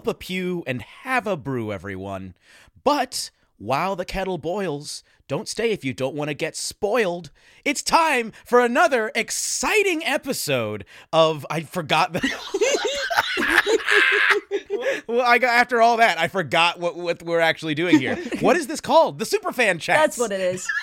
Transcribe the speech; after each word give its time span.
up 0.00 0.06
a 0.06 0.14
pew 0.14 0.64
and 0.66 0.80
have 0.80 1.26
a 1.26 1.36
brew, 1.36 1.70
everyone. 1.70 2.32
But 2.84 3.30
while 3.58 3.96
the 3.96 4.06
kettle 4.06 4.38
boils, 4.38 5.04
don't 5.28 5.46
stay 5.46 5.72
if 5.72 5.84
you 5.84 5.92
don't 5.92 6.14
want 6.14 6.28
to 6.28 6.34
get 6.34 6.56
spoiled. 6.56 7.30
It's 7.66 7.82
time 7.82 8.32
for 8.46 8.60
another 8.60 9.12
exciting 9.14 10.02
episode 10.02 10.86
of 11.12 11.44
I 11.50 11.60
forgot 11.60 12.14
the 12.14 12.20
Well, 15.06 15.22
I 15.22 15.38
got 15.38 15.50
after 15.50 15.82
all 15.82 15.96
that, 15.96 16.18
I 16.18 16.28
forgot 16.28 16.78
what, 16.78 16.96
what 16.96 17.22
we're 17.22 17.40
actually 17.40 17.74
doing 17.74 17.98
here. 17.98 18.16
What 18.40 18.56
is 18.56 18.66
this 18.66 18.80
called? 18.80 19.18
The 19.18 19.24
Superfan 19.24 19.80
Chat. 19.80 19.96
That's 19.96 20.18
what 20.18 20.32
it 20.32 20.40
is. 20.40 20.66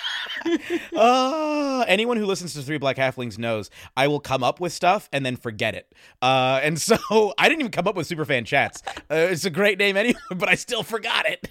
Uh, 0.96 1.84
anyone 1.88 2.16
who 2.18 2.26
listens 2.26 2.54
to 2.54 2.62
Three 2.62 2.78
Black 2.78 2.96
Halflings 2.96 3.38
knows 3.38 3.70
I 3.96 4.08
will 4.08 4.20
come 4.20 4.44
up 4.44 4.60
with 4.60 4.72
stuff 4.72 5.10
and 5.12 5.26
then 5.26 5.36
forget 5.36 5.76
it. 5.76 5.94
Uh, 6.22 6.60
and 6.64 6.80
so 6.80 6.98
I 7.38 7.50
didn't 7.50 7.62
even 7.62 7.72
come 7.72 7.88
up 7.88 7.96
with 7.96 8.08
Superfan 8.08 8.46
Chats. 8.46 8.82
Uh, 9.10 9.16
it's 9.16 9.46
a 9.46 9.50
great 9.50 9.78
name 9.78 9.98
anyway, 9.98 10.20
but 10.36 10.48
I 10.48 10.56
still 10.56 10.84
forgot 10.84 11.26
it. 11.28 11.50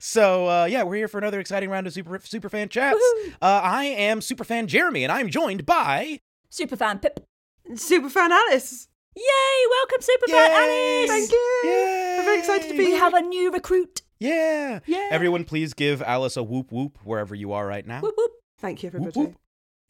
so 0.00 0.48
uh, 0.48 0.64
yeah, 0.64 0.82
we're 0.82 0.96
here 0.96 1.08
for 1.08 1.18
another 1.18 1.40
exciting 1.40 1.70
round 1.70 1.86
of 1.86 1.92
Super 1.92 2.18
Superfan 2.18 2.70
Chats. 2.70 3.00
Uh, 3.40 3.60
I 3.62 3.84
am 3.84 4.20
Superfan 4.20 4.66
Jeremy, 4.66 5.04
and 5.04 5.12
I'm 5.12 5.28
joined 5.28 5.64
by 5.66 6.20
Superfan 6.50 7.02
Pip. 7.02 7.26
Superfan 7.72 8.30
Alice. 8.30 8.88
Yay! 9.14 9.66
Welcome, 9.70 10.00
Superfan 10.00 10.28
Yay! 10.28 10.98
Alice. 11.04 11.10
Thank 11.10 11.32
you. 11.32 11.60
Yay! 11.64 12.16
I'm 12.18 12.24
very 12.24 12.38
excited 12.38 12.68
to 12.70 12.76
be 12.78 12.84
We 12.86 12.92
have 12.92 13.14
a 13.14 13.20
new 13.20 13.52
recruit. 13.52 14.02
yeah. 14.18 14.80
Yeah. 14.86 15.08
Everyone, 15.10 15.44
please 15.44 15.74
give 15.74 16.00
Alice 16.02 16.36
a 16.36 16.42
whoop 16.42 16.72
whoop 16.72 16.98
wherever 17.04 17.34
you 17.34 17.52
are 17.52 17.66
right 17.66 17.86
now. 17.86 18.00
Whoop 18.00 18.14
whoop. 18.16 18.30
Thank 18.58 18.82
you, 18.82 18.88
Whoop, 18.90 18.94
everybody. 19.02 19.20
whoop. 19.20 19.36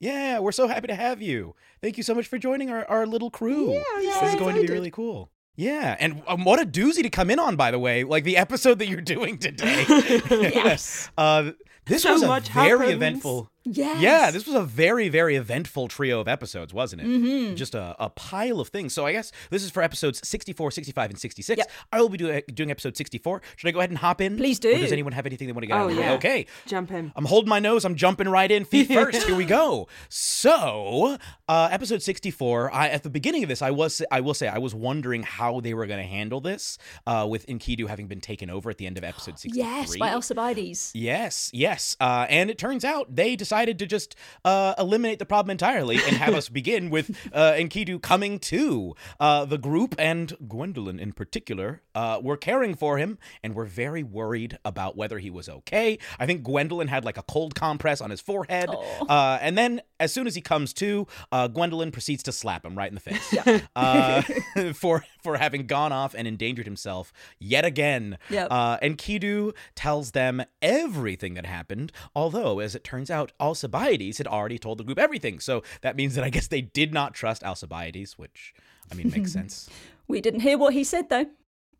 Yeah, 0.01 0.41
we're 0.41 0.51
so 0.53 0.67
happy 0.67 0.89
to 0.89 0.95
have 0.97 1.23
you. 1.23 1.55
Thank 1.81 1.97
you 1.97 2.03
so 2.03 2.15
much 2.15 2.27
for 2.27 2.37
joining 2.37 2.71
our, 2.71 2.85
our 2.87 3.07
little 3.07 3.31
crew. 3.31 3.73
Yeah, 3.75 3.83
I'm 3.95 4.03
this 4.03 4.15
so 4.19 4.27
is 4.27 4.35
going 4.35 4.57
to 4.57 4.63
be 4.63 4.67
really 4.73 4.91
cool. 4.91 5.31
Yeah, 5.55 5.97
and 6.01 6.23
um, 6.27 6.45
what 6.45 6.61
a 6.61 6.65
doozy 6.67 7.03
to 7.03 7.11
come 7.11 7.31
in 7.31 7.39
on, 7.39 7.55
by 7.57 7.71
the 7.71 7.79
way. 7.79 8.03
Like 8.05 8.25
the 8.25 8.37
episode 8.39 8.79
that 8.81 8.89
you're 8.89 9.01
doing 9.03 9.39
today. 9.39 9.85
Yes. 10.31 11.11
uh, 11.17 11.53
this 11.85 12.03
So 12.03 12.15
was 12.15 12.23
a 12.23 12.27
much 12.27 12.49
very 12.49 12.71
happens. 12.79 12.93
eventful. 12.95 13.49
Yes. 13.65 14.01
Yeah, 14.01 14.31
this 14.31 14.47
was 14.47 14.55
a 14.57 14.63
very, 14.63 15.09
very 15.09 15.37
eventful 15.37 15.89
trio 15.89 16.21
of 16.21 16.27
episodes, 16.29 16.75
wasn't 16.75 17.03
it? 17.03 17.07
Mm-hmm. 17.09 17.55
Just 17.55 17.75
a, 17.75 17.95
a 17.99 18.11
pile 18.11 18.59
of 18.61 18.69
things. 18.69 18.93
So 18.93 19.07
I 19.07 19.13
guess 19.13 19.31
this 19.51 19.63
is 19.63 19.71
for 19.71 19.83
episodes 19.83 20.27
64, 20.27 20.71
65, 20.73 21.11
and 21.11 21.19
66. 21.19 21.59
Yep. 21.59 21.71
I 21.93 22.01
will 22.01 22.09
be 22.09 22.19
do- 22.19 22.41
doing 22.53 22.71
episode 22.73 22.97
64. 22.97 23.41
Should 23.57 23.69
I 23.69 23.71
go 23.71 23.79
ahead 23.79 23.91
and 23.91 23.99
hop 23.99 24.21
in? 24.21 24.37
Please 24.37 24.59
Or 24.59 24.63
do. 24.73 24.79
does 24.79 24.91
anyone 24.93 25.13
have 25.13 25.27
anything 25.27 25.47
they 25.47 25.53
want 25.53 25.63
to 25.63 25.69
get 25.69 25.77
Oh, 25.77 25.85
out 25.91 25.95
yeah. 25.95 26.13
Okay. 26.15 26.47
Jump 26.67 26.91
in. 26.91 27.13
I'm 27.15 27.25
holding 27.25 27.49
my 27.49 27.61
nose. 27.61 27.85
I'm 27.85 27.95
jumping 27.95 28.29
right 28.29 28.51
in 28.51 28.65
feet 28.65 28.89
first. 28.93 29.23
Here 29.29 29.37
we 29.37 29.45
go. 29.45 29.87
So, 30.09 31.19
uh, 31.49 31.69
episode 31.71 32.03
64. 32.03 32.75
I 32.75 32.89
at 32.89 33.05
the 33.05 33.11
beginning 33.11 33.45
of 33.45 33.49
this, 33.49 33.63
I 33.63 33.71
was 33.71 34.03
I 34.11 34.21
will 34.23 34.35
say 34.35 34.49
I 34.49 34.59
was 34.59 34.75
wondering 34.75 35.23
how 35.23 35.61
they 35.61 35.73
were 35.73 35.87
going 35.87 36.01
to 36.01 36.07
handle 36.09 36.41
this 36.41 36.79
uh, 37.07 37.29
with 37.31 37.47
Enkidu 37.47 37.87
having 37.87 38.09
been 38.09 38.21
taken 38.21 38.51
over 38.51 38.71
at 38.71 38.79
the 38.79 38.87
end 38.87 38.99
of 38.99 39.05
episode 39.05 39.39
63. 39.39 39.53
Yes, 39.63 39.97
by 39.97 40.09
Alcibiades. 40.11 40.91
Yes, 40.95 41.49
yes. 41.55 41.97
Uh, 42.01 42.27
and 42.29 42.51
it 42.51 42.59
turns 42.59 42.85
out 42.85 43.15
they 43.15 43.37
decided 43.37 43.52
to 43.53 43.87
just 43.87 44.17
uh, 44.45 44.75
eliminate 44.79 45.19
the 45.19 45.27
problem 45.27 45.51
entirely 45.51 45.97
and 45.97 46.17
have 46.17 46.35
us 46.35 46.49
begin 46.61 46.91
with 46.91 47.11
uh, 47.33 47.53
Enkidu 47.53 48.01
coming 48.01 48.39
to. 48.39 48.95
Uh, 49.21 49.45
the 49.45 49.59
group 49.59 49.95
and 49.99 50.35
Gwendolyn 50.49 50.99
in 50.99 51.13
particular 51.13 51.83
uh, 51.95 52.19
were 52.23 52.37
caring 52.37 52.75
for 52.75 52.99
him 52.99 53.19
and 53.43 53.55
were 53.55 53.67
very 53.67 54.03
worried 54.03 54.59
about 54.65 54.97
whether 54.97 55.19
he 55.19 55.31
was 55.31 55.49
okay. 55.49 55.99
I 56.19 56.27
think 56.27 56.43
Gwendolyn 56.43 56.89
had 56.89 57.05
like 57.05 57.19
a 57.19 57.23
cold 57.23 57.55
compress 57.55 58.01
on 58.01 58.11
his 58.11 58.21
forehead. 58.21 58.71
Uh, 59.09 59.39
and 59.41 59.57
then 59.59 59.83
as 60.01 60.13
soon 60.13 60.27
as 60.27 60.35
he 60.35 60.41
comes 60.41 60.73
to, 60.75 61.07
uh, 61.31 61.49
Gwendolyn 61.49 61.93
proceeds 61.93 62.23
to 62.25 62.33
slap 62.33 62.65
him 62.65 62.77
right 62.77 62.91
in 62.91 62.95
the 62.95 63.01
face 63.01 63.35
uh, 63.77 64.23
for, 64.75 65.05
for 65.23 65.37
having 65.37 65.67
gone 65.67 65.93
off 65.93 66.15
and 66.15 66.27
endangered 66.27 66.67
himself 66.67 67.13
yet 67.39 67.65
again. 67.65 68.19
Yep. 68.31 68.49
Uh, 68.51 68.79
Enkidu 68.79 69.55
tells 69.75 70.13
them 70.13 70.43
everything 70.61 71.35
that 71.35 71.47
happened, 71.47 71.93
although, 72.15 72.59
as 72.59 72.75
it 72.75 72.85
turns 72.85 73.11
out, 73.11 73.33
Alcibiades 73.43 74.19
had 74.19 74.29
already 74.29 74.59
told 74.59 74.79
the 74.79 74.85
group 74.85 74.99
everything. 74.99 75.41
So 75.41 75.63
that 75.83 75.97
means 75.97 76.15
that 76.15 76.25
I 76.25 76.31
guess 76.31 76.47
they 76.47 76.63
did 76.63 76.95
not 76.95 77.13
trust 77.13 77.43
Alcibiades, 77.43 78.17
which, 78.17 78.55
I 78.91 78.95
mean, 78.95 79.11
makes 79.11 79.33
sense. 79.39 79.69
We 80.07 80.21
didn't 80.21 80.41
hear 80.41 80.57
what 80.57 80.73
he 80.73 80.85
said 80.85 81.09
though. 81.09 81.27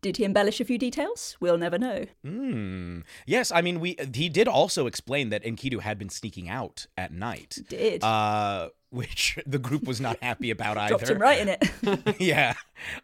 Did 0.01 0.17
he 0.17 0.25
embellish 0.25 0.59
a 0.59 0.65
few 0.65 0.77
details? 0.77 1.37
We'll 1.39 1.57
never 1.57 1.77
know. 1.79 2.05
Hmm. 2.25 2.99
Yes, 3.25 3.53
I 3.53 3.61
mean, 3.61 3.79
we 3.79 3.95
he 4.13 4.27
did 4.27 4.49
also 4.49 4.85
explain 4.85 5.29
that 5.29 5.45
Enkidu 5.45 5.79
had 5.79 5.97
been 5.97 6.09
sneaking 6.09 6.49
out 6.49 6.87
at 6.97 7.13
night. 7.13 7.59
Did. 7.69 8.03
Uh, 8.03 8.69
which 8.93 9.37
the 9.45 9.59
group 9.59 9.83
was 9.85 9.99
not 9.99 10.17
happy 10.21 10.51
about 10.51 10.77
either. 10.83 10.97
Dropped 10.97 11.09
him 11.09 11.17
right 11.19 11.39
in 11.41 11.49
it. 11.49 12.15
yeah. 12.19 12.53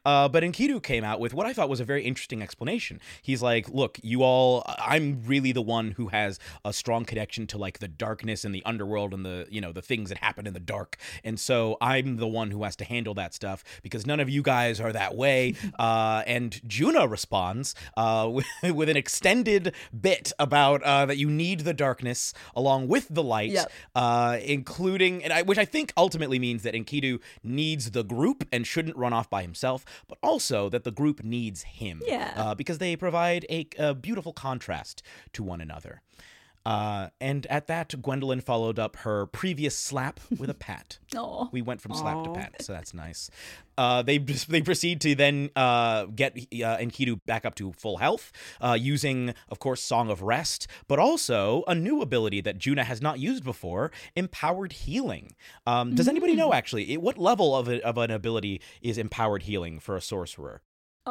Uh, 0.06 0.28
but 0.28 0.44
Enkidu 0.44 0.82
came 0.84 1.04
out 1.06 1.20
with 1.22 1.34
what 1.34 1.46
I 1.46 1.54
thought 1.54 1.70
was 1.70 1.80
a 1.80 1.86
very 1.86 2.04
interesting 2.04 2.42
explanation. 2.42 3.00
He's 3.22 3.42
like, 3.42 3.70
look, 3.70 3.98
you 4.04 4.24
all, 4.24 4.64
I'm 4.78 5.22
really 5.26 5.52
the 5.54 5.62
one 5.62 5.92
who 5.92 6.08
has 6.10 6.38
a 6.66 6.74
strong 6.74 7.06
connection 7.06 7.48
to 7.48 7.58
like 7.58 7.80
the 7.80 7.88
darkness 7.88 8.44
and 8.44 8.54
the 8.54 8.64
underworld 8.66 9.14
and 9.14 9.26
the, 9.26 9.48
you 9.50 9.62
know, 9.62 9.72
the 9.72 9.82
things 9.82 10.10
that 10.10 10.18
happen 10.18 10.46
in 10.48 10.54
the 10.54 10.60
dark. 10.60 10.98
And 11.24 11.40
so 11.40 11.78
I'm 11.80 12.18
the 12.18 12.28
one 12.28 12.52
who 12.52 12.64
has 12.64 12.76
to 12.78 12.84
handle 12.84 13.14
that 13.16 13.34
stuff 13.34 13.64
because 13.82 14.06
none 14.06 14.20
of 14.20 14.30
you 14.30 14.42
guys 14.42 14.82
are 14.82 14.92
that 14.92 15.16
way. 15.16 15.56
Uh, 15.78 16.24
and 16.28 16.60
Juna 16.68 17.08
responds 17.08 17.74
uh, 17.96 18.30
with, 18.30 18.46
with 18.76 18.90
an 18.90 18.98
extended 18.98 19.74
bit 20.00 20.34
about 20.40 20.84
uh, 20.84 21.06
that 21.06 21.18
you 21.18 21.30
need 21.30 21.62
the 21.62 21.74
darkness 21.74 22.34
along 22.54 22.90
with 22.90 23.08
the 23.10 23.24
light, 23.24 23.52
Yep. 23.52 23.72
uh, 23.96 24.38
including, 24.44 25.24
and 25.24 25.32
I, 25.32 25.44
which 25.44 25.58
I 25.58 25.64
think 25.66 25.79
ultimately 25.96 26.40
means 26.40 26.64
that 26.64 26.74
Enkidu 26.74 27.20
needs 27.44 27.92
the 27.92 28.04
group 28.04 28.48
and 28.52 28.66
shouldn't 28.66 28.98
run 28.98 29.14
off 29.14 29.30
by 29.30 29.42
himself, 29.42 29.86
but 30.08 30.18
also 30.22 30.70
that 30.70 30.84
the 30.84 30.92
group 30.92 31.24
needs 31.24 31.64
him. 31.64 32.02
Yeah. 32.06 32.34
Uh, 32.36 32.56
because 32.56 32.78
they 32.78 32.96
provide 32.96 33.46
a, 33.50 33.68
a 33.78 33.94
beautiful 33.94 34.34
contrast 34.34 35.02
to 35.34 35.44
one 35.44 35.62
another. 35.62 36.02
Uh, 36.66 37.08
and 37.22 37.46
at 37.48 37.68
that, 37.68 37.94
Gwendolyn 38.02 38.42
followed 38.42 38.78
up 38.78 38.98
her 38.98 39.26
previous 39.28 39.76
slap 39.78 40.20
with 40.38 40.50
a 40.50 40.54
pat. 40.68 41.00
We 41.52 41.62
went 41.62 41.82
from 41.82 41.94
slap 41.96 42.24
to 42.26 42.32
pat, 42.34 42.62
so 42.62 42.74
that's 42.74 42.94
nice. 42.94 43.32
Uh, 43.78 44.02
they 44.02 44.18
they 44.18 44.62
proceed 44.62 45.00
to 45.02 45.16
then 45.16 45.50
uh, 45.56 46.06
get 46.06 46.34
uh, 46.38 46.78
Enkidu 46.78 47.20
back 47.26 47.46
up 47.46 47.56
to 47.56 47.72
full 47.74 47.98
health, 47.98 48.32
uh, 48.62 48.78
using, 48.80 49.34
of 49.48 49.60
course, 49.60 49.82
Song 49.82 50.10
of 50.12 50.22
Rest, 50.22 50.68
but 50.88 51.00
also 51.00 51.64
a 51.68 51.74
new 51.74 52.02
ability 52.02 52.42
that 52.42 52.58
Juna 52.58 52.84
has 52.84 53.02
not 53.02 53.20
used 53.20 53.44
before: 53.44 53.92
Empowered 54.16 54.74
Healing. 54.74 55.36
Um, 55.66 55.96
does 55.96 56.08
anybody 56.10 56.36
know 56.36 56.54
actually 56.54 56.92
it- 56.94 57.02
what 57.02 57.18
level 57.18 57.56
of, 57.56 57.70
a, 57.70 57.82
of 57.86 57.98
an 57.98 58.12
ability 58.12 58.62
is 58.82 58.98
Empowered 58.98 59.44
Healing 59.44 59.80
for 59.80 59.96
a 59.96 60.02
sorcerer? 60.02 60.62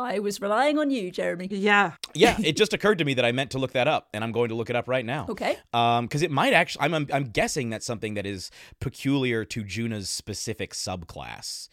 I 0.03 0.19
was 0.19 0.41
relying 0.41 0.79
on 0.79 0.91
you, 0.91 1.11
Jeremy. 1.11 1.49
Yeah. 1.51 1.93
Yeah, 2.15 2.37
it 2.43 2.57
just 2.57 2.73
occurred 2.73 2.99
to 2.99 3.05
me 3.05 3.15
that 3.15 3.25
I 3.25 3.33
meant 3.33 3.51
to 3.53 3.59
look 3.59 3.73
that 3.73 3.89
up, 3.89 4.09
and 4.15 4.23
I'm 4.25 4.33
going 4.33 4.49
to 4.49 4.55
look 4.55 4.71
it 4.71 4.77
up 4.77 4.89
right 4.89 5.05
now. 5.05 5.27
Okay. 5.29 5.57
Um, 5.73 6.07
because 6.07 6.23
it 6.23 6.31
might 6.31 6.53
actually, 6.53 6.85
I'm, 6.85 6.95
I'm 6.95 7.07
I'm 7.13 7.25
guessing 7.25 7.71
that's 7.71 7.87
something 7.87 8.15
that 8.15 8.27
is 8.27 8.51
peculiar 8.81 9.45
to 9.47 9.63
Juna's 9.65 10.09
specific 10.09 10.73
subclass. 10.75 11.69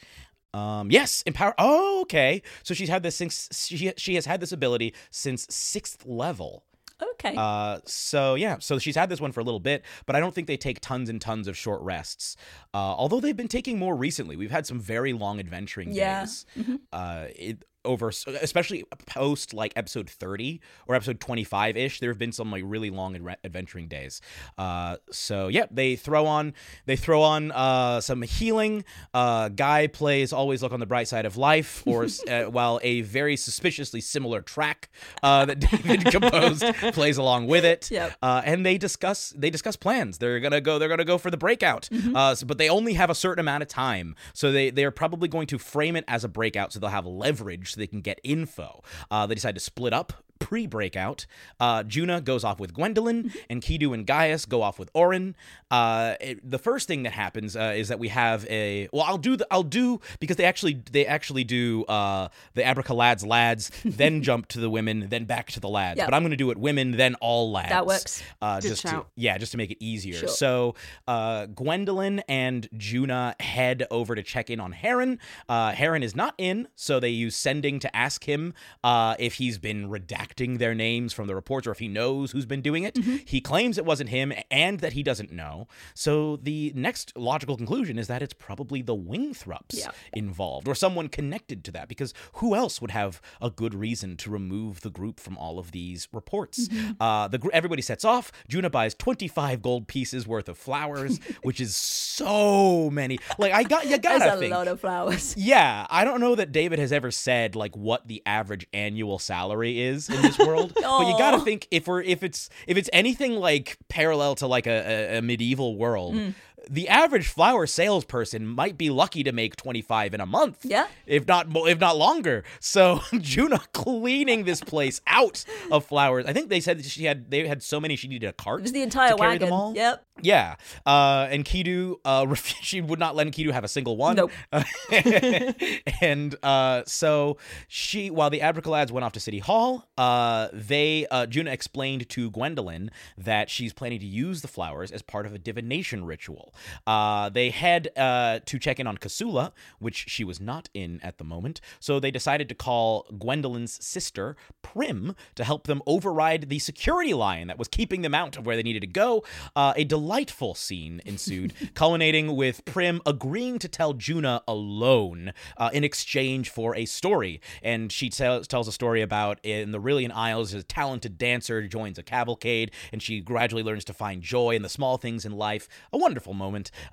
Um, 0.54 0.90
yes, 0.90 1.22
empower. 1.24 1.54
Oh, 1.58 2.02
okay. 2.04 2.42
So 2.64 2.74
she's 2.74 2.90
had 2.90 3.04
this 3.04 3.16
since 3.16 3.50
she 3.68 3.92
she 3.98 4.16
has 4.16 4.26
had 4.26 4.40
this 4.40 4.52
ability 4.52 4.94
since 5.12 5.46
sixth 5.50 6.06
level. 6.06 6.64
Okay. 7.02 7.36
Uh, 7.38 7.80
so 7.86 8.36
yeah, 8.36 8.56
so 8.60 8.80
she's 8.80 8.96
had 8.96 9.10
this 9.10 9.20
one 9.20 9.34
for 9.34 9.42
a 9.42 9.44
little 9.44 9.60
bit, 9.60 9.84
but 10.06 10.16
I 10.16 10.22
don't 10.22 10.34
think 10.34 10.48
they 10.48 10.56
take 10.56 10.80
tons 10.80 11.10
and 11.10 11.20
tons 11.20 11.50
of 11.50 11.58
short 11.58 11.82
rests. 11.82 12.38
Uh, 12.74 12.78
although 12.78 13.20
they've 13.20 13.36
been 13.36 13.50
taking 13.50 13.78
more 13.78 13.96
recently. 13.98 14.38
We've 14.38 14.50
had 14.52 14.66
some 14.66 14.80
very 14.80 15.12
long 15.12 15.40
adventuring 15.42 15.92
Yeah. 15.92 16.22
days. 16.22 16.46
Uh, 16.94 17.26
it, 17.36 17.66
over 17.86 18.10
especially 18.10 18.84
post 19.06 19.54
like 19.54 19.72
episode 19.76 20.10
30 20.10 20.60
or 20.88 20.96
episode 20.96 21.20
25 21.20 21.78
ish 21.78 22.00
there 22.00 22.10
have 22.10 22.18
been 22.18 22.32
some 22.32 22.52
like 22.52 22.64
really 22.66 22.90
long 22.90 23.16
adventuring 23.44 23.88
days. 23.88 24.22
Uh 24.58 24.98
so 25.12 25.48
yeah 25.48 25.66
they 25.72 25.96
throw 25.96 26.26
on 26.26 26.54
they 26.86 26.96
throw 26.96 27.22
on 27.22 27.52
uh 27.52 28.02
some 28.02 28.22
healing. 28.24 28.84
Uh 29.14 29.50
guy 29.50 29.88
plays 29.88 30.34
always 30.34 30.62
look 30.64 30.72
on 30.74 30.80
the 30.80 30.86
bright 30.86 31.08
side 31.08 31.26
of 31.26 31.38
life 31.38 31.84
or 31.86 32.08
uh, 32.30 32.44
while 32.44 32.80
a 32.84 33.02
very 33.02 33.38
suspiciously 33.38 34.02
similar 34.02 34.42
track 34.42 34.90
uh 35.24 35.46
that 35.46 35.60
david 35.84 36.06
composed 36.06 36.64
plays 36.94 37.18
along 37.18 37.48
with 37.48 37.64
it. 37.66 37.90
Yep. 37.92 38.14
uh 38.22 38.42
and 38.44 38.66
they 38.66 38.78
discuss 38.78 39.34
they 39.38 39.50
discuss 39.50 39.76
plans. 39.76 40.18
They're 40.18 40.40
gonna 40.40 40.62
go 40.62 40.80
they're 40.80 40.90
gonna 40.90 41.06
go 41.06 41.18
for 41.18 41.30
the 41.32 41.38
breakout. 41.38 41.90
Uh 42.14 42.36
so, 42.36 42.46
but 42.46 42.58
they 42.58 42.70
only 42.70 42.94
have 42.94 43.10
a 43.10 43.16
certain 43.16 43.40
amount 43.40 43.64
of 43.64 43.70
time. 43.70 44.16
So 44.34 44.52
they 44.52 44.70
they're 44.72 44.92
probably 44.92 45.28
going 45.28 45.48
to 45.48 45.58
frame 45.58 45.96
it 45.96 46.06
as 46.08 46.24
a 46.24 46.28
breakout 46.28 46.74
so 46.74 46.80
they'll 46.80 46.90
have 46.90 47.06
leverage 47.06 47.75
so 47.76 47.80
they 47.80 47.88
can 47.88 48.02
get 48.02 48.20
info. 48.24 48.84
Uh 49.12 49.28
they 49.28 49.36
decide 49.36 49.56
to 49.56 49.62
split 49.62 49.94
up 49.94 50.14
pre-breakout 50.40 51.26
uh 51.60 51.84
juna 51.84 52.22
goes 52.22 52.44
off 52.44 52.60
with 52.60 52.74
gwendolyn 52.74 53.32
and 53.50 53.62
kidu 53.62 53.94
and 53.94 54.06
gaius 54.06 54.46
go 54.46 54.62
off 54.62 54.78
with 54.80 54.90
orin. 54.94 55.36
Uh 55.72 56.16
it- 56.22 56.50
the 56.50 56.60
first 56.60 56.88
thing 56.88 57.04
that 57.04 57.14
happens 57.14 57.56
uh, 57.56 57.74
is 57.76 57.88
that 57.88 58.00
we 58.00 58.10
have 58.10 58.46
a 58.50 58.88
well 58.94 59.04
i'll 59.04 59.18
do 59.18 59.36
the 59.36 59.48
i'll 59.52 59.64
do 59.64 60.00
because 60.20 60.38
they 60.38 60.46
actually 60.46 60.82
they 60.92 61.06
actually 61.06 61.44
do 61.44 61.84
uh 61.86 62.28
the 62.54 62.62
abracalads 62.62 62.96
lads 62.96 63.26
lads, 63.26 63.72
then 63.86 64.22
jump 64.24 64.48
to 64.48 64.60
the 64.60 64.70
women 64.70 65.08
then 65.10 65.26
back 65.26 65.52
to 65.52 65.60
the 65.60 65.68
lads. 65.70 65.98
Yep. 65.98 66.08
but 66.08 66.14
i'm 66.14 66.22
gonna 66.24 66.36
do 66.36 66.52
it 66.52 66.58
women 66.58 66.92
then 66.92 67.16
all 67.16 67.52
lads. 67.52 67.70
That 67.70 67.86
works. 67.86 68.24
uh 68.42 68.62
just 68.62 68.82
to, 68.88 69.06
yeah 69.16 69.38
just 69.38 69.52
to 69.52 69.58
make 69.58 69.72
it 69.72 69.84
easier. 69.84 70.16
Sure. 70.16 70.30
so 70.30 70.76
uh 71.08 71.46
gwendolyn 71.48 72.20
and 72.28 72.68
juna 72.78 73.36
head 73.40 73.86
over 73.92 74.16
to 74.16 74.24
check 74.24 74.50
in 74.50 74.60
on 74.60 74.72
heron 74.74 75.20
uh 75.50 75.72
heron 75.72 76.04
is 76.04 76.16
not 76.16 76.34
in 76.38 76.68
so 76.76 77.00
they 77.00 77.10
use 77.10 77.36
sending 77.36 77.80
to 77.80 77.96
ask 77.96 78.24
him 78.26 78.54
uh 78.84 79.16
if 79.20 79.36
he's 79.36 79.58
been 79.58 79.90
redacting 80.26 80.58
their 80.60 80.74
names 80.76 81.14
from 81.14 81.28
the 81.28 81.36
reports 81.36 81.68
or 81.68 81.72
if 81.72 81.80
he 81.80 81.88
knows 81.88 82.32
who's 82.32 82.46
been 82.46 82.62
doing 82.62 82.84
it. 82.84 82.96
Mm-hmm. 82.96 83.18
he 83.26 83.42
claims 83.42 83.78
it 83.78 83.86
wasn't 83.86 84.10
him 84.10 84.34
and 84.50 84.80
that 84.80 84.94
he 84.94 85.04
doesn't 85.04 85.32
know. 85.32 85.68
So 85.94 86.38
the 86.38 86.72
next 86.76 87.16
logical 87.18 87.58
conclusion 87.58 87.98
is 88.00 88.08
that 88.08 88.22
it's 88.22 88.34
probably 88.34 88.82
the 88.82 88.96
wingthrups 88.96 89.74
Yeah. 89.74 89.92
involved 90.14 90.68
or 90.68 90.76
someone 90.76 91.08
connected 91.10 91.64
to 91.66 91.72
that 91.72 91.88
because 91.88 92.14
who 92.34 92.56
else 92.56 92.82
would 92.82 92.92
have 92.92 93.22
a 93.42 93.50
good 93.50 93.74
reason 93.74 94.18
to 94.18 94.30
remove 94.30 94.82
the 94.82 94.90
group 94.90 95.20
from 95.20 95.38
all 95.38 95.60
of 95.60 95.72
these 95.72 96.08
reports? 96.12 96.70
Uh 97.00 97.28
the 97.28 97.40
everybody 97.54 97.82
sets 97.82 98.06
off. 98.06 98.32
Juna 98.48 98.70
buys 98.70 98.96
25 98.96 99.62
gold 99.62 99.88
pieces 99.88 100.28
worth 100.28 100.50
of 100.50 100.58
flowers 100.58 101.20
which 101.44 101.60
is 101.60 101.76
so 101.76 102.90
many. 102.90 103.20
Like 103.38 103.54
i 103.54 103.64
got 103.64 103.86
you 103.88 103.98
gotta 103.98 104.20
There's 104.20 104.34
a 104.36 104.38
think. 104.40 104.54
lot 104.54 104.68
of 104.68 104.80
flowers. 104.80 105.36
yeah, 105.38 105.86
I 105.90 106.04
don't 106.04 106.20
know 106.20 106.36
that 106.36 106.52
David 106.52 106.80
has 106.80 106.92
ever 106.92 107.12
said 107.12 107.56
like 107.56 107.76
what 107.76 108.08
the 108.08 108.22
average 108.26 108.66
annual 108.74 109.20
salary 109.20 109.82
is 109.82 110.10
in 110.16 110.22
this 110.22 110.38
world, 110.40 110.74
but 110.82 111.08
you 111.08 111.18
got 111.18 111.32
to 111.32 111.40
think 111.42 111.68
if 111.72 111.88
we're 111.88 112.02
if 112.02 112.24
it's 112.24 112.50
if 112.68 112.78
it's 112.78 112.90
anything 112.94 113.34
like 113.34 113.78
parallel 113.90 114.36
to 114.36 114.48
like 114.48 114.68
a, 114.68 115.16
a, 115.16 115.18
a 115.18 115.22
medieval 115.22 115.76
world, 115.78 116.16
Hmm. 116.16 116.30
The 116.70 116.88
average 116.88 117.28
flower 117.28 117.66
salesperson 117.66 118.46
might 118.46 118.78
be 118.78 118.90
lucky 118.90 119.24
to 119.24 119.32
make 119.32 119.56
twenty 119.56 119.82
five 119.82 120.14
in 120.14 120.22
a 120.22 120.26
month. 120.26 120.60
Yeah. 120.64 120.88
if 121.06 121.28
not 121.28 121.48
if 121.52 121.80
not 121.80 121.98
longer. 121.98 122.44
So 122.60 123.02
Juna 123.20 123.60
cleaning 123.74 124.46
this 124.46 124.62
place 124.62 125.02
out 125.08 125.46
of 125.72 125.86
flowers. 125.86 126.26
I 126.26 126.34
think 126.34 126.50
they 126.50 126.60
said 126.60 126.80
that 126.80 126.86
she 126.86 127.06
had 127.06 127.30
they 127.30 127.48
had 127.48 127.64
so 127.64 127.80
many 127.80 127.96
she 127.96 128.08
needed 128.08 128.28
a 128.28 128.34
cart. 128.34 128.62
It 128.62 128.64
was 128.64 128.72
the 128.72 128.82
entire 128.82 129.12
to 129.12 129.18
carry 129.18 129.30
wagon. 129.32 129.50
them 129.50 129.54
all. 129.54 129.74
Yep. 129.76 130.06
Yeah, 130.22 130.56
uh, 130.86 131.28
and 131.30 131.44
Kidu, 131.44 131.98
uh, 132.06 132.34
she 132.36 132.80
would 132.80 133.00
not 133.00 133.16
let 133.18 133.32
Kidu 133.34 133.52
have 133.52 133.66
a 133.66 133.68
single 133.68 133.98
one. 133.98 134.16
Nope. 134.16 134.32
and 136.02 136.36
uh, 136.42 136.84
so 136.86 137.38
she, 137.68 138.10
while 138.10 138.30
the 138.30 138.40
Abracalads 138.40 138.92
went 138.92 139.04
off 139.04 139.12
to 139.14 139.20
City 139.20 139.40
Hall, 139.40 139.90
uh, 139.98 140.48
they 140.54 141.06
uh, 141.12 141.26
Juna 141.26 141.52
explained 141.52 142.08
to 142.10 142.32
Gwendolyn 142.32 142.92
that 143.18 143.50
she's 143.50 143.74
planning 143.74 144.00
to 144.00 144.06
use 144.06 144.42
the 144.42 144.48
flowers 144.48 144.90
as 144.90 145.02
part 145.02 145.26
of 145.26 145.34
a 145.34 145.38
divination 145.38 146.06
ritual. 146.06 146.55
Uh, 146.86 147.30
they 147.30 147.50
head 147.50 147.90
uh, 147.98 148.40
to 148.46 148.60
check 148.60 148.80
in 148.80 148.88
on 148.88 148.98
Kasula, 148.98 149.52
which 149.80 150.06
she 150.08 150.24
was 150.24 150.40
not 150.40 150.70
in 150.74 151.00
at 151.04 151.18
the 151.18 151.24
moment. 151.24 151.62
So 151.80 152.00
they 152.00 152.12
decided 152.12 152.50
to 152.50 152.56
call 152.56 153.06
Gwendolyn's 153.18 153.84
sister 153.84 154.36
Prim 154.62 155.16
to 155.36 155.44
help 155.44 155.68
them 155.68 155.82
override 155.86 156.50
the 156.50 156.60
security 156.60 157.14
line 157.14 157.48
that 157.48 157.58
was 157.58 157.68
keeping 157.68 158.02
them 158.02 158.14
out 158.14 158.38
of 158.38 158.46
where 158.46 158.56
they 158.56 158.64
needed 158.64 158.82
to 158.82 158.88
go. 158.88 159.24
Uh, 159.56 159.74
a 159.76 159.84
delightful 159.84 160.56
scene 160.56 161.02
ensued, 161.06 161.54
culminating 161.74 162.36
with 162.36 162.64
Prim 162.66 163.02
agreeing 163.06 163.60
to 163.60 163.68
tell 163.68 163.94
Juna 163.94 164.42
alone 164.48 165.34
uh, 165.58 165.70
in 165.74 165.84
exchange 165.84 166.50
for 166.50 166.76
a 166.76 166.86
story. 166.86 167.42
And 167.62 167.92
she 167.92 168.10
tells 168.10 168.48
tells 168.48 168.68
a 168.68 168.72
story 168.72 169.02
about 169.02 169.40
in 169.44 169.72
the 169.72 169.80
Rillian 169.80 170.12
Isles, 170.12 170.54
a 170.54 170.64
talented 170.64 171.18
dancer 171.18 171.68
joins 171.68 171.98
a 171.98 172.04
cavalcade, 172.04 172.72
and 172.92 173.02
she 173.02 173.22
gradually 173.22 173.64
learns 173.64 173.86
to 173.86 173.94
find 173.94 174.22
joy 174.22 174.56
in 174.56 174.62
the 174.62 174.70
small 174.70 174.98
things 174.98 175.26
in 175.26 175.32
life. 175.32 175.68
A 175.92 175.98
wonderful 175.98 176.34
moment. 176.34 176.45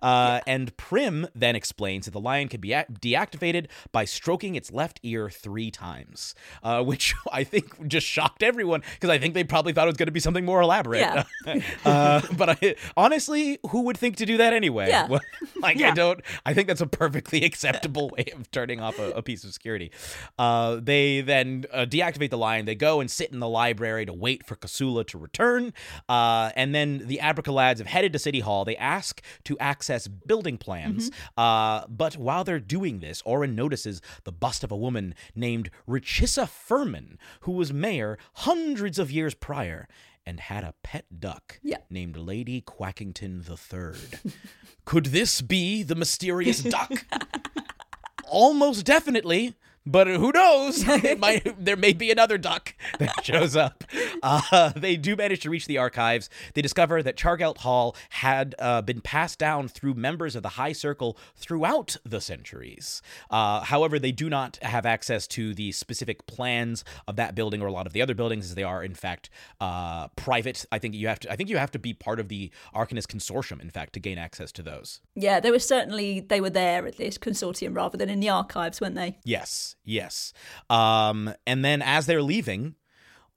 Uh, 0.03 0.41
And 0.47 0.77
Prim 0.77 1.27
then 1.35 1.57
explains 1.57 2.05
that 2.07 2.13
the 2.13 2.21
lion 2.21 2.49
can 2.49 2.61
be 2.61 2.73
ac- 2.73 2.87
deactivated 3.01 3.67
by 3.93 4.05
stroking 4.05 4.55
its 4.55 4.73
left 4.73 5.01
ear 5.03 5.29
three 5.31 5.71
times, 5.71 6.35
uh, 6.63 6.83
which 6.91 7.15
I 7.33 7.45
think 7.45 7.87
just 7.89 8.07
shocked 8.07 8.43
everyone 8.43 8.83
because 8.95 9.11
I 9.11 9.19
think 9.19 9.35
they 9.35 9.45
probably 9.45 9.73
thought 9.73 9.85
it 9.85 9.91
was 9.91 9.97
going 9.97 10.07
to 10.07 10.13
be 10.13 10.21
something 10.21 10.45
more 10.45 10.61
elaborate. 10.61 11.01
Yeah. 11.01 11.25
uh, 11.85 12.21
but 12.37 12.51
I, 12.63 12.75
honestly, 12.97 13.59
who 13.71 13.83
would 13.83 13.97
think 13.99 14.17
to 14.17 14.27
do 14.27 14.37
that 14.39 14.53
anyway? 14.53 14.89
Yeah. 14.89 15.09
Like 15.61 15.81
I 15.81 15.93
don't. 15.93 16.21
I 16.45 16.55
think 16.55 16.67
that's 16.67 16.81
a 16.81 16.87
perfectly 16.89 17.45
acceptable 17.45 18.09
way 18.09 18.27
of 18.35 18.51
turning 18.51 18.81
off 18.81 18.99
a, 18.99 19.11
a 19.13 19.23
piece 19.23 19.45
of 19.45 19.53
security. 19.53 19.93
Uh, 20.37 20.81
they 20.83 21.21
then 21.21 21.67
uh, 21.73 21.87
deactivate 21.89 22.31
the 22.31 22.39
lion. 22.39 22.65
They 22.67 22.75
go 22.75 23.01
and 23.01 23.09
sit 23.09 23.31
in 23.33 23.39
the 23.39 23.49
library 23.49 24.05
to 24.07 24.13
wait 24.13 24.45
for 24.45 24.57
Kasula 24.57 25.07
to 25.07 25.19
return. 25.19 25.73
Uh, 26.09 26.51
and 26.57 26.75
then 26.75 27.03
the 27.07 27.19
Abracalads 27.23 27.79
have 27.79 27.87
headed 27.87 28.13
to 28.13 28.19
City 28.19 28.41
Hall. 28.41 28.65
They 28.65 28.77
ask 28.77 29.23
to 29.45 29.59
access 29.59 30.09
building 30.09 30.59
plans. 30.59 31.11
Uh, 31.37 31.87
but 31.89 32.17
while 32.17 32.45
they're 32.45 32.61
doing 32.61 33.01
this, 33.01 33.23
Orin 33.25 33.55
notices 33.55 34.01
the 34.25 34.33
bust 34.33 34.63
of 34.65 34.71
a 34.73 34.77
woman 34.77 35.15
named 35.35 35.71
Richissa 35.89 36.49
Furman, 36.49 37.19
who 37.41 37.53
was 37.53 37.73
mayor 37.73 38.19
hundreds 38.35 38.99
of 38.99 39.11
years 39.11 39.35
prior 39.35 39.89
and 40.25 40.39
had 40.39 40.63
a 40.63 40.75
pet 40.85 41.07
duck 41.19 41.59
Yeah. 41.63 41.79
named 41.91 42.17
Lady 42.17 42.61
Quackington 42.63 43.43
III. 43.49 44.33
Could 44.85 45.07
this 45.07 45.41
be 45.41 45.83
the 45.83 45.95
mysterious 45.97 46.63
duck? 46.63 46.93
Almost 48.29 48.85
definitely. 48.87 49.55
But 49.85 50.07
who 50.07 50.33
knows? 50.33 50.85
It 51.03 51.19
might, 51.19 51.63
there 51.63 51.77
may 51.77 51.93
be 51.93 52.11
another 52.11 52.39
duck 52.39 52.75
that 52.99 53.25
shows 53.25 53.57
up. 53.57 53.83
Uh, 54.23 54.71
they 54.77 54.97
do 54.97 55.17
manage 55.17 55.41
to 55.41 55.51
reach 55.51 55.67
the 55.67 55.79
archives. 55.79 56.31
They 56.55 56.63
discover 56.63 57.03
that 57.03 57.17
Chargelt 57.17 57.59
Hall 57.59 57.97
had 58.11 58.55
uh, 58.59 58.83
been 58.83 59.01
passed 59.01 59.39
down 59.39 59.69
through 59.69 59.95
members 59.95 60.37
of 60.37 60.43
the 60.43 60.51
High 60.51 60.73
Circle 60.73 61.19
throughout 61.35 61.97
the 62.05 62.21
centuries. 62.21 63.03
Uh, 63.31 63.61
however, 63.63 63.99
they 63.99 64.13
do 64.13 64.31
not 64.31 64.59
have 64.63 64.87
access 64.87 65.27
to 65.29 65.55
the 65.55 65.73
specific 65.73 66.27
plans 66.27 66.85
of 67.09 67.17
that 67.17 67.35
building 67.35 67.61
or 67.63 67.67
a 67.67 67.73
lot 67.73 67.87
of 67.87 67.93
the 67.93 68.03
other 68.03 68.15
buildings, 68.15 68.47
as 68.47 68.55
they 68.55 68.63
are 68.63 68.85
in 68.85 68.95
fact 68.95 69.29
uh, 69.61 70.09
private. 70.09 70.65
I 70.71 70.79
think 70.79 70.95
you 70.95 71.09
have 71.09 71.21
to. 71.21 71.33
I 71.33 71.37
think 71.37 71.49
you 71.49 71.57
have 71.57 71.71
to 71.73 71.79
be 71.79 71.95
part 71.95 72.21
of 72.21 72.29
the 72.29 72.51
Arcanist 72.75 73.07
consortium, 73.09 73.61
in 73.61 73.71
fact, 73.71 73.95
to 73.95 74.01
gain 74.01 74.19
access 74.19 74.53
to 74.53 74.63
those. 74.63 75.01
Yeah, 75.15 75.41
they 75.41 75.51
were 75.51 75.59
certainly 75.59 76.21
they 76.21 76.41
were 76.41 76.51
there 76.51 76.87
at 76.87 76.97
this 76.97 77.19
consortium 77.19 77.75
rather 77.75 77.97
than 77.99 78.09
in 78.09 78.21
the 78.21 78.29
archives, 78.29 78.81
weren't 78.81 78.95
they? 78.95 79.19
Yes, 79.25 79.72
yes. 79.85 80.33
Um, 80.71 81.35
and 81.47 81.65
then 81.65 81.83
as 81.83 82.07
they're 82.07 82.23
leaving, 82.23 82.77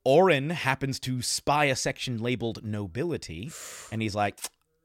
Orin 0.03 0.51
happens 0.51 0.99
to 1.01 1.21
spy 1.21 1.65
a 1.65 1.75
section 1.75 2.19
labeled 2.19 2.63
nobility, 2.63 3.51
and 3.91 4.01
he's 4.01 4.15
like, 4.15 4.39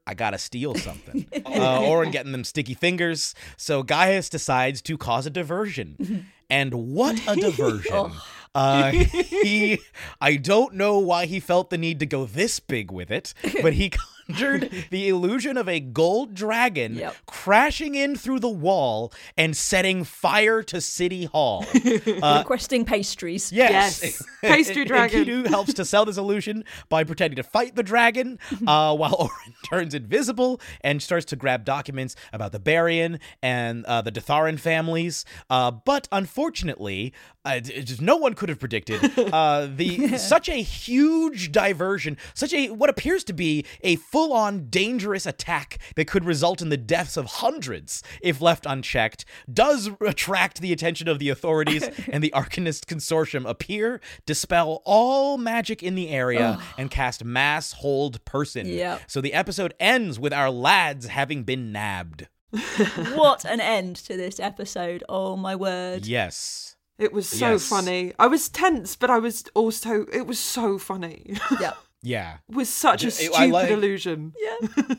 I 0.07 0.15
gotta 0.15 0.37
steal 0.37 0.75
something. 0.75 1.27
uh, 1.45 1.81
Orin 1.85 2.11
getting 2.11 2.31
them 2.31 2.43
sticky 2.43 2.73
fingers. 2.73 3.35
So 3.55 3.83
Gaius 3.83 4.29
decides 4.29 4.81
to 4.83 4.97
cause 4.97 5.25
a 5.25 5.29
diversion. 5.29 6.25
And 6.49 6.73
what 6.73 7.21
a 7.27 7.35
diversion. 7.35 8.11
Uh, 8.53 8.91
he, 8.91 9.79
I 10.19 10.35
don't 10.35 10.73
know 10.73 10.99
why 10.99 11.25
he 11.25 11.39
felt 11.39 11.69
the 11.69 11.77
need 11.77 11.99
to 11.99 12.05
go 12.05 12.25
this 12.25 12.59
big 12.59 12.91
with 12.91 13.09
it, 13.09 13.33
but 13.61 13.71
he 13.71 13.93
conjured 14.31 14.71
the 14.89 15.09
illusion 15.09 15.57
of 15.57 15.67
a 15.67 15.79
gold 15.79 16.33
dragon 16.33 16.95
Yep. 16.95 17.15
crashing 17.25 17.95
in 17.95 18.15
through 18.15 18.39
the 18.39 18.49
wall 18.49 19.11
and 19.37 19.55
setting 19.55 20.03
fire 20.03 20.61
to 20.63 20.81
City 20.81 21.25
Hall. 21.25 21.65
Requesting 22.05 22.85
pastries. 22.85 23.51
Yes. 23.51 24.01
Yes. 24.03 24.23
Pastry 24.41 24.81
And 24.81 24.87
dragon. 24.87 25.23
Kidu 25.25 25.43
helps 25.49 25.73
to 25.75 25.85
sell 25.85 26.05
this 26.05 26.17
illusion 26.17 26.63
by 26.89 27.03
pretending 27.03 27.35
to 27.37 27.43
fight 27.43 27.75
the 27.75 27.83
dragon, 27.83 28.39
uh, 28.67 28.95
while 28.95 29.15
Orin 29.19 29.53
turns 29.69 29.93
invisible 29.93 30.59
and 30.81 31.01
starts 31.01 31.25
to 31.27 31.35
grab 31.35 31.63
documents 31.65 32.15
about 32.33 32.51
the 32.51 32.59
Barian 32.59 33.19
and 33.43 33.85
uh, 33.85 34.01
the 34.01 34.11
Datharan 34.11 34.59
families. 34.59 35.25
Uh, 35.49 35.69
but 35.71 36.07
unfortunately, 36.11 37.13
uh, 37.45 37.59
just 37.59 38.01
no 38.01 38.17
one 38.17 38.33
could 38.33 38.49
have 38.49 38.59
predicted 38.59 38.99
uh, 39.33 39.67
the 39.75 40.17
such 40.17 40.49
a 40.49 40.61
huge 40.61 41.51
diversion, 41.51 42.17
such 42.33 42.53
a 42.53 42.69
what 42.71 42.89
appears 42.89 43.23
to 43.25 43.33
be 43.33 43.65
a 43.81 43.95
full-on 44.21 44.67
dangerous 44.69 45.25
attack 45.25 45.79
that 45.95 46.05
could 46.05 46.23
result 46.23 46.61
in 46.61 46.69
the 46.69 46.77
deaths 46.77 47.17
of 47.17 47.25
hundreds 47.25 48.03
if 48.21 48.39
left 48.39 48.67
unchecked. 48.67 49.25
Does 49.51 49.89
attract 49.99 50.61
the 50.61 50.71
attention 50.71 51.07
of 51.07 51.17
the 51.17 51.29
authorities, 51.29 51.83
and 52.11 52.23
the 52.23 52.31
Arcanist 52.35 52.85
Consortium 52.85 53.49
appear, 53.49 53.99
dispel 54.27 54.83
all 54.85 55.39
magic 55.39 55.81
in 55.81 55.95
the 55.95 56.09
area, 56.09 56.59
and 56.77 56.91
cast 56.91 57.23
mass 57.25 57.71
hold 57.73 58.23
person. 58.25 58.67
Yep. 58.67 59.01
So 59.07 59.21
the 59.21 59.33
episode 59.33 59.73
ends 59.79 60.19
with 60.19 60.33
our 60.33 60.51
lads 60.51 61.07
having 61.07 61.43
been 61.43 61.71
nabbed. 61.71 62.27
what 63.15 63.43
an 63.45 63.59
end 63.59 63.95
to 63.95 64.15
this 64.17 64.39
episode. 64.39 65.03
Oh 65.09 65.35
my 65.35 65.55
word. 65.55 66.05
Yes. 66.05 66.75
It 66.99 67.11
was 67.11 67.27
so 67.27 67.53
Yes. 67.53 67.67
funny. 67.67 68.13
I 68.19 68.27
was 68.27 68.49
tense, 68.49 68.95
but 68.95 69.09
I 69.09 69.17
was 69.17 69.45
also. 69.55 70.05
It 70.13 70.27
was 70.27 70.37
so 70.37 70.77
funny. 70.77 71.37
Yeah. 71.59 71.73
Yeah. 72.03 72.37
it 72.49 72.55
was 72.55 72.67
such 72.69 73.03
a 73.03 73.11
stupid 73.11 73.51
like- 73.51 73.69
illusion. 73.69 74.33
Yeah. 74.39 74.95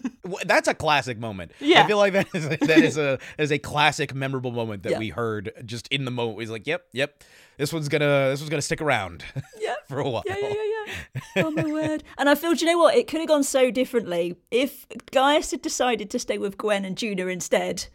That's 0.47 0.69
a 0.69 0.75
classic 0.75 1.19
moment. 1.19 1.53
Yeah. 1.61 1.83
I 1.83 1.87
feel 1.87 1.99
like 1.99 2.13
that 2.13 2.29
is 2.33 2.47
a, 2.47 2.49
that 2.57 2.79
is 2.79 2.97
a 2.97 3.19
is 3.39 3.51
a 3.53 3.59
classic 3.59 4.15
memorable 4.15 4.53
moment 4.53 4.85
that 4.85 4.93
Yeah. 4.93 4.99
we 4.99 5.09
heard 5.11 5.53
just 5.67 5.89
in 5.89 6.05
the 6.05 6.11
moment. 6.11 6.39
He's 6.41 6.49
like, 6.51 6.67
"Yep, 6.67 6.87
yep. 6.93 7.23
This 7.59 7.73
one's 7.73 7.89
gonna 7.89 8.29
this 8.31 8.41
one's 8.41 8.49
gonna 8.51 8.63
stick 8.63 8.81
around 8.81 9.25
Yeah. 9.61 9.75
for 9.89 9.99
a 9.99 10.09
while." 10.09 10.23
Yeah, 10.27 10.37
yeah, 10.41 10.49
yeah, 10.49 10.95
yeah. 11.37 11.43
Oh 11.45 11.51
my 11.51 11.65
word. 11.65 12.05
And 12.19 12.29
I 12.29 12.35
feel, 12.35 12.55
do 12.55 12.65
you 12.65 12.71
know 12.73 12.79
what? 12.79 12.95
It 12.95 13.09
could 13.09 13.19
have 13.21 13.29
gone 13.29 13.43
so 13.45 13.71
differently. 13.71 14.37
If 14.51 14.87
Gaius 15.11 15.51
had 15.51 15.61
decided 15.61 16.09
to 16.11 16.19
stay 16.19 16.39
with 16.39 16.57
Gwen 16.57 16.85
and 16.85 16.97
Juna 16.97 17.27
instead, 17.27 17.87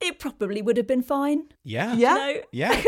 it 0.00 0.18
probably 0.18 0.62
would 0.62 0.76
have 0.76 0.86
been 0.86 1.02
fine. 1.02 1.44
Yeah. 1.64 1.94
Yeah. 1.94 2.14
No. 2.14 2.34
Yeah. 2.52 2.82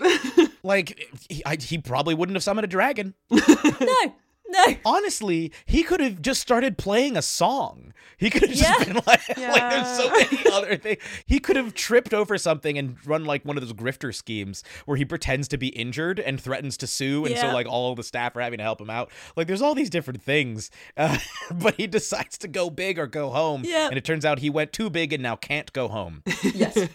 like 0.62 0.98
he, 1.28 1.42
I, 1.44 1.56
he 1.56 1.78
probably 1.78 2.14
wouldn't 2.14 2.36
have 2.36 2.42
summoned 2.44 2.64
a 2.64 2.68
dragon. 2.68 3.14
No. 3.80 4.14
No. 4.58 4.64
Honestly, 4.84 5.52
he 5.66 5.82
could 5.82 6.00
have 6.00 6.22
just 6.22 6.40
started 6.40 6.78
playing 6.78 7.16
a 7.18 7.22
song. 7.22 7.92
He 8.16 8.30
could 8.30 8.42
have 8.42 8.50
just 8.50 8.62
Yeah. 8.62 8.82
been 8.84 8.94
like, 9.06 9.28
like 9.36 9.70
there's 9.70 9.96
so 9.96 10.10
many 10.10 10.50
other 10.52 10.76
things. 10.76 11.00
He 11.26 11.38
could 11.38 11.54
have 11.56 11.74
tripped 11.74 12.12
over 12.14 12.36
something 12.38 12.76
and 12.78 12.96
run 13.06 13.24
like 13.26 13.44
one 13.44 13.56
of 13.56 13.62
those 13.62 13.74
grifter 13.74 14.12
schemes 14.12 14.64
where 14.86 14.96
he 14.96 15.04
pretends 15.04 15.48
to 15.48 15.58
be 15.58 15.68
injured 15.68 16.18
and 16.18 16.40
threatens 16.40 16.76
to 16.78 16.86
sue, 16.86 17.26
and 17.26 17.36
so 17.36 17.52
like 17.52 17.68
all 17.68 17.94
the 17.94 18.02
staff 18.02 18.34
are 18.36 18.40
having 18.40 18.56
to 18.58 18.64
help 18.64 18.80
him 18.80 18.90
out. 18.90 19.10
Like 19.36 19.46
there's 19.48 19.62
all 19.62 19.74
these 19.74 19.90
different 19.90 20.22
things, 20.22 20.70
uh, 20.96 21.18
but 21.52 21.74
he 21.76 21.86
decides 21.86 22.38
to 22.38 22.48
go 22.48 22.70
big 22.70 22.98
or 22.98 23.06
go 23.06 23.28
home. 23.30 23.62
Yeah. 23.64 23.88
and 23.88 23.96
it 23.98 24.04
turns 24.04 24.24
out 24.24 24.38
he 24.40 24.50
went 24.50 24.72
too 24.72 24.88
big 24.90 25.12
and 25.12 25.22
now 25.22 25.36
can't 25.36 25.70
go 25.74 25.88
home. 25.88 26.22
Yes. 26.42 26.88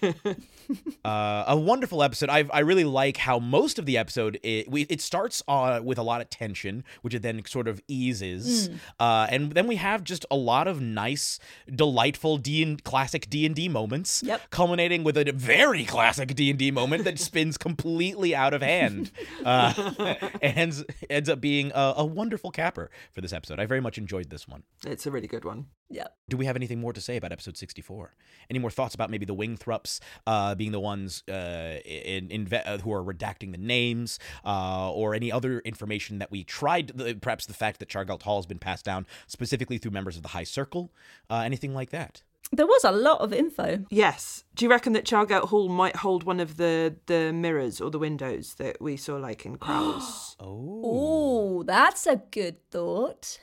uh, 1.05 1.43
a 1.48 1.55
wonderful 1.57 2.01
episode. 2.03 2.29
I 2.29 2.45
I 2.51 2.60
really 2.60 2.83
like 2.86 3.17
how 3.17 3.39
most 3.39 3.79
of 3.79 3.86
the 3.86 3.98
episode 3.98 4.39
it, 4.43 4.69
we, 4.69 4.83
it 4.83 5.01
starts 5.01 5.43
uh, 5.48 5.79
with 5.83 5.98
a 5.98 6.03
lot 6.03 6.19
of 6.22 6.29
tension, 6.29 6.83
which 7.01 7.13
it 7.13 7.22
then 7.22 7.43
sort 7.48 7.68
of 7.68 7.82
eases, 7.88 8.68
Hmm. 8.68 8.76
uh, 9.00 9.28
and 9.30 9.52
then 9.54 9.68
we 9.68 9.76
have 9.78 10.04
just 10.04 10.26
a 10.32 10.36
lot 10.36 10.68
of 10.68 10.82
nice, 10.82 11.40
delightful 11.74 12.38
D 12.38 12.62
and 12.64 12.84
classic 12.84 13.30
D 13.30 13.46
and 13.46 13.56
D 13.56 13.68
moments, 13.70 14.22
Yep. 14.26 14.50
culminating 14.50 15.04
with 15.04 15.18
a 15.18 15.32
very 15.32 15.86
classic 15.86 16.36
D 16.36 16.50
and 16.50 16.60
D 16.60 16.72
moment 16.72 17.04
that 17.06 17.20
spins 17.30 17.58
completely 17.58 18.36
out 18.36 18.54
of 18.54 18.62
hand, 18.62 19.12
uh, 19.46 20.16
and 20.42 20.86
ends 21.10 21.30
up 21.30 21.42
being 21.42 21.72
a, 21.74 21.94
a 21.98 22.06
wonderful 22.06 22.52
capper 22.52 22.90
for 23.12 23.22
this 23.22 23.34
episode. 23.34 23.60
I 23.60 23.66
very 23.66 23.82
much 23.82 23.98
enjoyed 23.98 24.30
this 24.30 24.48
one. 24.48 24.64
It's 24.86 25.06
a 25.06 25.12
really 25.12 25.28
good 25.28 25.46
one. 25.46 25.68
yeah. 25.90 26.08
Do 26.30 26.38
we 26.38 26.46
have 26.46 26.56
anything 26.56 26.80
more 26.80 26.94
to 26.94 27.02
say 27.02 27.18
about 27.18 27.32
episode 27.32 27.58
64? 27.58 28.16
Any 28.50 28.58
more 28.60 28.72
thoughts 28.72 28.96
about 28.96 29.10
maybe 29.12 29.26
the 29.26 29.36
Wingthrups 29.36 30.00
uh, 30.26 30.56
being 30.56 30.72
the 30.72 30.80
ones 30.80 31.24
uh, 31.30 31.78
in, 31.86 32.30
in 32.32 32.52
uh, 32.54 32.78
who 32.80 32.92
are 32.94 33.04
redacting 33.04 33.52
the 33.52 33.58
names, 33.58 34.20
uh, 34.46 34.92
or 34.92 35.14
any 35.14 35.32
other 35.32 35.60
information 35.60 36.20
that 36.20 36.32
we 36.32 36.44
tried? 36.44 36.88
The, 36.96 37.14
perhaps 37.34 37.48
the 37.48 37.54
fact 37.56 37.80
that 37.80 37.90
Chargalt 37.90 38.22
Hall 38.22 38.38
has 38.38 38.46
been 38.46 38.60
passed 38.60 38.86
down 38.86 39.08
specifically 39.25 39.80
through 39.80 39.90
members 39.90 40.16
of 40.16 40.22
the 40.22 40.30
High 40.30 40.44
Circle, 40.44 40.92
uh, 41.32 41.38
anything 41.38 41.74
like 41.74 41.90
that? 41.90 42.22
There 42.52 42.68
was 42.68 42.84
a 42.84 42.92
lot 42.92 43.22
of 43.22 43.34
info. 43.34 43.86
Yes. 43.90 44.44
Do 44.54 44.63
you 44.66 44.70
reckon 44.70 44.94
that 44.94 45.04
Chargout 45.04 45.46
Hall 45.48 45.68
might 45.68 45.96
hold 45.96 46.24
one 46.25 46.40
of 46.40 46.58
the 46.58 46.96
the 47.08 47.34
mirrors 47.34 47.82
or 47.82 47.90
the 47.90 47.98
windows 47.98 48.54
that 48.60 48.80
we 48.80 48.98
saw 48.98 49.16
like 49.16 49.48
in 49.48 49.58
Crowl's? 49.58 50.36
Oh, 50.40 50.82
Oh, 50.86 51.63
that's 51.63 52.06
a 52.06 52.18
good 52.30 52.58
thought. 52.70 53.40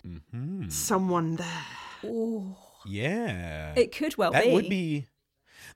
Someone 0.69 1.35
there. 1.37 1.67
Oh, 2.05 2.57
yeah, 2.87 3.75
it 3.77 3.91
could 3.91 4.17
well 4.17 4.31
that 4.31 4.45
be. 4.45 4.51
That 4.51 4.55
would 4.55 4.69
be. 4.69 5.07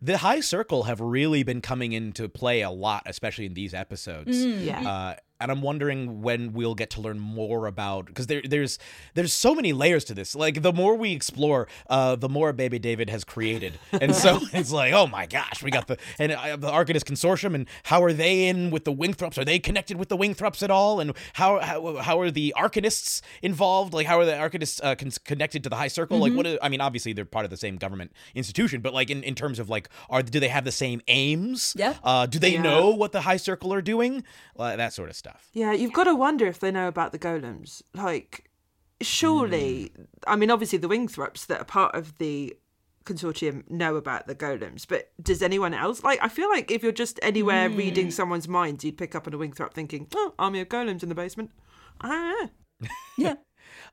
The 0.01 0.19
High 0.19 0.41
Circle 0.41 0.85
have 0.85 1.01
really 1.01 1.43
been 1.43 1.61
coming 1.61 1.93
into 1.93 2.29
play 2.29 2.61
a 2.61 2.71
lot, 2.71 3.03
especially 3.07 3.47
in 3.47 3.55
these 3.55 3.75
episodes. 3.75 4.45
Yeah. 4.45 4.89
Uh, 4.89 5.15
and 5.45 5.53
I'm 5.53 5.63
wondering 5.63 6.21
when 6.23 6.53
we'll 6.53 6.75
get 6.75 6.91
to 6.91 7.01
learn 7.01 7.19
more 7.21 7.67
about 7.67 8.07
because 8.07 8.27
there, 8.27 8.43
there's 8.43 8.79
there's 9.15 9.33
so 9.33 9.55
many 9.55 9.73
layers 9.73 10.05
to 10.07 10.15
this. 10.15 10.35
Like 10.35 10.63
the 10.63 10.73
more 10.73 10.97
we 10.97 11.13
explore, 11.13 11.69
uh, 11.89 12.17
the 12.17 12.29
more 12.29 12.53
Baby 12.53 12.79
David 12.81 13.09
has 13.11 13.23
created, 13.25 13.79
and 13.93 14.15
so 14.15 14.41
it's 14.53 14.73
like, 14.73 14.93
oh 14.93 15.07
my 15.07 15.27
gosh, 15.27 15.63
we 15.63 15.71
got 15.71 15.87
the 15.87 15.97
and 16.19 16.33
uh, 16.33 16.57
the 16.57 16.71
Arcanist 16.71 17.05
Consortium, 17.05 17.55
and 17.55 17.67
how 17.85 18.03
are 18.03 18.13
they 18.13 18.49
in 18.49 18.71
with 18.71 18.85
the 18.85 18.93
Wingthrups? 18.93 19.39
Are 19.39 19.45
they 19.45 19.59
connected 19.59 19.97
with 19.97 20.09
the 20.09 20.17
Wingthrups 20.17 20.63
at 20.63 20.71
all? 20.71 20.99
And 21.01 21.13
how 21.35 21.61
how, 21.61 21.97
how 21.97 22.21
are 22.21 22.31
the 22.31 22.53
Arcanists 22.57 23.21
involved? 23.43 23.95
Like 23.95 24.07
how 24.07 24.19
are 24.19 24.25
the 24.25 24.33
Arcanists 24.33 24.81
uh, 24.83 24.95
con- 24.97 25.11
connected 25.25 25.63
to 25.65 25.69
the 25.71 25.77
High 25.77 25.89
Circle? 25.89 26.19
Like 26.19 26.33
what? 26.33 26.47
Is, 26.47 26.59
I 26.63 26.69
mean, 26.69 26.81
obviously 26.81 27.13
they're 27.13 27.25
part 27.25 27.45
of 27.45 27.51
the 27.51 27.57
same 27.57 27.77
government 27.77 28.13
institution, 28.35 28.81
but 28.81 28.93
like 28.95 29.11
in, 29.11 29.23
in 29.23 29.35
terms 29.35 29.59
of 29.59 29.69
like, 29.69 29.89
are 30.11 30.23
do 30.23 30.41
they 30.41 30.49
have 30.49 30.65
the 30.65 30.73
same 30.73 31.01
aims? 31.09 31.75
Yeah. 31.77 31.95
Uh, 32.03 32.27
do 32.27 32.39
they 32.39 32.55
Yeah. 32.55 32.63
know 32.63 32.91
what 32.91 33.13
the 33.13 33.21
High 33.23 33.37
Circle 33.37 33.73
are 33.75 33.83
doing? 33.83 34.25
That 34.57 34.93
sort 34.93 35.11
of 35.11 35.17
stuff. 35.17 35.34
Yeah, 35.53 35.73
you've 35.73 35.93
got 35.93 36.05
to 36.05 36.15
wonder 36.15 36.47
if 36.47 36.59
they 36.59 36.71
know 36.71 36.89
about 36.89 37.13
the 37.13 37.19
golems. 37.19 37.83
Like, 37.95 38.51
surely, 39.01 39.93
hmm. 39.97 40.03
I 40.27 40.37
mean, 40.37 40.51
obviously 40.51 40.79
the 40.79 40.89
Wingthrups 40.89 41.47
that 41.47 41.61
are 41.61 41.65
part 41.65 41.95
of 41.95 42.19
the 42.19 42.57
consortium 43.05 43.69
know 43.71 43.97
about 43.97 44.27
the 44.27 44.35
golems, 44.35 44.87
but 44.89 45.13
does 45.23 45.43
anyone 45.43 45.75
else? 45.75 46.03
Like, 46.03 46.19
I 46.23 46.29
feel 46.29 46.49
like 46.49 46.71
if 46.71 46.83
you're 46.83 46.93
just 46.93 47.21
anywhere 47.23 47.69
reading 47.69 48.07
hmm. 48.07 48.11
someone's 48.11 48.49
mind, 48.49 48.83
you'd 48.83 48.99
pick 48.99 49.15
up 49.15 49.27
on 49.27 49.35
a 49.35 49.39
Wingthrup 49.39 49.73
thinking, 49.73 50.09
oh, 50.15 50.35
army 50.39 50.61
of 50.61 50.69
golems 50.69 51.03
in 51.03 51.09
the 51.09 51.15
basement. 51.15 51.51
I 52.01 52.51
yeah. 53.19 53.35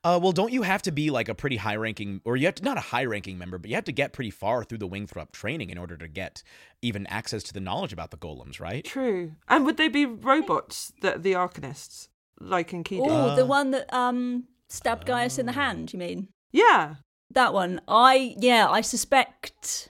Uh, 0.04 0.20
well, 0.22 0.32
don't 0.32 0.52
you 0.52 0.64
have 0.64 0.82
to 0.82 0.92
be 0.92 1.12
like 1.12 1.30
a 1.30 1.36
pretty 1.36 1.58
high 1.58 1.76
ranking, 1.76 2.22
or 2.26 2.36
you 2.36 2.48
have 2.48 2.56
to, 2.56 2.64
not 2.64 2.78
a 2.78 2.82
high 2.82 3.06
ranking 3.06 3.38
member, 3.38 3.60
but 3.60 3.70
you 3.70 3.76
have 3.76 3.84
to 3.86 3.92
get 3.92 4.14
pretty 4.14 4.32
far 4.32 4.64
through 4.64 4.80
the 4.80 4.88
Wingthrup 4.88 5.32
training 5.32 5.70
in 5.70 5.78
order 5.78 5.96
to 5.96 6.08
get 6.08 6.42
even 6.82 7.06
access 7.08 7.44
to 7.44 7.54
the 7.54 7.60
knowledge 7.60 7.94
about 7.94 8.10
the 8.10 8.18
golems, 8.18 8.60
right? 8.60 8.84
True. 8.84 9.34
And 9.48 9.64
would 9.66 9.78
they 9.78 9.90
be 9.90 10.06
robots 10.08 10.92
that 11.02 11.22
the 11.22 11.34
Arcanists, 11.34 12.08
like 12.40 12.74
in 12.74 12.84
Kido? 12.84 13.06
Oh, 13.08 13.30
Uh, 13.30 13.36
the 13.36 13.46
one 13.46 13.70
that 13.72 13.94
um 13.94 14.46
stabbed 14.70 15.06
Gaius 15.06 15.38
in 15.38 15.46
the 15.46 15.52
hand, 15.52 15.94
you 15.94 16.00
mean? 16.00 16.30
Yeah. 16.52 16.96
That 17.30 17.54
one. 17.54 17.80
I 17.88 18.36
yeah, 18.40 18.68
I 18.70 18.82
suspect 18.82 19.90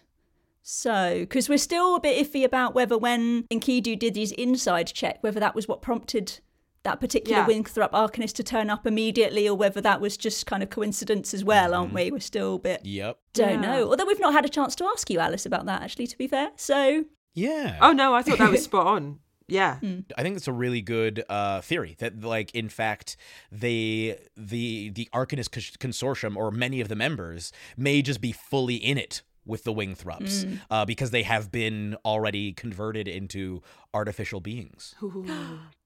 so 0.62 1.20
because 1.20 1.48
we're 1.48 1.58
still 1.58 1.96
a 1.96 2.01
bit 2.01 2.27
iffy 2.27 2.44
about 2.44 2.75
whether 2.75 2.98
when 2.98 3.44
Enkidu 3.44 3.98
did 3.98 4.15
his 4.18 4.32
inside 4.34 4.88
check, 4.88 5.18
whether 5.22 5.39
that 5.39 5.56
was 5.56 5.68
what 5.68 5.82
prompted 5.82 6.39
that 6.84 7.00
particular 7.00 7.40
Yeah. 7.40 7.46
Wingthrup 7.48 7.92
Arcanist 7.92 8.34
to 8.34 8.44
turn 8.44 8.70
up 8.70 8.88
immediately, 8.88 9.48
or 9.48 9.56
whether 9.56 9.82
that 9.82 10.02
was 10.02 10.18
just 10.18 10.46
kind 10.46 10.64
of 10.64 10.70
coincidence 10.70 11.34
as 11.34 11.44
well, 11.44 11.74
aren't 11.74 11.94
we? 11.94 12.10
We're 12.12 12.20
still 12.20 12.56
a 12.56 12.60
bit 12.60 12.82
Yep. 12.86 13.18
don't 13.34 13.50
Yeah. 13.50 13.62
know. 13.62 13.90
Although 13.90 14.06
we've 14.06 14.20
not 14.20 14.34
had 14.34 14.46
a 14.46 14.50
chance 14.50 14.76
to 14.78 14.86
ask 14.86 15.10
you, 15.10 15.20
Alice, 15.20 15.46
about 15.46 15.66
that 15.68 15.82
actually. 15.84 16.08
To 16.08 16.18
be 16.18 16.28
fair, 16.28 16.52
so 16.56 17.06
Yeah. 17.34 17.78
Oh, 17.82 17.92
no, 17.94 18.14
I 18.14 18.24
thought 18.24 18.40
that 18.40 18.52
was 18.52 18.64
spot 18.70 18.88
on. 18.88 19.20
Yeah. 19.48 19.80
I 20.18 20.24
think 20.24 20.38
it's 20.38 20.48
a 20.48 20.54
really 20.54 20.82
good 20.82 21.24
uh, 21.30 21.60
theory 21.62 21.96
that, 22.00 22.22
like, 22.22 22.54
in 22.56 22.70
fact, 22.70 23.16
they 23.52 24.18
the 24.38 24.90
the 24.90 25.10
Arcanist 25.14 25.52
Cons- 25.52 25.78
consortium 25.78 26.36
or 26.38 26.52
many 26.52 26.80
of 26.82 26.88
the 26.88 26.96
members 26.96 27.52
may 27.78 28.02
just 28.02 28.22
be 28.22 28.32
fully 28.32 28.76
in 28.76 28.98
it 28.98 29.22
with 29.46 29.64
the 29.66 29.74
Wingthrups 29.74 30.58
uh, 30.70 30.86
because 30.86 31.12
they 31.12 31.24
have 31.24 31.52
been 31.52 31.96
already 32.06 32.54
converted 32.54 33.08
into 33.08 33.62
artificial 33.94 34.40
beings. 34.40 34.96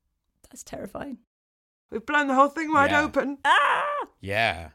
that's 0.50 0.64
terrifying. 0.64 1.20
We've 1.92 2.06
blown 2.06 2.28
the 2.28 2.36
whole 2.36 2.50
thing 2.50 2.72
wide 2.72 2.92
Yeah. 2.92 3.02
open. 3.02 3.38
Ah, 3.46 4.08
Yeah. 4.20 4.70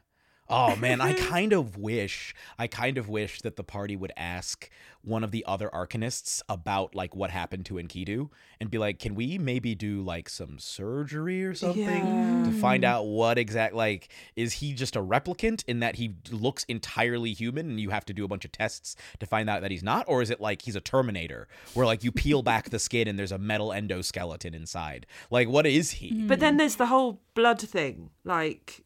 Oh 0.51 0.75
man, 0.75 1.01
I 1.01 1.13
kind 1.29 1.53
of 1.53 1.77
wish, 1.77 2.35
I 2.59 2.67
kind 2.67 2.97
of 2.97 3.09
wish 3.09 3.41
that 3.41 3.55
the 3.55 3.63
party 3.63 3.95
would 3.95 4.11
ask 4.17 4.69
one 5.03 5.23
of 5.23 5.31
the 5.31 5.43
other 5.47 5.67
arcanists 5.73 6.43
about 6.47 6.93
like 6.93 7.15
what 7.15 7.31
happened 7.31 7.65
to 7.65 7.75
Enkidu 7.75 8.29
and 8.59 8.69
be 8.69 8.77
like, 8.77 8.99
can 8.99 9.15
we 9.15 9.39
maybe 9.39 9.73
do 9.73 10.01
like 10.03 10.29
some 10.29 10.59
surgery 10.59 11.43
or 11.43 11.55
something 11.55 12.05
Yeah. 12.05 12.43
to 12.45 12.51
find 12.51 12.83
out 12.85 13.05
what 13.07 13.39
exact 13.39 13.73
like 13.73 14.09
is 14.35 14.53
he 14.53 14.73
just 14.73 14.95
a 14.95 15.01
replicant 15.01 15.63
in 15.67 15.79
that 15.79 15.95
he 15.95 16.13
looks 16.29 16.65
entirely 16.65 17.33
human 17.33 17.67
and 17.71 17.79
you 17.79 17.89
have 17.89 18.05
to 18.05 18.13
do 18.13 18.23
a 18.23 18.27
bunch 18.27 18.45
of 18.45 18.51
tests 18.51 18.95
to 19.19 19.25
find 19.25 19.49
out 19.49 19.61
that 19.61 19.71
he's 19.71 19.81
not, 19.83 20.05
or 20.07 20.21
is 20.21 20.29
it 20.29 20.39
like 20.39 20.61
he's 20.61 20.75
a 20.75 20.81
Terminator 20.81 21.47
where 21.73 21.85
like 21.87 22.03
you 22.03 22.11
peel 22.11 22.43
back 22.43 22.69
the 22.69 22.77
skin 22.77 23.07
and 23.07 23.17
there's 23.17 23.31
a 23.31 23.39
metal 23.39 23.69
endoskeleton 23.69 24.53
inside? 24.53 25.07
Like, 25.31 25.47
what 25.49 25.65
is 25.65 25.91
he? 25.91 26.25
But 26.27 26.39
then 26.39 26.57
there's 26.57 26.75
the 26.75 26.85
whole 26.87 27.21
blood 27.33 27.59
thing. 27.59 28.11
Like, 28.23 28.83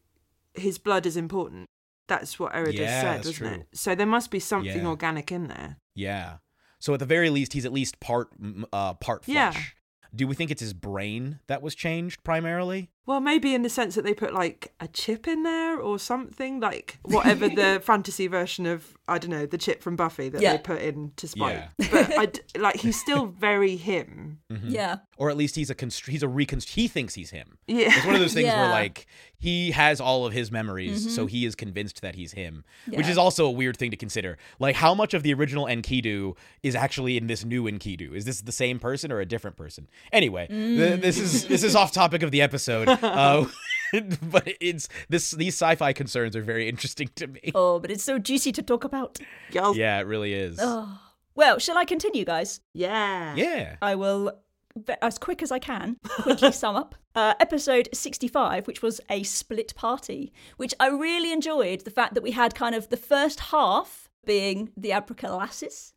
his 0.58 0.78
blood 0.78 1.06
is 1.06 1.16
important. 1.16 1.66
That's 2.08 2.38
what 2.38 2.54
Eridus 2.54 2.80
Yeah, 2.80 3.00
said, 3.00 3.16
wasn't 3.18 3.36
true. 3.36 3.48
it? 3.48 3.66
So 3.74 3.94
there 3.94 4.06
must 4.06 4.30
be 4.30 4.38
something 4.40 4.82
Yeah. 4.82 4.86
organic 4.86 5.32
in 5.32 5.48
there. 5.48 5.78
Yeah. 5.94 6.38
So 6.78 6.94
at 6.94 7.00
the 7.00 7.06
very 7.06 7.30
least, 7.30 7.52
he's 7.52 7.64
at 7.64 7.72
least 7.72 7.98
part 8.00 8.28
uh, 8.72 8.94
part 8.94 9.24
flesh. 9.24 9.34
Yeah. 9.54 9.62
Do 10.14 10.26
we 10.28 10.34
think 10.34 10.50
it's 10.50 10.60
his 10.60 10.72
brain 10.72 11.40
that 11.48 11.62
was 11.62 11.74
changed 11.74 12.22
primarily? 12.22 12.90
Well, 13.06 13.20
maybe 13.20 13.54
in 13.54 13.62
the 13.62 13.68
sense 13.68 13.94
that 13.94 14.02
they 14.02 14.14
put 14.14 14.34
like 14.34 14.72
a 14.80 14.88
chip 14.88 15.28
in 15.28 15.44
there 15.44 15.78
or 15.78 15.96
something, 15.98 16.58
like 16.58 16.98
whatever 17.02 17.48
the 17.48 17.80
fantasy 17.84 18.26
version 18.26 18.66
of 18.66 18.96
I 19.08 19.18
don't 19.18 19.30
know 19.30 19.46
the 19.46 19.58
chip 19.58 19.80
from 19.80 19.94
Buffy 19.94 20.28
that 20.28 20.42
Yeah. 20.42 20.52
they 20.52 20.58
put 20.58 20.82
in 20.82 21.12
to 21.16 21.28
Spike. 21.28 21.68
Yeah. 21.78 21.88
But 21.90 22.18
I 22.18 22.26
d 22.26 22.40
like 22.58 22.76
he's 22.76 23.00
still 23.00 23.26
very 23.26 23.76
him. 23.76 24.40
Mm-hmm. 24.50 24.70
Yeah. 24.70 24.96
Or 25.16 25.30
at 25.30 25.36
least 25.36 25.54
he's 25.54 25.70
a 25.70 25.74
const- 25.74 26.06
he's 26.06 26.24
a 26.24 26.28
reconst- 26.28 26.70
he 26.70 26.88
thinks 26.88 27.14
he's 27.14 27.30
him. 27.30 27.58
Yeah. 27.68 27.94
It's 27.96 28.04
one 28.04 28.16
of 28.16 28.20
those 28.20 28.34
things 28.34 28.48
where 28.48 28.68
like 28.82 29.06
he 29.38 29.70
has 29.70 30.00
all 30.00 30.26
of 30.26 30.32
his 30.32 30.50
memories, 30.50 31.14
so 31.14 31.22
mm-hmm. 31.22 31.28
he 31.28 31.46
is 31.46 31.54
convinced 31.54 32.00
that 32.00 32.14
he's 32.14 32.32
him, 32.32 32.64
which 32.88 33.06
is 33.06 33.18
also 33.18 33.46
a 33.46 33.50
weird 33.50 33.76
thing 33.76 33.90
to 33.90 33.96
consider. 33.96 34.38
Like 34.58 34.74
how 34.74 34.94
much 34.94 35.14
of 35.14 35.22
the 35.22 35.32
original 35.34 35.66
Enkidu 35.66 36.36
is 36.62 36.74
actually 36.74 37.16
in 37.16 37.26
this 37.26 37.44
new 37.44 37.64
Enkidu? 37.64 38.14
Is 38.14 38.24
this 38.24 38.40
the 38.40 38.50
same 38.50 38.78
person 38.78 39.12
or 39.12 39.20
a 39.20 39.26
different 39.26 39.56
person? 39.56 39.88
Anyway, 40.10 40.46
th- 40.48 40.98
mm. 40.98 41.00
this 41.00 41.18
is 41.18 41.46
this 41.46 41.62
is 41.62 41.76
off 41.76 41.92
topic 41.92 42.22
of 42.22 42.30
the 42.30 42.42
episode. 42.42 42.88
Uh, 43.02 43.46
but 44.30 44.48
it's 44.60 44.88
this 45.08 45.30
these 45.32 45.54
sci-fi 45.54 45.92
concerns 45.92 46.34
are 46.36 46.42
very 46.42 46.68
interesting 46.68 47.08
to 47.16 47.26
me. 47.26 47.52
Oh, 47.54 47.78
but 47.78 47.90
it's 47.90 48.04
so 48.04 48.18
juicy 48.18 48.52
to 48.52 48.62
talk 48.62 48.84
about. 48.84 49.18
Y'all- 49.52 49.76
Yeah, 49.76 49.98
it 50.00 50.06
really 50.06 50.32
is. 50.34 50.58
Oh. 50.60 51.00
Well, 51.34 51.58
shall 51.58 51.76
I 51.76 51.84
continue, 51.84 52.24
guys? 52.24 52.60
yeah. 52.72 53.34
Yeah. 53.34 53.76
I 53.82 53.94
will, 53.94 54.32
as 55.02 55.18
quick 55.18 55.42
as 55.42 55.52
I 55.52 55.58
can, 55.58 55.98
quickly 56.22 56.50
sum 56.62 56.76
up. 56.76 56.94
Uh, 57.14 57.34
episode 57.40 57.88
65, 57.92 58.66
which 58.66 58.80
was 58.82 59.00
a 59.10 59.22
split 59.22 59.74
party, 59.74 60.32
which 60.56 60.74
I 60.80 60.88
really 60.88 61.32
enjoyed 61.32 61.80
the 61.84 61.90
fact 61.90 62.14
that 62.14 62.22
we 62.22 62.30
had 62.32 62.54
kind 62.54 62.74
of 62.74 62.88
the 62.88 62.96
first 62.96 63.40
half 63.40 64.08
being 64.24 64.70
the 64.76 64.90
Abraca 64.90 65.28
lasses, 65.36 65.92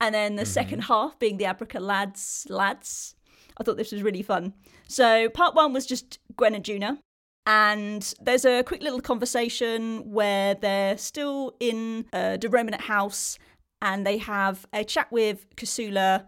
and 0.00 0.14
then 0.14 0.36
the 0.36 0.44
second 0.46 0.84
half 0.84 1.18
being 1.18 1.36
the 1.38 1.44
Abraca 1.44 1.80
lads 1.80 2.46
lads. 2.48 3.14
I 3.56 3.62
thought 3.62 3.76
this 3.76 3.92
was 3.92 4.02
really 4.02 4.22
fun. 4.22 4.54
So 4.88 5.28
part 5.28 5.54
one 5.54 5.72
was 5.72 5.86
just 5.86 6.18
Gwen 6.36 6.54
and 6.54 6.64
Juna. 6.64 6.98
And 7.46 8.14
there's 8.20 8.44
a 8.44 8.62
quick 8.62 8.82
little 8.82 9.00
conversation 9.00 10.10
where 10.10 10.54
they're 10.54 10.96
still 10.96 11.54
in 11.60 12.06
uh, 12.12 12.38
the 12.38 12.48
Romanette 12.48 12.82
house 12.82 13.38
and 13.82 14.06
they 14.06 14.16
have 14.16 14.66
a 14.72 14.82
chat 14.82 15.12
with 15.12 15.44
Kasula 15.56 16.24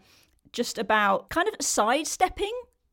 just 0.53 0.77
about 0.77 1.31
kind 1.31 1.49
of 1.49 1.55
sidestepping 1.65 2.53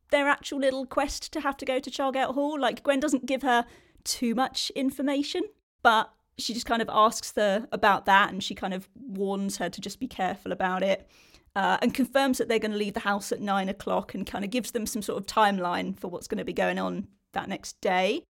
their 0.10 0.30
actual 0.30 0.60
little 0.60 0.86
quest 0.86 1.34
to 1.34 1.42
have 1.42 1.58
to 1.58 1.66
go 1.66 1.80
to 1.80 1.92
Chargate 1.92 2.34
Hall. 2.34 2.60
Like, 2.60 2.84
Gwen 2.84 3.00
doesn't 3.00 3.26
give 3.26 3.42
her 3.42 3.66
too 4.06 4.36
much 4.36 4.70
information, 4.76 5.42
but 5.82 6.14
she 6.38 6.54
just 6.54 6.66
kind 6.66 6.82
of 6.82 6.90
asks 6.92 7.34
her 7.36 7.68
about 7.72 8.06
that 8.06 8.32
and 8.32 8.44
she 8.44 8.56
kind 8.56 8.74
of 8.74 8.88
warns 8.96 9.58
her 9.58 9.70
to 9.70 9.82
just 9.82 10.00
be 10.00 10.08
careful 10.08 10.52
about 10.52 10.82
it. 10.82 11.10
Uh, 11.56 11.78
and 11.84 11.94
confirms 11.94 12.40
that 12.40 12.48
they're 12.50 12.58
going 12.58 12.72
to 12.72 12.78
leave 12.78 12.96
the 12.96 13.00
house 13.02 13.32
at 13.32 13.40
nine 13.40 13.70
o'clock 13.70 14.16
and 14.16 14.26
kind 14.26 14.44
of 14.44 14.50
gives 14.50 14.72
them 14.72 14.88
some 14.88 15.04
sort 15.04 15.20
of 15.20 15.28
timeline 15.28 15.96
for 16.00 16.08
what's 16.08 16.28
going 16.28 16.40
to 16.40 16.44
be 16.44 16.54
going 16.54 16.80
on 16.80 17.08
that 17.34 17.48
next 17.48 17.80
day. 17.80 18.24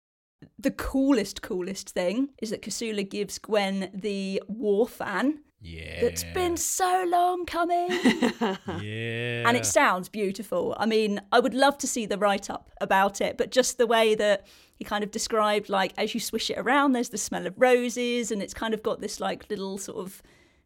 The 0.60 0.72
coolest, 0.72 1.42
coolest 1.42 1.90
thing 1.92 2.30
is 2.42 2.50
that 2.50 2.62
Kasula 2.62 3.10
gives 3.10 3.38
Gwen 3.40 3.90
the 3.94 4.44
war 4.50 4.86
fan 4.86 5.40
Yeah. 5.62 6.02
that's 6.02 6.26
been 6.34 6.58
so 6.58 7.06
long 7.08 7.46
coming. 7.46 7.88
Yeah. 8.82 9.48
and 9.48 9.56
it 9.56 9.66
sounds 9.66 10.10
beautiful. 10.10 10.76
I 10.78 10.86
mean, 10.86 11.22
I 11.32 11.40
would 11.40 11.54
love 11.54 11.78
to 11.78 11.88
see 11.88 12.06
the 12.06 12.18
write 12.18 12.50
up 12.50 12.72
about 12.82 13.22
it, 13.22 13.38
but 13.38 13.52
just 13.52 13.78
the 13.78 13.88
way 13.88 14.16
that 14.16 14.46
he 14.76 14.84
kind 14.84 15.02
of 15.04 15.12
described, 15.12 15.70
like, 15.70 15.94
as 15.98 16.14
you 16.14 16.20
swish 16.20 16.50
it 16.50 16.58
around, 16.58 16.92
there's 16.92 17.10
the 17.10 17.18
smell 17.18 17.48
of 17.48 17.54
roses, 17.58 18.32
and 18.32 18.42
it's 18.42 18.54
kind 18.54 18.74
of 18.74 18.84
got 18.84 19.00
this, 19.00 19.22
like, 19.22 19.50
little 19.50 19.78
sort 19.78 20.00
of. 20.00 20.22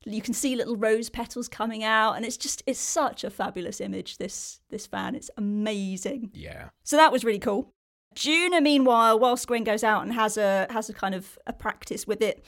You 0.10 0.22
can 0.22 0.34
see 0.34 0.56
little 0.56 0.76
rose 0.76 1.10
petals 1.10 1.48
coming 1.48 1.84
out, 1.84 2.14
and 2.14 2.26
it's 2.26 2.38
just 2.38 2.64
it's 2.66 2.80
such 2.80 3.24
a 3.24 3.30
fabulous 3.30 3.82
image. 3.82 4.18
This 4.18 4.60
this 4.70 4.86
fan, 4.86 5.16
it's 5.16 5.30
amazing. 5.38 6.32
Yeah. 6.34 6.70
So 6.84 6.96
that 6.96 7.12
was 7.12 7.24
really 7.24 7.40
cool. 7.40 7.74
Juna, 8.16 8.62
meanwhile, 8.62 9.20
whilst 9.20 9.48
Gwen 9.48 9.64
goes 9.64 9.84
out 9.84 10.04
and 10.04 10.14
has 10.14 10.38
a 10.38 10.68
has 10.70 10.90
a 10.90 10.94
kind 10.94 11.14
of 11.14 11.38
a 11.46 11.54
practice 11.54 12.08
with 12.08 12.22
it, 12.22 12.44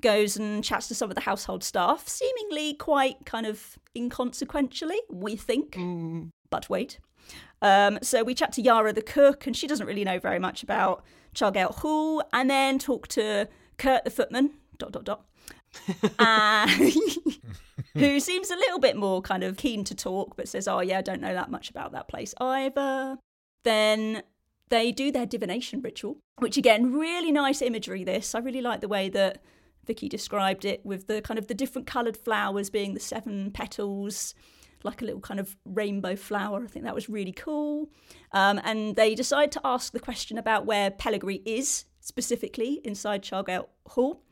goes 0.00 0.36
and 0.36 0.64
chats 0.64 0.88
to 0.88 0.94
some 0.94 1.10
of 1.10 1.14
the 1.14 1.22
household 1.22 1.62
staff, 1.62 2.08
seemingly 2.08 2.74
quite 2.74 3.24
kind 3.24 3.46
of 3.46 3.78
inconsequentially, 3.96 4.98
we 5.10 5.36
think. 5.36 5.76
But 6.50 6.68
wait. 6.68 6.98
Um, 7.62 7.98
so 8.02 8.24
we 8.24 8.34
chat 8.34 8.52
to 8.54 8.62
Yara 8.62 8.92
the 8.92 9.02
cook, 9.02 9.46
and 9.46 9.56
she 9.56 9.66
doesn't 9.68 9.86
really 9.86 10.04
know 10.04 10.18
very 10.18 10.40
much 10.40 10.62
about 10.62 11.04
Chargate 11.34 11.76
Hall, 11.76 12.22
and 12.32 12.50
then 12.50 12.78
talk 12.78 13.06
to 13.08 13.48
Kurt 13.78 14.04
the 14.04 14.10
footman. 14.10 14.50
Dot 14.78 14.92
dot 14.92 15.04
dot. 15.04 15.24
Uh, 16.18 16.68
who 17.94 18.20
seems 18.20 18.50
a 18.50 18.56
little 18.56 18.78
bit 18.78 18.96
more 18.96 19.22
kind 19.22 19.44
of 19.44 19.56
keen 19.56 19.84
to 19.84 19.94
talk, 19.94 20.36
but 20.36 20.48
says, 20.48 20.68
"Oh 20.68 20.80
yeah, 20.80 20.98
I 20.98 21.02
don't 21.02 21.20
know 21.20 21.34
that 21.34 21.50
much 21.50 21.70
about 21.70 21.92
that 21.92 22.08
place 22.08 22.34
either." 22.40 23.18
Then 23.64 24.22
they 24.68 24.90
do 24.90 25.12
their 25.12 25.26
divination 25.26 25.80
ritual, 25.82 26.18
which 26.38 26.56
again, 26.56 26.92
really 26.92 27.32
nice 27.32 27.62
imagery. 27.62 28.04
This 28.04 28.34
I 28.34 28.38
really 28.38 28.62
like 28.62 28.80
the 28.80 28.88
way 28.88 29.08
that 29.10 29.42
Vicky 29.84 30.08
described 30.08 30.64
it, 30.64 30.84
with 30.84 31.06
the 31.06 31.20
kind 31.22 31.38
of 31.38 31.48
the 31.48 31.54
different 31.54 31.86
coloured 31.86 32.16
flowers 32.16 32.70
being 32.70 32.94
the 32.94 33.00
seven 33.00 33.50
petals, 33.50 34.34
like 34.84 35.02
a 35.02 35.04
little 35.04 35.20
kind 35.20 35.40
of 35.40 35.56
rainbow 35.64 36.16
flower. 36.16 36.62
I 36.64 36.68
think 36.68 36.84
that 36.84 36.94
was 36.94 37.08
really 37.08 37.32
cool. 37.32 37.90
Um, 38.32 38.60
and 38.64 38.96
they 38.96 39.14
decide 39.14 39.52
to 39.52 39.60
ask 39.64 39.92
the 39.92 40.00
question 40.00 40.38
about 40.38 40.66
where 40.66 40.90
Pellegrini 40.90 41.42
is 41.44 41.84
specifically 42.00 42.80
inside 42.84 43.22
Chargate 43.22 43.66
Hall. 43.86 44.22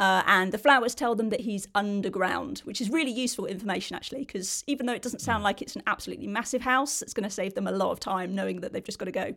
Uh, 0.00 0.22
and 0.26 0.52
the 0.52 0.58
flowers 0.58 0.94
tell 0.94 1.16
them 1.16 1.30
that 1.30 1.40
he's 1.40 1.66
underground, 1.74 2.60
which 2.60 2.80
is 2.80 2.88
really 2.88 3.10
useful 3.10 3.46
information 3.46 3.96
actually, 3.96 4.20
because 4.20 4.62
even 4.66 4.86
though 4.86 4.92
it 4.92 5.02
doesn't 5.02 5.20
sound 5.20 5.42
like 5.42 5.60
it's 5.60 5.74
an 5.74 5.82
absolutely 5.88 6.26
massive 6.28 6.62
house, 6.62 7.02
it's 7.02 7.12
going 7.12 7.24
to 7.24 7.30
save 7.30 7.54
them 7.54 7.66
a 7.66 7.72
lot 7.72 7.90
of 7.90 7.98
time 7.98 8.34
knowing 8.34 8.60
that 8.60 8.72
they've 8.72 8.84
just 8.84 8.98
got 8.98 9.06
to 9.06 9.12
go 9.12 9.34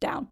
down. 0.00 0.28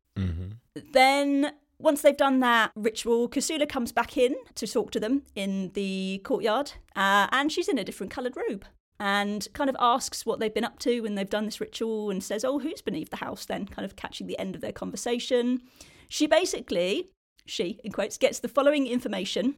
Then, 0.93 1.53
once 1.79 2.03
they've 2.03 2.17
done 2.17 2.41
that 2.41 2.73
ritual, 2.77 3.27
Kasula 3.27 3.67
comes 3.67 3.91
back 3.91 4.19
in 4.19 4.37
to 4.57 4.67
talk 4.67 4.91
to 4.91 5.01
them 5.01 5.23
in 5.35 5.71
the 5.73 6.21
courtyard, 6.25 6.73
uh, 6.95 7.29
and 7.33 7.51
she's 7.51 7.69
in 7.69 7.79
a 7.79 7.85
different 7.85 8.13
coloured 8.13 8.37
robe. 8.37 8.67
And 9.03 9.49
kind 9.55 9.71
of 9.71 9.77
asks 9.81 10.27
what 10.27 10.41
they've 10.41 10.53
been 10.53 10.63
up 10.63 10.79
to 10.81 11.01
when 11.01 11.15
they've 11.15 11.31
done 11.31 11.47
this 11.47 11.59
ritual 11.59 12.11
and 12.11 12.23
says, 12.23 12.45
Oh, 12.45 12.59
who's 12.59 12.83
beneath 12.83 13.09
the 13.09 13.17
house 13.17 13.47
then? 13.47 13.65
Kind 13.65 13.87
of 13.87 13.97
catching 13.97 14.27
the 14.27 14.39
end 14.39 14.55
of 14.55 14.61
their 14.61 14.73
conversation. 14.73 15.63
She 16.11 16.27
basically, 16.27 17.09
she, 17.47 17.81
in 17.83 17.93
quotes, 17.93 18.19
gets 18.19 18.41
the 18.41 18.49
following 18.49 18.87
information 18.87 19.57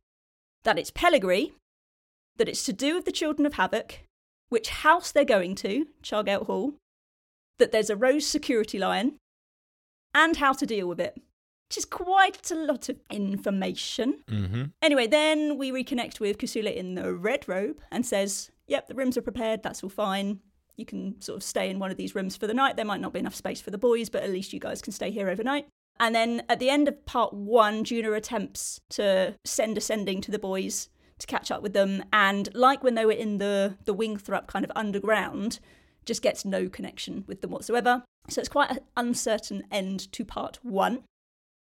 that 0.65 0.79
it's 0.79 0.91
Pellegrini, 0.91 1.53
that 2.37 2.49
it's 2.49 2.65
to 2.65 2.73
do 2.73 2.97
with 2.97 3.05
the 3.05 3.13
Children 3.13 3.47
of 3.47 3.55
Havoc, 3.55 4.01
which 4.49 4.69
house 4.69 5.13
they're 5.13 5.25
going 5.25 5.55
to, 5.57 5.87
Chargate 6.03 6.47
Hall, 6.47 6.75
that 7.59 7.73
there's 7.73 7.91
a 7.91 7.97
rose 7.97 8.27
security 8.27 8.79
lion, 8.79 9.17
and 10.15 10.37
how 10.37 10.53
to 10.53 10.67
deal 10.67 10.87
with 10.87 11.01
it. 11.01 11.21
Which 11.69 11.79
is 11.79 11.85
quite 11.87 12.51
a 12.51 12.55
lot 12.55 12.91
of 12.91 12.99
information. 13.11 14.19
Mm-hmm. 14.31 14.65
Anyway, 14.83 15.07
then 15.07 15.57
we 15.57 15.71
reconnect 15.73 16.21
with 16.21 16.37
Kasula 16.37 16.75
in 16.75 16.97
the 16.97 17.15
red 17.15 17.49
robe 17.49 17.81
and 17.91 18.05
says, 18.05 18.51
Yep, 18.67 18.89
the 18.89 18.95
rooms 18.95 19.17
are 19.17 19.23
prepared, 19.23 19.63
that's 19.63 19.83
all 19.83 19.89
fine. 19.89 20.41
You 20.77 20.85
can 20.85 21.21
sort 21.23 21.37
of 21.37 21.43
stay 21.43 21.71
in 21.71 21.79
one 21.79 21.91
of 21.91 21.97
these 21.97 22.15
rooms 22.15 22.37
for 22.37 22.47
the 22.47 22.55
night. 22.55 22.77
There 22.77 22.85
might 22.85 23.01
not 23.01 23.15
be 23.15 23.21
enough 23.21 23.35
space 23.35 23.61
for 23.61 23.71
the 23.71 23.79
boys, 23.79 24.11
but 24.11 24.23
at 24.23 24.31
least 24.31 24.53
you 24.53 24.61
guys 24.61 24.83
can 24.83 24.93
stay 24.93 25.11
here 25.11 25.31
overnight. 25.31 25.67
And 26.01 26.15
then 26.15 26.43
at 26.49 26.59
the 26.59 26.71
end 26.71 26.89
of 26.89 27.05
part 27.07 27.33
one, 27.33 27.85
Juna 27.85 28.13
attempts 28.13 28.81
to 28.91 29.37
send 29.45 29.79
a 29.79 29.81
sending 29.81 30.21
to 30.23 30.31
the 30.31 30.39
boys 30.39 30.89
to 31.19 31.27
catch 31.27 31.51
up 31.51 31.63
with 31.63 31.73
them. 31.73 32.05
And 32.13 32.49
like 32.55 32.83
when 32.83 32.95
they 32.95 33.07
were 33.07 33.13
in 33.13 33.39
the, 33.39 33.77
the 33.85 33.95
Wingthrup 33.95 34.47
kind 34.47 34.65
of 34.65 34.73
underground, 34.75 35.61
just 36.05 36.23
gets 36.23 36.45
no 36.45 36.69
connection 36.69 37.25
with 37.27 37.41
them 37.41 37.51
whatsoever. 37.51 38.03
So 38.29 38.41
it's 38.41 38.49
quite 38.49 38.71
an 38.71 38.81
uncertain 38.97 39.65
end 39.71 40.11
to 40.13 40.25
part 40.25 40.59
one. 40.63 41.05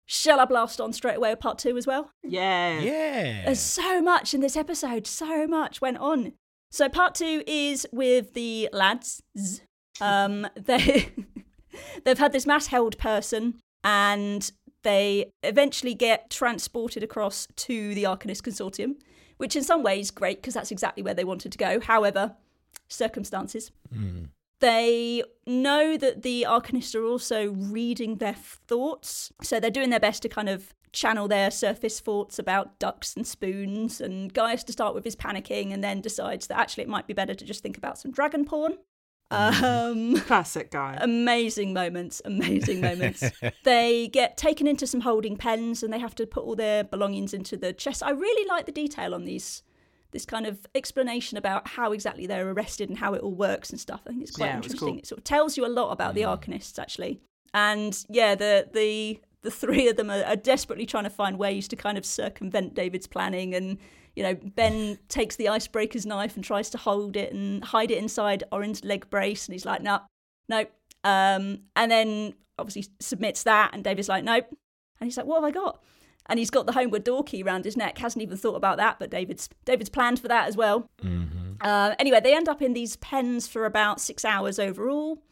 Shall 0.06 0.40
I 0.40 0.44
blast 0.44 0.80
on 0.80 0.92
straight 0.92 1.16
away 1.16 1.30
with 1.30 1.40
part 1.40 1.58
two 1.58 1.76
as 1.76 1.87
well? 1.87 2.11
Yeah. 2.22 2.80
Yeah. 2.80 3.44
There's 3.46 3.61
so 3.61 4.02
much 4.02 4.35
in 4.35 4.40
this 4.40 4.56
episode. 4.56 5.06
So 5.06 5.46
much 5.46 5.80
went 5.80 5.98
on. 5.98 6.32
So 6.70 6.88
part 6.88 7.14
two 7.14 7.42
is 7.46 7.87
with 7.92 8.35
the 8.35 8.68
lads. 8.72 9.22
Um, 10.00 10.46
they 10.56 11.12
they've 12.04 12.18
had 12.18 12.32
this 12.32 12.46
mass 12.46 12.66
held 12.68 12.98
person, 12.98 13.61
and 13.84 14.50
They 14.82 15.32
eventually 15.42 15.94
get 15.94 16.30
transported 16.30 17.02
across 17.02 17.46
to 17.56 17.94
the 17.94 18.04
Arcanist 18.04 18.42
Consortium, 18.42 18.96
which 19.36 19.56
in 19.56 19.62
some 19.62 19.82
ways 19.82 20.10
great 20.10 20.40
because 20.40 20.54
that's 20.54 20.70
exactly 20.70 21.02
where 21.02 21.14
they 21.14 21.24
wanted 21.24 21.52
to 21.52 21.58
go. 21.58 21.80
However, 21.80 22.36
circumstances. 22.88 23.70
Hmm. 23.92 24.24
They 24.60 25.24
know 25.46 25.96
that 25.96 26.22
the 26.22 26.46
Arcanists 26.48 26.94
are 26.94 27.04
also 27.04 27.50
reading 27.52 28.16
their 28.16 28.34
thoughts, 28.34 29.32
so 29.42 29.58
they're 29.58 29.70
doing 29.70 29.90
their 29.90 30.00
best 30.00 30.22
to 30.22 30.28
kind 30.28 30.48
of 30.48 30.72
channel 30.92 31.26
their 31.26 31.50
surface 31.50 32.00
thoughts 32.00 32.38
about 32.38 32.78
ducks 32.78 33.16
and 33.16 33.26
spoons. 33.26 34.00
And 34.00 34.32
Gaius, 34.32 34.62
to 34.64 34.72
start 34.72 34.94
with, 34.94 35.06
is 35.06 35.16
panicking 35.16 35.72
and 35.72 35.82
then 35.82 36.00
decides 36.00 36.46
that 36.46 36.58
actually 36.58 36.84
it 36.84 36.88
might 36.88 37.06
be 37.06 37.14
better 37.14 37.34
to 37.34 37.44
just 37.44 37.62
think 37.62 37.76
about 37.76 37.98
some 37.98 38.12
dragon 38.12 38.44
porn. 38.44 38.78
Um, 39.32 40.16
Classic 40.20 40.70
guy. 40.70 40.98
amazing 41.00 41.72
moments, 41.72 42.20
amazing 42.24 42.80
moments. 42.88 43.24
they 43.64 44.08
get 44.08 44.36
taken 44.36 44.66
into 44.66 44.86
some 44.86 45.00
holding 45.00 45.36
pens 45.36 45.82
and 45.82 45.92
they 45.92 45.98
have 45.98 46.14
to 46.16 46.26
put 46.26 46.44
all 46.44 46.54
their 46.56 46.84
belongings 46.84 47.32
into 47.34 47.56
the 47.56 47.72
chest. 47.72 48.02
I 48.02 48.10
really 48.10 48.46
like 48.48 48.66
the 48.66 48.72
detail 48.72 49.14
on 49.14 49.24
these. 49.24 49.62
This 50.10 50.26
kind 50.26 50.44
of 50.46 50.66
explanation 50.74 51.38
about 51.38 51.66
how 51.66 51.92
exactly 51.92 52.26
they're 52.26 52.50
arrested 52.50 52.90
and 52.90 52.98
how 52.98 53.14
it 53.14 53.22
all 53.22 53.32
works 53.34 53.70
and 53.70 53.80
stuff. 53.80 54.02
I 54.06 54.10
think 54.10 54.22
it's 54.24 54.32
quite 54.32 54.46
Yeah, 54.48 54.52
it 54.52 54.56
interesting. 54.56 54.78
cool. 54.88 54.98
It 54.98 55.06
sort 55.06 55.18
of 55.20 55.24
tells 55.24 55.56
you 55.56 55.64
a 55.64 55.68
lot 55.72 55.90
about 55.90 56.14
the 56.14 56.20
Arcanists 56.22 56.78
actually. 56.78 57.22
And 57.54 57.98
yeah, 58.10 58.34
the 58.34 58.68
the 58.74 59.20
the 59.40 59.50
three 59.50 59.88
of 59.88 59.96
them 59.96 60.10
are, 60.10 60.22
are 60.24 60.36
desperately 60.36 60.84
trying 60.84 61.04
to 61.04 61.10
find 61.10 61.38
ways 61.38 61.66
to 61.68 61.76
kind 61.76 61.96
of 61.96 62.04
circumvent 62.04 62.74
David's 62.74 63.06
planning 63.06 63.54
and 63.54 63.78
you 64.14 64.22
know, 64.22 64.35
Ben 64.35 64.98
takes 65.09 65.37
the 65.37 65.48
icebreaker's 65.48 66.05
knife 66.07 66.37
and 66.37 66.44
tries 66.44 66.70
to 66.70 66.79
hold 66.79 67.16
it 67.16 67.33
and 67.33 67.64
hide 67.64 67.90
it 67.90 67.98
inside 67.98 68.44
Orin's 68.53 68.85
leg 68.85 69.09
brace, 69.11 69.46
and 69.46 69.55
he's 69.55 69.64
like, 69.64 69.83
"No, 69.83 70.01
no." 70.48 70.66
Um, 71.05 71.61
and 71.75 71.90
then 71.90 72.35
obviously 72.59 72.92
submits 73.01 73.42
that, 73.44 73.70
and 73.72 73.83
David's 73.83 74.09
like, 74.09 74.25
"Nope." 74.25 74.46
And 75.01 75.07
he's 75.07 75.16
like, 75.16 75.27
"What 75.27 75.37
have 75.37 75.44
I 75.44 75.51
got?" 75.51 75.83
And 76.27 76.38
he's 76.38 76.51
got 76.51 76.66
the 76.66 76.72
homeward 76.72 77.05
door 77.05 77.25
key 77.25 77.42
around 77.42 77.64
his 77.64 77.77
neck. 77.77 77.98
Hasn't 77.98 78.22
even 78.22 78.37
thought 78.37 78.55
about 78.55 78.77
that, 78.77 78.98
but 78.98 79.11
David's 79.11 79.48
David's 79.64 79.90
planned 79.90 80.20
for 80.20 80.29
that 80.29 80.46
as 80.46 80.57
well. 80.57 80.88
Uh, 81.61 81.94
anyway, 81.98 82.20
they 82.20 82.35
end 82.35 82.48
up 82.48 82.61
in 82.61 82.72
these 82.75 82.96
pens 82.96 83.46
for 83.48 83.64
about 83.66 84.01
six 84.01 84.25
hours 84.25 84.59
overall. 84.59 85.22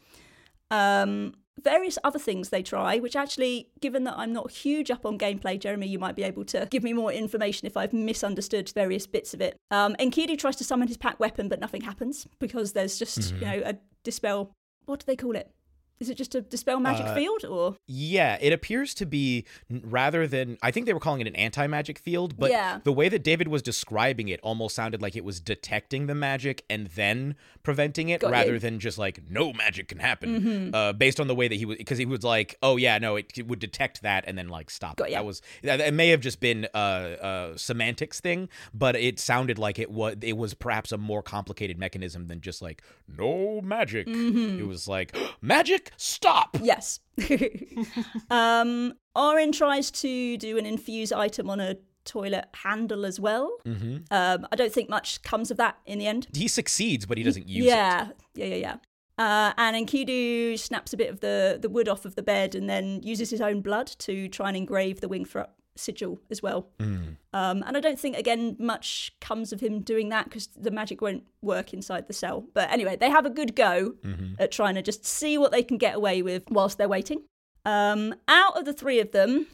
Um, 0.69 1.33
various 1.63 1.97
other 2.03 2.19
things 2.19 2.49
they 2.49 2.63
try, 2.63 2.97
which 2.97 3.15
actually, 3.15 3.69
given 3.79 4.03
that 4.05 4.15
I'm 4.17 4.33
not 4.33 4.51
huge 4.51 4.91
up 4.91 5.05
on 5.05 5.17
gameplay, 5.17 5.59
Jeremy, 5.59 5.87
you 5.87 5.99
might 5.99 6.15
be 6.15 6.23
able 6.23 6.45
to 6.45 6.67
give 6.69 6.83
me 6.83 6.93
more 6.93 7.11
information 7.11 7.67
if 7.67 7.77
I've 7.77 7.93
misunderstood 7.93 8.71
various 8.73 9.07
bits 9.07 9.33
of 9.33 9.41
it. 9.41 9.57
Um, 9.69 9.95
Enkidu 9.99 10.37
tries 10.37 10.55
to 10.57 10.63
summon 10.63 10.87
his 10.87 10.97
pack 10.97 11.19
weapon, 11.19 11.49
but 11.49 11.59
nothing 11.59 11.81
happens 11.81 12.27
because 12.39 12.73
there's 12.73 12.97
just, 12.97 13.33
you 13.35 13.45
know, 13.45 13.61
a 13.65 13.75
dispel. 14.03 14.51
What 14.85 14.99
do 14.99 15.05
they 15.05 15.15
call 15.15 15.35
it? 15.35 15.51
Is 16.01 16.09
it 16.09 16.15
just 16.17 16.33
a 16.33 16.41
dispel 16.41 16.79
magic 16.79 17.05
Uh, 17.05 17.13
field 17.15 17.45
or? 17.45 17.75
Yeah, 17.87 18.37
it 18.41 18.51
appears 18.51 18.95
to 18.95 19.05
be 19.05 19.45
rather 19.69 20.25
than 20.27 20.57
I 20.63 20.71
think 20.71 20.87
they 20.87 20.93
were 20.93 20.99
calling 20.99 21.21
it 21.21 21.27
an 21.27 21.35
anti-magic 21.35 21.99
field, 21.99 22.37
but 22.37 22.49
Yeah. 22.49 22.79
the 22.83 22.91
way 22.91 23.07
that 23.07 23.23
David 23.23 23.47
was 23.47 23.61
describing 23.61 24.27
it 24.27 24.39
almost 24.41 24.75
sounded 24.75 25.01
like 25.01 25.15
it 25.15 25.23
was 25.23 25.39
detecting 25.39 26.07
the 26.07 26.15
magic 26.15 26.65
and 26.71 26.87
then 26.87 27.35
preventing 27.61 28.09
it 28.09 28.21
Got 28.21 28.27
you. 28.29 28.33
rather 28.33 28.57
than 28.59 28.79
just 28.79 28.97
like 28.97 29.21
no 29.29 29.53
magic 29.53 29.87
can 29.89 29.99
happen. 29.99 30.73
Uh, 30.73 30.91
based 30.91 31.19
on 31.19 31.27
the 31.27 31.35
way 31.35 31.47
that 31.47 31.55
he 31.55 31.65
was 31.65 31.77
because 31.77 31.99
he 31.99 32.05
was 32.05 32.23
like, 32.23 32.55
"Oh 32.63 32.77
yeah, 32.77 32.97
no, 32.97 33.15
it, 33.17 33.31
it 33.37 33.47
would 33.47 33.59
detect 33.59 34.01
that 34.01 34.23
and 34.27 34.35
then 34.37 34.49
like 34.49 34.71
stop." 34.71 34.97
Got 34.97 35.09
it. 35.09 35.11
That 35.11 35.25
was 35.25 35.41
that- 35.61 35.79
it 35.79 35.93
may 35.93 36.09
have 36.09 36.19
just 36.21 36.39
been 36.39 36.67
a, 36.73 37.51
a 37.53 37.57
semantics 37.59 38.19
thing, 38.19 38.49
but 38.73 38.95
it 38.95 39.19
sounded 39.19 39.59
like 39.59 39.77
it 39.77 39.91
was 39.91 40.15
it 40.21 40.35
was 40.35 40.55
perhaps 40.55 40.91
a 40.91 40.97
more 40.97 41.21
complicated 41.21 41.77
mechanism 41.77 42.25
than 42.25 42.41
just 42.41 42.59
like 42.61 42.81
no 43.07 43.61
magic. 43.61 44.07
Mm-hmm. 44.07 44.59
It 44.59 44.65
was 44.67 44.87
like 44.87 45.15
magic 45.41 45.90
stop. 45.97 46.57
Yes. 46.61 46.99
um, 48.29 48.93
Orin 49.15 49.51
tries 49.51 49.91
to 49.91 50.37
do 50.37 50.57
an 50.57 50.65
infuse 50.65 51.11
item 51.11 51.49
on 51.49 51.59
a 51.59 51.77
toilet 52.05 52.45
handle 52.53 53.05
as 53.05 53.19
well. 53.19 53.57
Mm-hmm. 53.65 53.97
Um, 54.11 54.47
I 54.51 54.55
don't 54.55 54.73
think 54.73 54.89
much 54.89 55.21
comes 55.21 55.51
of 55.51 55.57
that 55.57 55.77
in 55.85 55.99
the 55.99 56.07
end. 56.07 56.27
he 56.33 56.47
succeeds, 56.47 57.05
but 57.05 57.17
he 57.17 57.23
doesn't 57.23 57.47
use 57.47 57.65
it. 57.65 57.69
yeah, 57.69 58.07
yeah, 58.35 58.45
yeah, 58.45 58.55
yeah. 58.55 58.75
Uh, 59.17 59.53
and 59.57 59.75
Enkidu 59.75 60.57
snaps 60.57 60.93
a 60.93 60.97
bit 60.97 61.09
of 61.09 61.19
the, 61.19 61.59
the 61.61 61.69
wood 61.69 61.87
off 61.87 62.05
of 62.05 62.15
the 62.15 62.23
bed 62.23 62.55
and 62.55 62.67
then 62.69 63.01
uses 63.03 63.29
his 63.29 63.41
own 63.41 63.61
blood 63.61 63.87
to 63.99 64.27
try 64.27 64.47
and 64.47 64.57
engrave 64.57 64.99
the 64.99 65.07
wing, 65.07 65.25
Wingthrup 65.25 65.49
sigil 65.75 66.19
as 66.29 66.41
well. 66.41 66.67
Mm. 66.79 67.17
Um, 67.33 67.63
and 67.65 67.77
I 67.77 67.79
don't 67.79 67.99
think, 67.99 68.17
again, 68.17 68.55
much 68.59 69.13
comes 69.21 69.53
of 69.53 69.61
him 69.61 69.81
doing 69.81 70.09
that 70.09 70.25
because 70.25 70.47
the 70.47 70.71
magic 70.71 71.01
won't 71.01 71.23
work 71.41 71.73
inside 71.73 72.07
the 72.07 72.13
cell. 72.13 72.45
But 72.53 72.69
anyway, 72.71 72.97
they 72.97 73.09
have 73.09 73.25
a 73.25 73.29
good 73.29 73.55
go 73.55 73.95
Mm-hmm. 74.03 74.33
at 74.39 74.51
trying 74.51 74.75
to 74.75 74.81
just 74.81 75.05
see 75.05 75.37
what 75.37 75.51
they 75.51 75.63
can 75.63 75.77
get 75.77 75.95
away 75.95 76.21
with 76.21 76.43
whilst 76.49 76.77
they're 76.77 76.89
waiting. 76.89 77.23
Um, 77.65 78.15
out 78.27 78.57
of 78.57 78.65
the 78.65 78.73
three 78.73 78.99
of 78.99 79.11
them, 79.11 79.47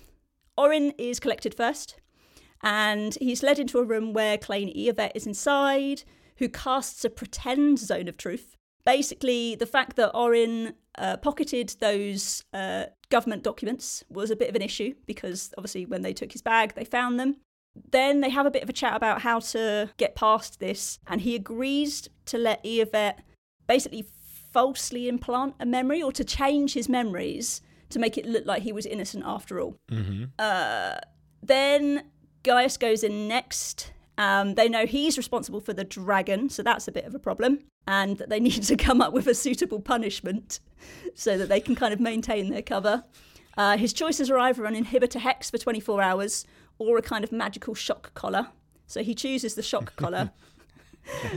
Orin 0.58 0.94
is 0.98 1.20
collected 1.20 1.54
first, 1.54 1.98
and 2.64 3.16
he's 3.22 3.44
led 3.44 3.60
into 3.60 3.78
a 3.80 3.84
room 3.84 4.14
where 4.14 4.38
Claine 4.38 4.74
Eovet 4.76 5.12
is 5.14 5.28
inside, 5.28 6.04
who 6.38 6.50
casts 6.50 7.06
a 7.06 7.10
pretend 7.10 7.80
zone 7.80 8.08
of 8.08 8.18
truth. 8.18 8.56
Basically, 8.88 9.56
the 9.56 9.66
fact 9.66 9.98
that 9.98 10.16
Orin 10.16 10.74
uh, 10.98 11.18
pocketed 11.18 11.76
those 11.82 12.42
uh, 12.54 12.86
government 13.10 13.44
documents 13.44 14.06
was 14.10 14.32
a 14.32 14.36
bit 14.38 14.48
of 14.48 14.56
an 14.56 14.62
issue 14.62 14.94
because 15.06 15.54
obviously 15.58 15.86
when 15.86 16.04
they 16.04 16.14
took 16.14 16.32
his 16.32 16.42
bag, 16.42 16.74
they 16.74 16.86
found 16.86 17.20
them. 17.20 17.36
Then 17.92 18.22
they 18.22 18.30
have 18.30 18.46
a 18.46 18.52
bit 18.52 18.64
of 18.64 18.70
a 18.70 18.74
chat 18.74 18.96
about 18.96 19.22
how 19.24 19.40
to 19.40 19.90
get 19.98 20.16
past 20.16 20.62
this, 20.62 21.00
and 21.06 21.20
he 21.20 21.36
agrees 21.36 22.08
to 22.28 22.38
let 22.38 22.64
Eovet 22.64 23.16
basically 23.68 24.06
falsely 24.54 25.10
implant 25.10 25.56
a 25.60 25.66
memory 25.66 26.02
or 26.02 26.14
to 26.14 26.24
change 26.24 26.74
his 26.74 26.88
memories 26.88 27.62
to 27.90 28.00
make 28.00 28.18
it 28.18 28.26
look 28.26 28.46
like 28.46 28.64
he 28.64 28.72
was 28.72 28.86
innocent 28.86 29.24
after 29.28 29.60
all. 29.60 29.76
Uh, 30.40 30.96
then 31.44 32.06
Gaius 32.44 32.78
goes 32.78 33.04
in 33.04 33.28
next. 33.28 33.92
Um, 34.18 34.56
they 34.56 34.68
know 34.68 34.86
he's 34.86 35.18
responsible 35.18 35.60
for 35.60 35.74
the 35.74 35.84
dragon, 35.84 36.50
so 36.50 36.64
that's 36.64 36.88
a 36.88 36.92
bit 36.92 37.06
of 37.06 37.14
a 37.14 37.20
problem. 37.20 37.60
And 37.88 38.18
that 38.18 38.30
they 38.30 38.40
need 38.50 38.64
to 38.64 38.76
come 38.76 39.02
up 39.02 39.14
with 39.14 39.28
a 39.28 39.36
suitable 39.36 39.80
punishment 39.80 40.60
so 41.14 41.38
that 41.38 41.50
they 41.50 41.60
can 41.60 41.76
kind 41.76 41.94
of 41.94 42.00
maintain 42.00 42.50
their 42.50 42.62
cover. 42.62 43.04
Uh, 43.58 43.78
his 43.78 43.94
choices 43.94 44.30
are 44.30 44.38
either 44.38 44.66
an 44.66 44.76
inhibitor 44.76 45.20
hex 45.20 45.50
for 45.50 45.58
24 45.58 46.02
hours 46.02 46.46
or 46.78 46.98
a 46.98 47.02
kind 47.02 47.24
of 47.24 47.32
magical 47.32 47.74
shock 47.74 48.14
collar. 48.14 48.50
So 48.86 49.04
he 49.04 49.16
chooses 49.16 49.56
the 49.56 49.64
shock 49.64 49.96
collar. 49.98 50.32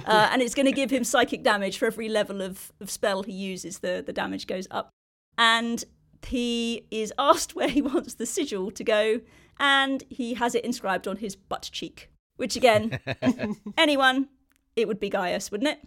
Uh, 0.04 0.28
and 0.32 0.42
it's 0.42 0.54
going 0.54 0.66
to 0.66 0.72
give 0.72 0.90
him 0.90 1.04
psychic 1.04 1.42
damage 1.42 1.78
for 1.78 1.86
every 1.86 2.08
level 2.08 2.42
of, 2.42 2.72
of 2.80 2.90
spell 2.90 3.22
he 3.22 3.32
uses. 3.32 3.78
The, 3.78 4.02
the 4.04 4.12
damage 4.12 4.46
goes 4.46 4.66
up. 4.70 4.90
And 5.38 5.84
he 6.26 6.86
is 6.90 7.12
asked 7.18 7.54
where 7.56 7.68
he 7.68 7.82
wants 7.82 8.14
the 8.14 8.26
sigil 8.26 8.70
to 8.70 8.84
go, 8.84 9.20
and 9.58 10.04
he 10.08 10.34
has 10.34 10.54
it 10.54 10.64
inscribed 10.64 11.06
on 11.06 11.16
his 11.16 11.36
butt 11.36 11.70
cheek. 11.72 12.09
Which, 12.40 12.56
again, 12.56 12.98
anyone, 13.76 14.30
it 14.74 14.88
would 14.88 14.98
be 14.98 15.10
Gaius, 15.10 15.50
wouldn't 15.50 15.68
it? 15.68 15.86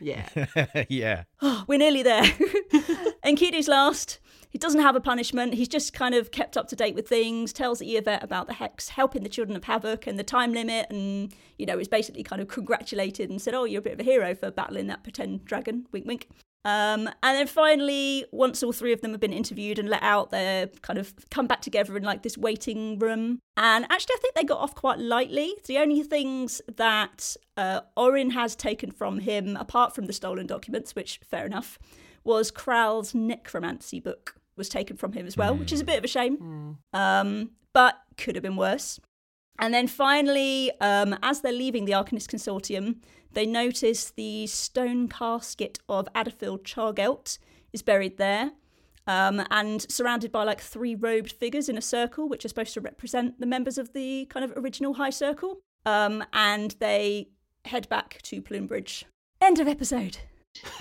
Yeah. 0.00 0.84
yeah. 0.88 1.22
We're 1.68 1.78
nearly 1.78 2.02
there. 2.02 2.24
Enkidu's 3.24 3.68
last. 3.68 4.18
He 4.50 4.58
doesn't 4.58 4.80
have 4.80 4.96
a 4.96 5.00
punishment. 5.00 5.54
He's 5.54 5.68
just 5.68 5.92
kind 5.92 6.16
of 6.16 6.32
kept 6.32 6.56
up 6.56 6.66
to 6.70 6.76
date 6.76 6.96
with 6.96 7.08
things, 7.08 7.52
tells 7.52 7.78
the 7.78 7.94
Eovet 7.94 8.20
about 8.20 8.48
the 8.48 8.54
hex, 8.54 8.88
helping 8.88 9.22
the 9.22 9.28
children 9.28 9.56
of 9.56 9.62
Havoc 9.62 10.08
and 10.08 10.18
the 10.18 10.24
time 10.24 10.52
limit, 10.52 10.88
and, 10.90 11.32
you 11.56 11.66
know, 11.66 11.78
is 11.78 11.86
basically 11.86 12.24
kind 12.24 12.42
of 12.42 12.48
congratulated 12.48 13.30
and 13.30 13.40
said, 13.40 13.54
Oh, 13.54 13.62
you're 13.62 13.78
a 13.78 13.82
bit 13.82 13.92
of 13.92 14.00
a 14.00 14.02
hero 14.02 14.34
for 14.34 14.50
battling 14.50 14.88
that 14.88 15.04
pretend 15.04 15.44
dragon. 15.44 15.86
Wink, 15.92 16.04
wink. 16.04 16.28
Um, 16.64 17.08
and 17.22 17.36
then 17.36 17.46
finally, 17.46 18.24
once 18.30 18.62
all 18.62 18.72
three 18.72 18.92
of 18.92 19.00
them 19.00 19.10
have 19.10 19.20
been 19.20 19.32
interviewed 19.32 19.78
and 19.78 19.88
let 19.88 20.02
out, 20.02 20.30
they're 20.30 20.68
kind 20.82 20.98
of 20.98 21.12
come 21.30 21.46
back 21.46 21.60
together 21.60 21.96
in 21.96 22.04
like 22.04 22.22
this 22.22 22.38
waiting 22.38 22.98
room. 22.98 23.40
And 23.56 23.84
actually, 23.90 24.14
I 24.16 24.20
think 24.20 24.34
they 24.34 24.44
got 24.44 24.60
off 24.60 24.74
quite 24.74 24.98
lightly. 24.98 25.54
The 25.66 25.78
only 25.78 26.02
things 26.02 26.62
that 26.76 27.36
uh, 27.56 27.80
Orin 27.96 28.30
has 28.30 28.54
taken 28.54 28.92
from 28.92 29.18
him, 29.18 29.56
apart 29.56 29.94
from 29.94 30.06
the 30.06 30.12
stolen 30.12 30.46
documents, 30.46 30.94
which 30.94 31.20
fair 31.24 31.46
enough, 31.46 31.78
was 32.24 32.50
Kral's 32.52 33.14
necromancy 33.14 33.98
book 33.98 34.36
was 34.56 34.68
taken 34.68 34.96
from 34.96 35.12
him 35.12 35.26
as 35.26 35.36
well, 35.36 35.56
which 35.56 35.72
is 35.72 35.80
a 35.80 35.84
bit 35.84 35.98
of 35.98 36.04
a 36.04 36.08
shame. 36.08 36.78
Um, 36.92 37.50
but 37.72 37.96
could 38.16 38.36
have 38.36 38.42
been 38.42 38.56
worse. 38.56 39.00
And 39.58 39.72
then 39.74 39.86
finally, 39.86 40.70
um, 40.80 41.16
as 41.22 41.40
they're 41.40 41.52
leaving 41.52 41.84
the 41.84 41.92
Arcanist 41.92 42.28
Consortium, 42.28 42.96
they 43.34 43.46
notice 43.46 44.10
the 44.10 44.46
stone 44.46 45.08
casket 45.08 45.78
of 45.88 46.08
Adderfield 46.14 46.62
Chargelt 46.62 47.38
is 47.72 47.82
buried 47.82 48.18
there. 48.18 48.52
Um, 49.06 49.44
and 49.50 49.84
surrounded 49.90 50.30
by 50.30 50.44
like 50.44 50.60
three 50.60 50.94
robed 50.94 51.32
figures 51.32 51.68
in 51.68 51.76
a 51.76 51.82
circle, 51.82 52.28
which 52.28 52.44
are 52.44 52.48
supposed 52.48 52.74
to 52.74 52.80
represent 52.80 53.40
the 53.40 53.46
members 53.46 53.76
of 53.76 53.92
the 53.94 54.26
kind 54.26 54.44
of 54.44 54.52
original 54.56 54.94
High 54.94 55.10
Circle. 55.10 55.58
Um, 55.84 56.24
and 56.32 56.76
they 56.78 57.28
head 57.64 57.88
back 57.88 58.20
to 58.22 58.40
Plumebridge. 58.40 59.06
End 59.40 59.58
of 59.58 59.66
episode. 59.66 60.18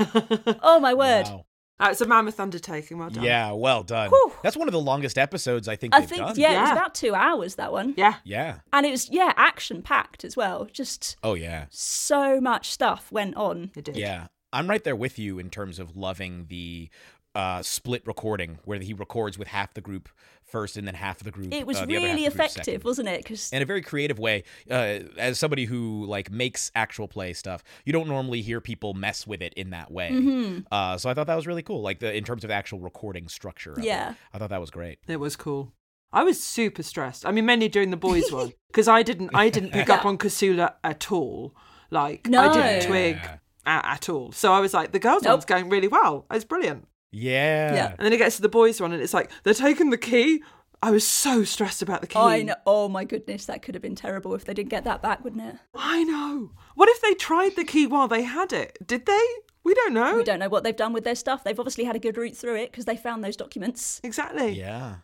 oh 0.61 0.79
my 0.79 0.93
word. 0.93 1.25
Wow. 1.25 1.45
Uh, 1.81 1.89
it's 1.91 2.01
a 2.01 2.05
mammoth 2.05 2.39
undertaking. 2.39 2.97
Well 2.99 3.09
done. 3.09 3.23
Yeah, 3.23 3.51
well 3.53 3.83
done. 3.83 4.09
Whew. 4.09 4.33
That's 4.43 4.55
one 4.55 4.67
of 4.67 4.71
the 4.71 4.79
longest 4.79 5.17
episodes 5.17 5.67
I 5.67 5.75
think 5.75 5.95
I 5.95 6.01
they've 6.01 6.09
think, 6.09 6.21
done. 6.21 6.35
yeah, 6.37 6.57
it 6.59 6.61
was 6.61 6.71
about 6.71 6.93
two 6.95 7.15
hours, 7.15 7.55
that 7.55 7.71
one. 7.71 7.93
Yeah. 7.97 8.15
Yeah. 8.23 8.59
And 8.71 8.85
it 8.85 8.91
was, 8.91 9.09
yeah, 9.09 9.33
action 9.35 9.81
packed 9.81 10.23
as 10.23 10.37
well. 10.37 10.67
Just 10.71 11.17
Oh 11.23 11.33
yeah. 11.33 11.65
so 11.69 12.39
much 12.39 12.69
stuff 12.69 13.11
went 13.11 13.35
on. 13.35 13.71
It 13.75 13.85
did. 13.85 13.97
Yeah. 13.97 14.27
I'm 14.53 14.69
right 14.69 14.83
there 14.83 14.95
with 14.95 15.17
you 15.17 15.39
in 15.39 15.49
terms 15.49 15.79
of 15.79 15.95
loving 15.97 16.45
the 16.49 16.89
uh, 17.33 17.61
split 17.63 18.05
recording 18.05 18.59
where 18.65 18.79
he 18.79 18.93
records 18.93 19.37
with 19.37 19.47
half 19.47 19.73
the 19.73 19.81
group 19.81 20.09
first 20.51 20.77
and 20.77 20.87
then 20.87 20.95
half 20.95 21.19
of 21.19 21.25
the 21.25 21.31
group. 21.31 21.53
It 21.53 21.65
was 21.65 21.77
uh, 21.77 21.85
the 21.85 21.97
other 21.97 22.07
half 22.07 22.15
really 22.15 22.25
of 22.25 22.33
the 22.33 22.37
group 22.37 22.49
effective, 22.49 22.83
wasn't 22.83 23.07
it? 23.07 23.23
Because 23.23 23.51
in 23.51 23.61
a 23.61 23.65
very 23.65 23.81
creative 23.81 24.19
way. 24.19 24.43
Uh, 24.69 24.99
as 25.17 25.39
somebody 25.39 25.65
who 25.65 26.05
like 26.05 26.31
makes 26.31 26.71
actual 26.75 27.07
play 27.07 27.33
stuff, 27.33 27.63
you 27.85 27.93
don't 27.93 28.07
normally 28.07 28.41
hear 28.41 28.61
people 28.61 28.93
mess 28.93 29.25
with 29.25 29.41
it 29.41 29.53
in 29.55 29.71
that 29.71 29.91
way. 29.91 30.11
Mm-hmm. 30.11 30.59
Uh, 30.71 30.97
so 30.97 31.09
I 31.09 31.13
thought 31.13 31.27
that 31.27 31.35
was 31.35 31.47
really 31.47 31.63
cool, 31.63 31.81
like 31.81 31.99
the 31.99 32.15
in 32.15 32.23
terms 32.23 32.43
of 32.43 32.51
actual 32.51 32.79
recording 32.79 33.27
structure. 33.27 33.73
of 33.73 33.79
it. 33.79 33.85
Yeah. 33.85 34.13
I 34.33 34.37
thought 34.37 34.49
that 34.49 34.61
was 34.61 34.71
great. 34.71 34.99
It 35.07 35.17
was 35.17 35.35
cool. 35.35 35.73
I 36.13 36.23
was 36.23 36.41
super 36.41 36.83
stressed. 36.83 37.25
I 37.25 37.31
mean, 37.31 37.45
mainly 37.45 37.69
during 37.69 37.89
the 37.89 37.97
boys 37.97 38.31
one 38.31 38.51
because 38.67 38.87
I 38.87 39.01
didn't. 39.01 39.31
I 39.33 39.49
didn't 39.49 39.71
pick 39.71 39.89
up 39.89 40.05
on 40.05 40.17
Kasula 40.17 40.73
at 40.83 41.11
all. 41.11 41.55
Like 41.89 42.27
I 42.33 42.53
didn't 42.53 42.87
twig 42.87 43.17
at, 43.65 43.85
at 43.85 44.09
all. 44.09 44.31
So 44.31 44.53
I 44.53 44.59
was 44.59 44.73
like, 44.73 44.91
the 44.91 44.99
girls 44.99 45.23
Nope. 45.23 45.31
one's 45.33 45.45
going 45.45 45.69
really 45.69 45.87
well. 45.87 46.25
It's 46.31 46.45
brilliant. 46.45 46.87
Yeah. 47.11 47.73
Yeah. 47.73 47.87
And 47.97 48.05
then 48.05 48.13
it 48.13 48.17
gets 48.17 48.37
to 48.37 48.41
the 48.41 48.49
boys 48.49 48.81
one, 48.81 48.91
and 48.93 49.01
it's 49.01 49.13
like 49.13 49.31
they're 49.43 49.53
taking 49.53 49.89
the 49.89 49.97
key. 49.97 50.43
I 50.83 50.89
was 50.89 51.07
so 51.07 51.43
stressed 51.43 51.83
about 51.83 52.01
the 52.01 52.07
key. 52.07 52.17
I 52.17 52.41
know. 52.41 52.55
Oh 52.65 52.89
my 52.89 53.03
goodness, 53.03 53.45
that 53.45 53.61
could 53.61 53.75
have 53.75 53.83
been 53.83 53.95
terrible 53.95 54.33
if 54.33 54.45
they 54.45 54.53
didn't 54.53 54.69
get 54.69 54.83
that 54.85 55.01
back, 55.01 55.23
wouldn't 55.23 55.43
it? 55.43 55.55
I 55.75 56.03
know. 56.03 56.51
What 56.73 56.89
if 56.89 57.01
they 57.01 57.13
tried 57.13 57.55
the 57.55 57.63
key 57.63 57.85
while 57.85 58.07
they 58.07 58.23
had 58.23 58.51
it? 58.51 58.79
Did 58.85 59.05
they? 59.05 59.21
We 59.63 59.75
don't 59.75 59.93
know. 59.93 60.15
We 60.15 60.23
don't 60.23 60.39
know 60.39 60.49
what 60.49 60.63
they've 60.63 60.75
done 60.75 60.91
with 60.91 61.03
their 61.03 61.13
stuff. 61.13 61.43
They've 61.43 61.59
obviously 61.59 61.83
had 61.83 61.95
a 61.95 61.99
good 61.99 62.17
route 62.17 62.35
through 62.35 62.55
it 62.55 62.71
because 62.71 62.85
they 62.85 62.97
found 62.97 63.23
those 63.23 63.37
documents. 63.37 64.01
Exactly. 64.03 64.53
Yeah. 64.53 64.95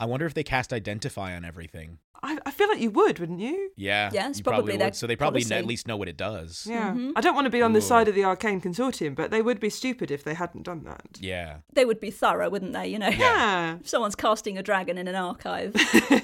I 0.00 0.06
wonder 0.06 0.26
if 0.26 0.34
they 0.34 0.42
cast 0.42 0.72
identify 0.72 1.34
on 1.36 1.44
everything. 1.44 1.98
I, 2.22 2.38
I 2.46 2.50
feel 2.52 2.68
like 2.68 2.80
you 2.80 2.90
would, 2.90 3.18
wouldn't 3.18 3.40
you? 3.40 3.70
Yeah. 3.76 4.10
Yeah, 4.12 4.28
it's 4.30 4.38
you 4.38 4.44
probably 4.44 4.78
their 4.78 4.86
would. 4.86 4.96
So 4.96 5.06
they 5.06 5.14
probably 5.14 5.42
policy. 5.42 5.54
at 5.56 5.66
least 5.66 5.86
know 5.86 5.96
what 5.98 6.08
it 6.08 6.16
does. 6.16 6.66
Yeah. 6.68 6.90
Mm-hmm. 6.92 7.10
I 7.16 7.20
don't 7.20 7.34
want 7.34 7.44
to 7.44 7.50
be 7.50 7.60
on 7.60 7.74
the 7.74 7.78
Ooh. 7.78 7.82
side 7.82 8.08
of 8.08 8.14
the 8.14 8.24
arcane 8.24 8.62
consortium, 8.62 9.14
but 9.14 9.30
they 9.30 9.42
would 9.42 9.60
be 9.60 9.68
stupid 9.68 10.10
if 10.10 10.24
they 10.24 10.32
hadn't 10.32 10.62
done 10.62 10.84
that. 10.84 11.18
Yeah. 11.20 11.58
They 11.74 11.84
would 11.84 12.00
be 12.00 12.10
thorough, 12.10 12.48
wouldn't 12.48 12.72
they? 12.72 12.86
You 12.88 12.98
know, 12.98 13.08
Yeah. 13.08 13.76
if 13.80 13.88
someone's 13.88 14.14
casting 14.16 14.56
a 14.56 14.62
dragon 14.62 14.96
in 14.96 15.06
an 15.06 15.14
archive 15.14 15.76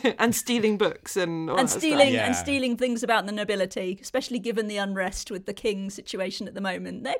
and 0.18 0.34
stealing 0.34 0.78
books 0.78 1.16
and 1.18 1.50
all 1.50 1.58
and 1.58 1.68
that 1.68 1.70
stuff. 1.70 1.82
stealing 1.82 2.14
Yeah. 2.14 2.26
and 2.26 2.34
stealing 2.34 2.78
things 2.78 3.02
about 3.02 3.26
the 3.26 3.32
nobility, 3.32 3.98
especially 4.00 4.38
given 4.38 4.68
the 4.68 4.78
unrest 4.78 5.30
with 5.30 5.44
the 5.44 5.54
king 5.54 5.90
situation 5.90 6.48
at 6.48 6.54
the 6.54 6.62
moment, 6.62 7.04
they 7.04 7.16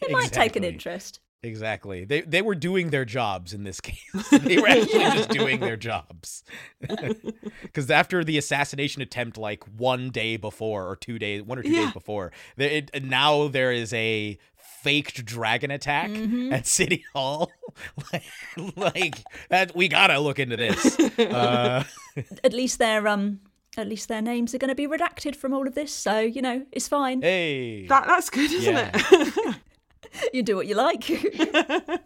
it 0.00 0.10
might 0.10 0.32
take 0.32 0.56
an 0.56 0.64
interest. 0.64 1.20
Exactly. 1.44 2.04
They 2.04 2.22
they 2.22 2.40
were 2.42 2.54
doing 2.54 2.88
their 2.90 3.04
jobs 3.04 3.52
in 3.52 3.64
this 3.64 3.80
case. 3.80 3.98
they 4.30 4.56
were 4.56 4.66
actually 4.66 5.04
just 5.04 5.28
doing 5.28 5.60
their 5.60 5.76
jobs. 5.76 6.42
Because 7.62 7.90
after 7.90 8.22
the 8.24 8.38
assassination 8.38 9.02
attempt, 9.02 9.36
like 9.36 9.64
one 9.76 10.10
day 10.10 10.36
before 10.36 10.88
or 10.88 10.96
two 10.96 11.18
days, 11.18 11.42
one 11.42 11.58
or 11.58 11.62
two 11.62 11.70
Yeah. 11.70 11.84
days 11.86 11.92
before, 11.92 12.30
there, 12.56 12.70
it, 12.70 13.04
now 13.04 13.48
there 13.48 13.72
is 13.72 13.92
a 13.92 14.38
faked 14.82 15.24
dragon 15.24 15.70
attack 15.72 16.10
at 16.52 16.66
City 16.66 17.04
Hall. 17.14 17.50
like, 18.12 18.22
like 18.76 19.24
that, 19.50 19.74
we 19.74 19.88
gotta 19.88 20.18
look 20.20 20.38
into 20.38 20.56
this. 20.56 20.98
Uh, 21.18 21.82
At 22.44 22.52
least 22.52 22.78
their 22.78 23.06
um, 23.08 23.40
at 23.76 23.88
least 23.88 24.08
their 24.08 24.22
names 24.22 24.54
are 24.54 24.58
going 24.58 24.68
to 24.68 24.74
be 24.76 24.86
redacted 24.86 25.34
from 25.34 25.52
all 25.52 25.66
of 25.66 25.74
this, 25.74 25.92
so 25.92 26.20
you 26.20 26.40
know 26.42 26.64
it's 26.70 26.86
fine. 26.86 27.20
hey. 27.22 27.86
That, 27.88 28.06
that's 28.06 28.30
good, 28.30 28.52
isn't 28.52 28.72
Yeah. 28.74 28.90
it? 28.94 29.56
You 30.32 30.42
do 30.42 30.56
what 30.56 30.66
you 30.66 30.74
like. 30.74 31.08
well, 31.08 31.98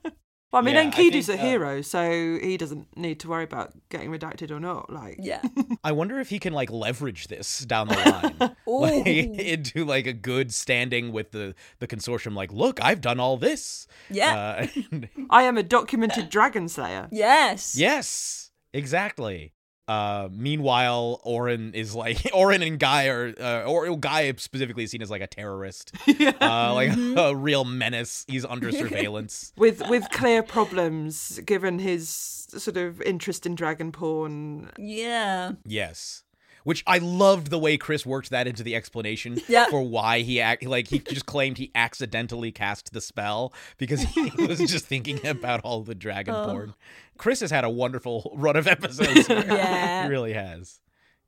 I 0.53 0.61
mean, 0.61 0.75
Yeah, 0.75 0.83
I 0.83 0.87
Enkidu's 0.87 1.27
think, 1.27 1.41
a 1.41 1.43
uh, 1.43 1.47
hero, 1.47 1.83
so 1.83 2.11
he 2.11 2.57
doesn't 2.57 2.97
need 2.97 3.21
to 3.21 3.29
worry 3.29 3.45
about 3.45 3.73
getting 3.91 4.11
redacted 4.11 4.51
or 4.51 4.61
not. 4.61 4.91
Like, 4.93 5.19
yeah. 5.21 5.43
I 5.85 5.93
wonder 5.93 6.19
if 6.21 6.31
he 6.31 6.39
can 6.39 6.53
like 6.53 6.71
leverage 6.71 7.29
this 7.29 7.61
down 7.61 7.89
the 7.89 7.95
line 7.95 8.57
like, 8.67 9.07
into 9.07 9.85
like 9.85 10.07
a 10.07 10.13
good 10.13 10.53
standing 10.53 11.13
with 11.13 11.33
the 11.33 11.55
the 11.79 11.87
consortium. 11.87 12.35
Like, 12.35 12.53
look, 12.53 12.83
I've 12.83 13.01
done 13.01 13.21
all 13.21 13.37
this. 13.37 13.87
Yeah. 14.11 14.67
Uh, 14.73 14.99
I 15.31 15.43
am 15.45 15.57
a 15.59 15.63
documented 15.63 16.29
dragon 16.29 16.69
slayer. 16.69 17.09
Yes. 17.11 17.77
yes, 17.77 18.51
exactly. 18.73 19.53
Uh, 19.89 20.29
meanwhile, 20.31 21.19
Orin 21.25 21.73
is 21.73 21.95
like 21.95 22.31
Orin 22.35 22.63
and 22.63 22.79
Guy 22.79 23.07
are, 23.09 23.35
uh, 23.41 23.63
or 23.65 23.97
Guy 23.97 24.33
specifically 24.37 24.85
is 24.85 24.91
seen 24.91 25.01
as 25.01 25.11
like 25.11 25.23
a 25.23 25.27
terrorist, 25.27 25.93
uh, 26.41 26.75
like 26.75 26.97
a 26.97 27.35
real 27.35 27.65
menace. 27.65 28.27
He's 28.29 28.45
under 28.45 28.71
surveillance. 28.83 29.53
With 29.57 29.83
with 29.89 30.09
clear 30.11 30.43
problems, 30.43 31.41
given 31.47 31.79
his 31.79 32.11
sort 32.11 32.77
of 32.77 33.01
interest 33.01 33.47
in 33.47 33.55
dragon 33.55 33.91
porn. 33.91 34.71
Yeah. 34.77 35.53
Yes. 35.65 36.23
Which 36.69 36.85
I 36.87 36.99
loved 36.99 37.49
the 37.49 37.59
way 37.59 37.79
Chris 37.79 38.05
worked 38.05 38.29
that 38.29 38.47
into 38.47 38.63
the 38.63 38.75
explanation 38.77 39.41
Yeah. 39.49 39.69
for 39.71 39.81
why 39.81 40.21
he 40.21 40.39
act 40.39 40.65
like 40.67 40.89
he 40.89 40.99
just 40.99 41.25
claimed 41.25 41.57
he 41.57 41.71
accidentally 41.75 42.53
cast 42.53 42.93
the 42.93 43.01
spell 43.01 43.55
because 43.79 44.03
he 44.03 44.31
was 44.47 44.59
just 44.59 44.85
thinking 44.85 45.27
about 45.27 45.63
all 45.63 45.81
the 45.83 45.95
dragon 45.95 46.35
Oh. 46.35 46.45
porn. 46.45 46.75
Chris 47.17 47.41
has 47.41 47.51
had 47.51 47.65
a 47.65 47.71
wonderful 47.71 48.33
run 48.37 48.55
of 48.57 48.67
episodes. 48.67 49.27
Yeah. 49.31 50.03
he 50.03 50.09
really 50.11 50.35
has. 50.35 50.81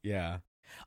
Yeah. 0.03 0.40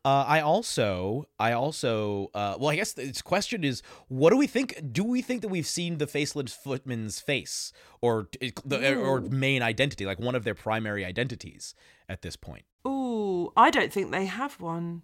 Uh, 0.06 0.24
I 0.28 0.42
also, 0.42 1.26
I 1.40 1.54
also, 1.54 2.30
uh, 2.36 2.56
well, 2.60 2.70
I 2.70 2.76
guess 2.76 2.94
the 2.94 3.20
question 3.24 3.64
is, 3.64 3.82
what 4.08 4.30
do 4.30 4.38
we 4.38 4.48
think? 4.48 4.80
Do 4.92 5.04
we 5.04 5.22
think 5.24 5.42
that 5.42 5.48
we've 5.48 5.66
seen 5.66 5.98
the 5.98 6.08
faceless 6.08 6.54
footman's 6.54 7.20
face, 7.20 7.72
or 8.02 8.28
the, 8.66 8.96
or 8.98 9.22
main 9.22 9.62
identity, 9.64 10.06
like 10.06 10.20
one 10.20 10.36
of 10.36 10.44
their 10.44 10.56
primary 10.56 11.04
identities 11.06 11.74
at 12.10 12.22
this 12.22 12.36
point? 12.36 12.66
Ooh, 12.86 13.03
I 13.58 13.70
don't 13.70 13.92
think 13.92 14.12
they 14.12 14.26
have 14.26 14.60
one 14.60 15.02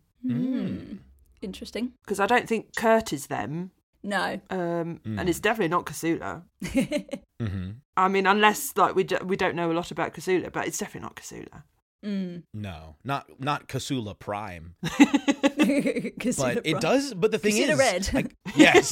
Interesting. 1.41 1.93
because 2.03 2.19
I 2.19 2.25
don't 2.25 2.47
think 2.47 2.75
Kurt 2.75 3.13
is 3.13 3.27
them, 3.27 3.71
No. 4.03 4.39
um, 4.49 4.99
and 5.05 5.29
it's 5.29 5.39
definitely 5.39 5.69
not 5.69 5.85
Kasula. 5.85 6.43
Mm-hmm. 7.41 7.69
I 7.95 8.09
mean, 8.09 8.27
unless 8.27 8.75
like 8.75 8.95
we 8.95 9.05
do, 9.05 9.17
we 9.23 9.37
don't 9.37 9.55
know 9.55 9.71
a 9.71 9.73
lot 9.73 9.91
about 9.91 10.13
Kasula, 10.13 10.51
but 10.51 10.67
it's 10.67 10.77
definitely 10.77 11.05
not 11.07 11.15
Kasula. 11.15 11.63
Mm. 12.05 12.43
No, 12.53 12.97
not 13.05 13.27
not 13.39 13.69
Kasula 13.69 14.19
Prime, 14.19 14.75
Consider 16.19 16.55
but 16.55 16.65
it 16.65 16.81
does. 16.81 17.13
But 17.13 17.31
the 17.31 17.37
thing 17.39 17.53
Consider 17.55 17.73
is, 17.73 17.79
red. 17.79 18.13
like, 18.13 18.35
yes, 18.57 18.91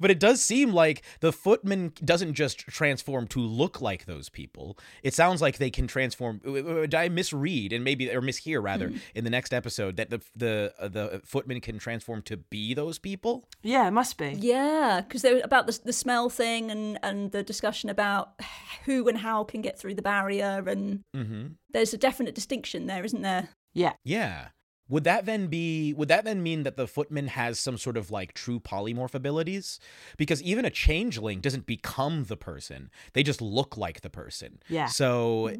but 0.00 0.10
it 0.10 0.18
does 0.20 0.42
seem 0.42 0.72
like 0.72 1.02
the 1.20 1.32
footman 1.32 1.92
doesn't 2.04 2.34
just 2.34 2.58
transform 2.60 3.26
to 3.28 3.40
look 3.40 3.80
like 3.80 4.06
those 4.06 4.28
people. 4.28 4.78
It 5.02 5.14
sounds 5.14 5.40
like 5.42 5.58
they 5.58 5.70
can 5.70 5.86
transform. 5.86 6.40
Did 6.44 6.94
I 6.94 7.08
misread 7.08 7.72
and 7.72 7.84
maybe 7.84 8.10
or 8.10 8.20
mishear 8.22 8.62
rather 8.62 8.88
Hmm. 8.88 8.96
in 9.14 9.24
the 9.24 9.30
next 9.30 9.52
episode 9.54 9.96
that 9.96 10.10
the 10.10 10.20
the 10.36 10.72
uh, 10.78 10.88
the 10.88 11.20
footman 11.24 11.60
can 11.60 11.78
transform 11.78 12.22
to 12.22 12.36
be 12.36 12.74
those 12.74 12.98
people? 12.98 13.48
Yeah, 13.62 13.86
it 13.88 13.92
must 13.92 14.16
be. 14.18 14.36
Yeah, 14.38 15.00
because 15.06 15.22
they 15.22 15.34
were 15.34 15.40
about 15.44 15.66
the 15.66 15.78
the 15.84 15.92
smell 15.92 16.28
thing 16.30 16.70
and 16.70 16.98
and 17.02 17.32
the 17.32 17.42
discussion 17.42 17.90
about 17.90 18.40
who 18.84 19.08
and 19.08 19.18
how 19.18 19.44
can 19.44 19.60
get 19.62 19.78
through 19.78 19.94
the 19.94 20.02
barrier, 20.02 20.64
and 20.66 21.00
Mm-hmm. 21.16 21.46
there's 21.72 21.92
a 21.94 21.98
definite 21.98 22.34
distinction 22.34 22.86
there, 22.86 23.04
isn't 23.04 23.22
there? 23.22 23.48
Yeah. 23.74 23.92
Yeah. 24.04 24.48
Would 24.88 25.04
that 25.04 25.26
then 25.26 25.48
be 25.48 25.92
would 25.94 26.08
that 26.08 26.24
then 26.24 26.42
mean 26.42 26.62
that 26.62 26.76
the 26.76 26.86
footman 26.86 27.28
has 27.28 27.58
some 27.58 27.76
sort 27.76 27.96
of 27.96 28.10
like 28.10 28.32
true 28.32 28.58
polymorph 28.60 29.14
abilities? 29.14 29.78
Because 30.16 30.42
even 30.42 30.64
a 30.64 30.70
changeling 30.70 31.40
doesn't 31.40 31.66
become 31.66 32.24
the 32.24 32.36
person. 32.36 32.90
They 33.12 33.22
just 33.22 33.42
look 33.42 33.76
like 33.76 34.00
the 34.00 34.10
person. 34.10 34.60
Yeah. 34.68 34.86
So 34.86 35.54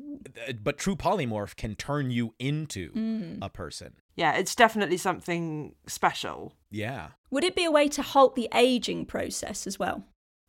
but 0.62 0.79
true 0.79 0.97
polymorph 0.97 1.57
can 1.57 1.75
turn 1.75 2.11
you 2.11 2.35
into 2.38 2.91
Mm. 2.93 3.38
a 3.43 3.49
person. 3.51 3.95
Yeah, 4.17 4.33
it's 4.35 4.55
definitely 4.55 4.97
something 4.97 5.75
special. 5.87 6.55
Yeah. 6.71 7.09
Would 7.31 7.45
it 7.45 7.55
be 7.55 7.64
a 7.64 7.71
way 7.71 7.88
to 7.88 8.03
halt 8.03 8.35
the 8.35 8.49
aging 8.55 9.07
process 9.07 9.67
as 9.67 9.79
well? 9.79 10.05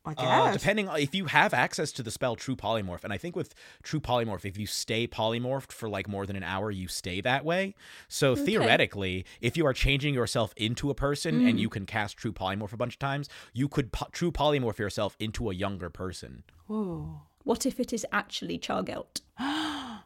I 0.09 0.13
guess. 0.13 0.25
Uh, 0.25 0.51
depending 0.53 0.87
on 0.89 0.99
if 0.99 1.13
you 1.15 1.25
have 1.25 1.53
access 1.53 1.91
to 1.93 2.03
the 2.03 2.11
spell 2.11 2.35
True 2.35 2.55
Polymorph, 2.55 3.03
and 3.03 3.13
I 3.13 3.17
think 3.17 3.35
with 3.35 3.53
True 3.83 3.99
Polymorph, 3.99 4.45
if 4.45 4.57
you 4.57 4.65
stay 4.65 5.07
polymorphed 5.07 5.71
for 5.71 5.87
like 5.89 6.07
more 6.07 6.25
than 6.25 6.35
an 6.35 6.43
hour, 6.43 6.71
you 6.71 6.87
stay 6.87 7.21
that 7.21 7.45
way. 7.45 7.75
So 8.07 8.35
theoretically, 8.35 9.25
if 9.41 9.55
you 9.57 9.65
are 9.65 9.73
changing 9.73 10.13
yourself 10.13 10.53
into 10.57 10.89
a 10.89 10.95
person 10.95 11.41
Mm. 11.41 11.49
and 11.49 11.59
you 11.59 11.69
can 11.69 11.85
cast 11.85 12.17
True 12.17 12.31
Polymorph 12.33 12.73
a 12.73 12.77
bunch 12.77 12.95
of 12.95 12.99
times, 12.99 13.29
you 13.53 13.67
could 13.67 13.91
po- 13.91 14.07
True 14.11 14.31
Polymorph 14.31 14.77
yourself 14.79 15.15
into 15.19 15.49
a 15.49 15.53
younger 15.53 15.89
person. 15.89 16.43
Ooh. 16.69 17.21
What 17.43 17.65
if 17.65 17.79
it 17.79 17.93
is 17.93 18.05
actually 18.11 18.59
Chargelt? 18.59 19.21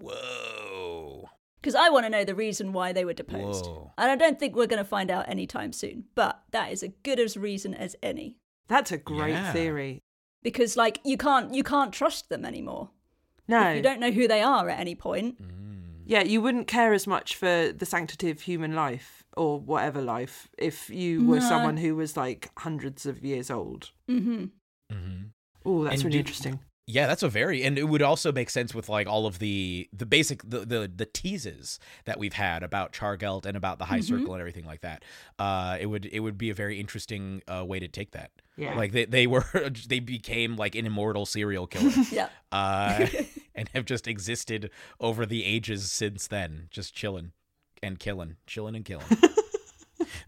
Whoa. 0.00 1.28
Because 1.60 1.74
I 1.74 1.88
want 1.90 2.06
to 2.06 2.10
know 2.10 2.24
the 2.24 2.34
reason 2.34 2.72
why 2.72 2.92
they 2.92 3.04
were 3.04 3.12
deposed. 3.14 3.66
Whoa. 3.66 3.92
And 3.98 4.10
I 4.10 4.16
don't 4.16 4.38
think 4.38 4.54
we're 4.54 4.66
going 4.66 4.82
to 4.82 4.88
find 4.88 5.10
out 5.10 5.28
anytime 5.28 5.72
soon, 5.72 6.04
but 6.14 6.42
that 6.52 6.70
is 6.72 6.82
as 6.82 6.90
good 7.02 7.18
as 7.18 7.36
reason 7.36 7.74
as 7.74 7.96
any. 8.02 8.36
That's 8.68 8.92
a 8.92 8.98
great 8.98 9.30
Yeah. 9.32 9.52
theory. 9.52 10.02
Because 10.42 10.76
like 10.76 11.00
you 11.04 11.16
can't 11.16 11.54
you 11.54 11.64
can't 11.64 11.92
trust 11.92 12.28
them 12.28 12.44
anymore. 12.44 12.90
No. 13.48 13.70
If 13.70 13.76
you 13.76 13.82
don't 13.82 14.00
know 14.00 14.10
who 14.12 14.28
they 14.28 14.42
are 14.42 14.68
at 14.68 14.78
any 14.80 14.94
point. 14.94 15.38
Yeah, 16.06 16.22
you 16.22 16.40
wouldn't 16.40 16.68
care 16.68 16.94
as 16.94 17.06
much 17.06 17.36
for 17.36 17.70
the 17.70 17.84
sanctity 17.84 18.30
of 18.30 18.40
human 18.42 18.74
life 18.74 19.24
or 19.36 19.60
whatever 19.60 20.00
life 20.00 20.48
if 20.56 20.88
you 20.88 21.26
were 21.26 21.38
No. 21.40 21.48
someone 21.48 21.76
who 21.76 21.96
was 21.96 22.16
like 22.16 22.48
hundreds 22.58 23.04
of 23.04 23.22
years 23.22 23.50
old. 23.50 23.90
Mm-hmm. 24.08 24.44
Mm-hmm. 24.90 25.22
Oh, 25.66 25.84
that's 25.84 25.96
And 25.96 26.04
really 26.04 26.12
do- 26.14 26.18
interesting. 26.20 26.60
Yeah, 26.86 27.06
that's 27.06 27.22
a 27.22 27.28
very 27.28 27.62
and 27.62 27.76
it 27.78 27.84
would 27.84 28.00
also 28.00 28.32
make 28.32 28.48
sense 28.48 28.74
with 28.74 28.88
like 28.88 29.06
all 29.06 29.26
of 29.26 29.38
the 29.38 29.90
the 29.92 30.06
basic 30.06 30.42
the 30.48 30.60
the, 30.60 30.90
the 30.94 31.04
teases 31.04 31.78
that 32.06 32.18
we've 32.18 32.32
had 32.32 32.62
about 32.62 32.92
Chargelt 32.94 33.44
and 33.44 33.58
about 33.58 33.78
the 33.78 33.84
High 33.84 34.00
Circle 34.00 34.32
and 34.32 34.40
everything 34.40 34.64
like 34.64 34.80
that. 34.80 35.04
Uh, 35.38 35.76
it 35.78 35.86
would 35.86 36.06
it 36.06 36.20
would 36.20 36.38
be 36.38 36.48
a 36.48 36.54
very 36.54 36.80
interesting 36.80 37.42
uh, 37.46 37.62
way 37.66 37.78
to 37.78 37.88
take 37.88 38.12
that. 38.12 38.30
Yeah. 38.58 38.76
like 38.76 38.92
they 38.92 39.04
they 39.04 39.26
were 39.26 39.44
they 39.88 40.00
became 40.00 40.56
like 40.56 40.74
an 40.74 40.84
immortal 40.84 41.24
serial 41.26 41.66
killer. 41.66 41.92
Yeah. 42.10 42.28
uh, 42.52 43.06
and 43.54 43.68
have 43.74 43.84
just 43.84 44.06
existed 44.08 44.70
over 45.00 45.24
the 45.24 45.44
ages 45.44 45.90
since 45.92 46.26
then, 46.26 46.68
just 46.70 46.94
chilling 46.94 47.32
and 47.82 47.98
killing, 47.98 48.36
chilling 48.46 48.74
and 48.74 48.84
killing. 48.84 49.06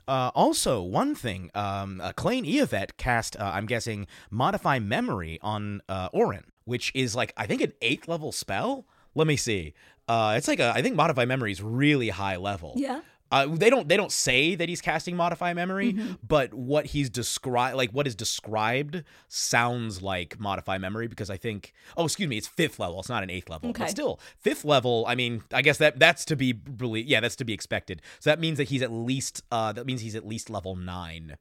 Uh, 0.08 0.30
also, 0.34 0.82
one 0.82 1.14
thing, 1.14 1.50
um, 1.54 2.00
uh, 2.00 2.12
Klain 2.12 2.44
Eovet 2.44 2.96
cast, 2.96 3.36
uh, 3.38 3.52
I'm 3.54 3.66
guessing, 3.66 4.08
Modify 4.28 4.80
Memory 4.80 5.38
on 5.42 5.82
uh, 5.88 6.08
Orin, 6.12 6.44
which 6.64 6.90
is 6.96 7.14
like, 7.14 7.32
I 7.36 7.46
think 7.46 7.60
an 7.60 7.72
eighth 7.80 8.08
level 8.08 8.32
spell. 8.32 8.86
Let 9.14 9.28
me 9.28 9.36
see. 9.36 9.72
Uh, 10.08 10.34
it's 10.36 10.48
like 10.48 10.58
a, 10.58 10.72
I 10.74 10.82
think 10.82 10.96
Modify 10.96 11.24
Memory 11.26 11.52
is 11.52 11.62
really 11.62 12.08
high 12.08 12.36
level. 12.36 12.74
Yeah. 12.76 13.02
Uh, 13.32 13.46
they 13.48 13.70
don't 13.70 13.88
they 13.88 13.96
don't 13.96 14.10
say 14.10 14.54
that 14.56 14.68
he's 14.68 14.80
casting 14.80 15.14
modify 15.16 15.52
memory, 15.54 15.92
Mm-hmm. 15.92 16.14
but 16.26 16.52
what 16.52 16.86
he's 16.86 17.08
described 17.08 17.76
like 17.76 17.90
what 17.92 18.06
is 18.06 18.14
described 18.16 19.04
sounds 19.28 20.02
like 20.02 20.38
modify 20.40 20.78
memory 20.78 21.06
because 21.06 21.30
I 21.30 21.36
think 21.36 21.72
oh 21.96 22.04
excuse 22.04 22.28
me 22.28 22.36
it's 22.36 22.48
fifth 22.48 22.78
level 22.78 22.98
it's 23.00 23.08
not 23.08 23.22
an 23.22 23.30
eighth 23.30 23.48
level 23.48 23.70
Okay. 23.70 23.84
but 23.84 23.90
still 23.90 24.18
fifth 24.38 24.64
level 24.64 25.04
I 25.06 25.14
mean 25.14 25.42
I 25.52 25.62
guess 25.62 25.78
that 25.78 25.98
that's 25.98 26.24
to 26.26 26.36
be 26.36 26.54
really 26.78 27.02
yeah 27.02 27.20
that's 27.20 27.36
to 27.36 27.44
be 27.44 27.52
expected 27.52 28.02
so 28.18 28.30
that 28.30 28.40
means 28.40 28.58
that 28.58 28.68
he's 28.68 28.82
at 28.82 28.90
least 28.92 29.42
uh 29.52 29.72
that 29.72 29.86
means 29.86 30.00
he's 30.00 30.14
at 30.16 30.26
least 30.26 30.50
level 30.50 30.74
nine 30.76 31.36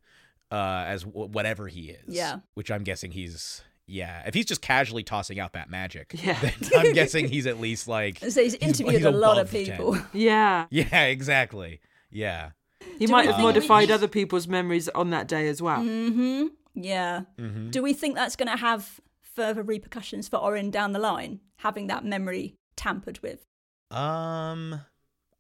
uh 0.52 0.84
as 0.88 1.04
w- 1.04 1.28
whatever 1.28 1.68
he 1.68 1.90
is 1.90 2.04
Yeah. 2.08 2.40
which 2.54 2.70
I'm 2.72 2.84
guessing 2.84 3.12
he's 3.12 3.62
yeah 3.90 4.24
if 4.26 4.34
he's 4.34 4.46
just 4.46 4.62
casually 4.62 5.04
tossing 5.04 5.40
out 5.40 5.54
that 5.54 5.70
magic 5.70 6.12
Yeah. 6.24 6.40
then 6.40 6.54
I'm 6.78 6.94
guessing 6.94 7.28
he's 7.28 7.48
at 7.48 7.60
least 7.60 7.88
like 7.88 8.20
So 8.30 8.42
he's 8.44 8.56
interviewed 8.56 8.96
he's 8.98 9.06
a 9.06 9.12
lot 9.12 9.38
of 9.40 9.50
above 9.54 9.66
10. 9.66 9.78
people. 9.78 9.98
Yeah. 10.14 10.66
yeah 10.70 11.06
exactly 11.06 11.80
yeah 12.12 12.52
He 12.98 13.06
Do 13.06 13.12
might 13.12 13.26
have 13.26 13.36
think 13.36 13.40
we 13.40 13.44
modified 13.54 13.88
should- 13.88 13.94
other 13.96 14.08
people's 14.08 14.48
memories 14.48 14.88
on 14.90 15.10
that 15.12 15.28
day 15.28 15.48
as 15.48 15.62
well. 15.62 15.80
Mm-hmm. 15.82 16.48
Yeah. 16.76 17.22
Mm-hmm. 17.38 17.72
Do 17.72 17.82
we 17.84 17.94
think 17.94 18.16
that's 18.16 18.36
going 18.38 18.50
to 18.50 18.56
have 18.58 19.00
further 19.22 19.64
repercussions 19.64 20.28
for 20.30 20.38
Orin 20.38 20.72
down 20.72 20.92
the 20.94 21.00
line, 21.00 21.42
having 21.58 21.88
that 21.88 22.06
memory 22.06 22.56
tampered 22.78 23.20
with? 23.22 23.46
Um, 23.92 24.82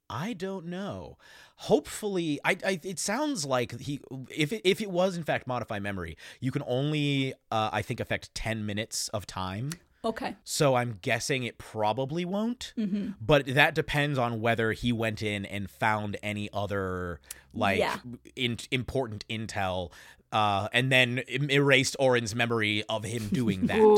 I 0.09 0.33
don't 0.33 0.65
know. 0.65 1.17
Hopefully, 1.63 2.39
I, 2.45 2.57
I 2.65 2.79
it 2.83 2.99
sounds 2.99 3.45
like 3.45 3.77
he 3.79 3.99
if 4.29 4.53
it, 4.53 4.61
if 4.63 4.79
it 4.79 4.89
was 4.89 5.17
in 5.17 5.23
fact 5.23 5.45
modify 5.45 5.79
memory, 5.79 6.17
you 6.39 6.51
can 6.51 6.63
only 6.65 7.33
uh, 7.51 7.69
I 7.73 7.81
think 7.81 7.99
affect 7.99 8.33
ten 8.33 8.65
minutes 8.65 9.09
of 9.09 9.27
time. 9.27 9.71
Okay. 10.05 10.37
So 10.45 10.75
I'm 10.75 10.99
guessing 11.01 11.43
it 11.43 11.57
probably 11.57 12.23
won't. 12.23 12.73
Mm-hmm. 12.77 13.09
But 13.19 13.45
that 13.47 13.75
depends 13.75 14.17
on 14.17 14.39
whether 14.39 14.71
he 14.71 14.93
went 14.93 15.21
in 15.21 15.45
and 15.45 15.69
found 15.69 16.15
any 16.23 16.49
other 16.53 17.19
like 17.53 17.79
Yeah. 17.79 17.97
in, 18.37 18.57
important 18.71 19.25
intel. 19.29 19.91
Uh, 20.31 20.67
and 20.73 20.91
then 20.91 21.23
erased 21.49 21.95
Orin's 21.99 22.35
memory 22.35 22.83
of 22.87 23.03
him 23.03 23.27
doing 23.33 23.67
that. 23.67 23.79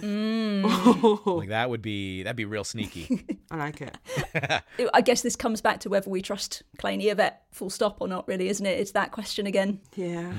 Mm. 0.00 1.36
like 1.38 1.48
that 1.50 1.68
would 1.70 1.82
be 1.82 2.22
that'd 2.22 2.36
be 2.36 2.44
real 2.44 2.64
sneaky. 2.64 3.26
I 3.50 3.56
like 3.56 3.80
it. 3.80 3.96
I 4.94 5.00
guess 5.00 5.22
this 5.22 5.36
comes 5.36 5.60
back 5.60 5.80
to 5.80 5.88
whether 5.88 6.08
we 6.10 6.22
trust 6.22 6.62
Klein 6.78 7.00
Eovet 7.00 7.34
full 7.52 7.70
stop 7.70 7.98
or 8.00 8.08
not, 8.08 8.26
really, 8.28 8.48
isn't 8.48 8.64
it? 8.64 8.78
It's 8.78 8.92
that 8.92 9.12
question 9.12 9.46
again. 9.46 9.80
Yeah. 9.96 10.32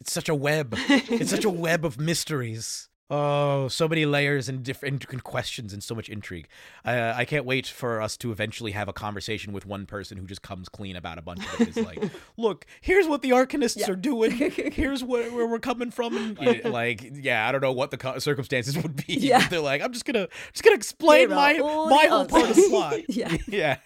It's 0.00 0.12
such 0.12 0.28
a 0.28 0.34
web. 0.34 0.74
it's 0.88 1.30
such 1.30 1.44
a 1.44 1.50
web 1.50 1.84
of 1.84 1.98
mysteries. 2.00 2.88
Oh, 3.10 3.66
so 3.68 3.88
many 3.88 4.06
layers 4.06 4.48
and 4.48 4.62
different 4.62 5.06
questions 5.24 5.72
and 5.72 5.82
so 5.82 5.94
much 5.96 6.08
intrigue. 6.08 6.46
Uh, 6.84 7.12
I 7.16 7.24
can't 7.24 7.44
wait 7.44 7.66
for 7.66 8.00
us 8.00 8.16
to 8.18 8.30
eventually 8.30 8.70
have 8.70 8.88
a 8.88 8.92
conversation 8.92 9.52
with 9.52 9.66
one 9.66 9.84
person 9.84 10.16
who 10.16 10.26
just 10.26 10.42
comes 10.42 10.68
clean 10.68 10.94
about 10.94 11.18
a 11.18 11.22
bunch 11.22 11.44
of 11.44 11.60
it. 11.60 11.68
It's 11.68 11.76
like, 11.78 12.00
look, 12.36 12.66
here's 12.80 13.08
what 13.08 13.22
the 13.22 13.30
Arcanists 13.30 13.76
Yeah. 13.78 13.90
are 13.90 13.96
doing. 13.96 14.30
Here's 14.72 15.02
where, 15.02 15.30
where 15.32 15.46
we're 15.46 15.58
coming 15.58 15.90
from. 15.90 16.36
Like, 16.64 17.10
yeah, 17.14 17.48
I 17.48 17.52
don't 17.52 17.60
know 17.62 17.72
what 17.72 17.90
the 17.90 17.96
co- 17.96 18.18
circumstances 18.18 18.76
would 18.76 18.94
be. 19.06 19.14
Yeah. 19.14 19.46
They're 19.48 19.60
like, 19.60 19.82
I'm 19.82 19.92
just 19.92 20.04
gonna 20.04 20.28
just 20.52 20.62
gonna 20.62 20.76
explain 20.76 21.30
my 21.30 21.54
my 21.54 22.06
whole 22.06 22.26
part 22.26 22.50
of 22.50 22.56
the 22.56 22.60
answers." 22.60 22.68
plot. 22.68 23.00
Yeah. 23.08 23.36
yeah. 23.48 23.76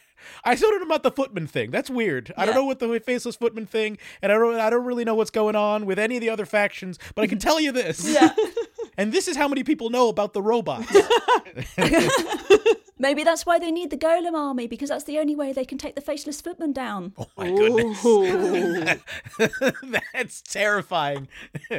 I 0.44 0.54
still 0.54 0.70
don't 0.70 0.80
know 0.80 0.86
about 0.86 1.02
the 1.02 1.10
footman 1.10 1.46
thing. 1.46 1.70
That's 1.70 1.90
weird. 1.90 2.32
I 2.36 2.46
don't 2.46 2.54
know 2.54 2.64
what 2.64 2.78
the 2.78 3.00
faceless 3.00 3.36
footman 3.36 3.66
thing, 3.66 3.98
and 4.22 4.32
I 4.32 4.36
don't. 4.36 4.54
I 4.58 4.70
don't 4.70 4.84
really 4.84 5.04
know 5.04 5.14
what's 5.14 5.30
going 5.30 5.54
on 5.56 5.86
with 5.86 5.98
any 5.98 6.16
of 6.16 6.20
the 6.20 6.30
other 6.30 6.46
factions. 6.46 6.98
But 7.14 7.22
I 7.22 7.26
can 7.26 7.38
tell 7.38 7.60
you 7.60 7.72
this. 7.72 8.08
Yeah. 8.08 8.34
And 8.96 9.12
this 9.12 9.28
is 9.28 9.36
how 9.36 9.48
many 9.48 9.64
people 9.64 9.90
know 9.90 10.08
about 10.08 10.32
the 10.32 10.42
robots. 10.42 10.94
Maybe 12.98 13.24
that's 13.24 13.44
why 13.44 13.58
they 13.58 13.72
need 13.72 13.90
the 13.90 13.96
Golem 13.96 14.34
army, 14.34 14.66
because 14.68 14.88
that's 14.88 15.04
the 15.04 15.18
only 15.18 15.34
way 15.34 15.52
they 15.52 15.64
can 15.64 15.78
take 15.78 15.96
the 15.96 16.00
Faceless 16.00 16.40
Footman 16.40 16.72
down. 16.72 17.12
Oh 17.18 17.26
my 17.36 17.50
goodness. 17.50 19.00
That's 20.12 20.40
terrifying. 20.42 21.28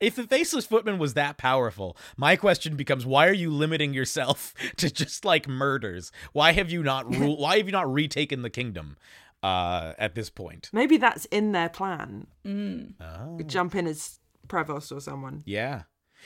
if 0.00 0.16
the 0.16 0.26
faceless 0.28 0.66
footman 0.66 0.98
was 0.98 1.14
that 1.14 1.38
powerful, 1.38 1.96
my 2.16 2.36
question 2.36 2.76
becomes 2.76 3.06
why 3.06 3.26
are 3.26 3.32
you 3.32 3.50
limiting 3.50 3.94
yourself 3.94 4.54
to 4.76 4.90
just 4.90 5.24
like 5.24 5.48
murders? 5.48 6.12
Why 6.32 6.52
have 6.52 6.70
you 6.70 6.82
not 6.82 7.12
rule 7.14 7.36
why 7.38 7.58
have 7.58 7.66
you 7.66 7.72
not 7.72 7.92
retaken 7.92 8.42
the 8.42 8.50
kingdom 8.50 8.96
uh 9.42 9.94
at 9.98 10.14
this 10.14 10.30
point? 10.30 10.70
Maybe 10.72 10.96
that's 10.98 11.24
in 11.26 11.52
their 11.52 11.68
plan. 11.68 12.26
Oh. 12.46 13.40
Jump 13.46 13.74
in 13.74 13.86
as 13.86 14.18
Prevost 14.48 14.94
or 14.96 15.00
someone. 15.00 15.42
Yeah. 15.46 15.82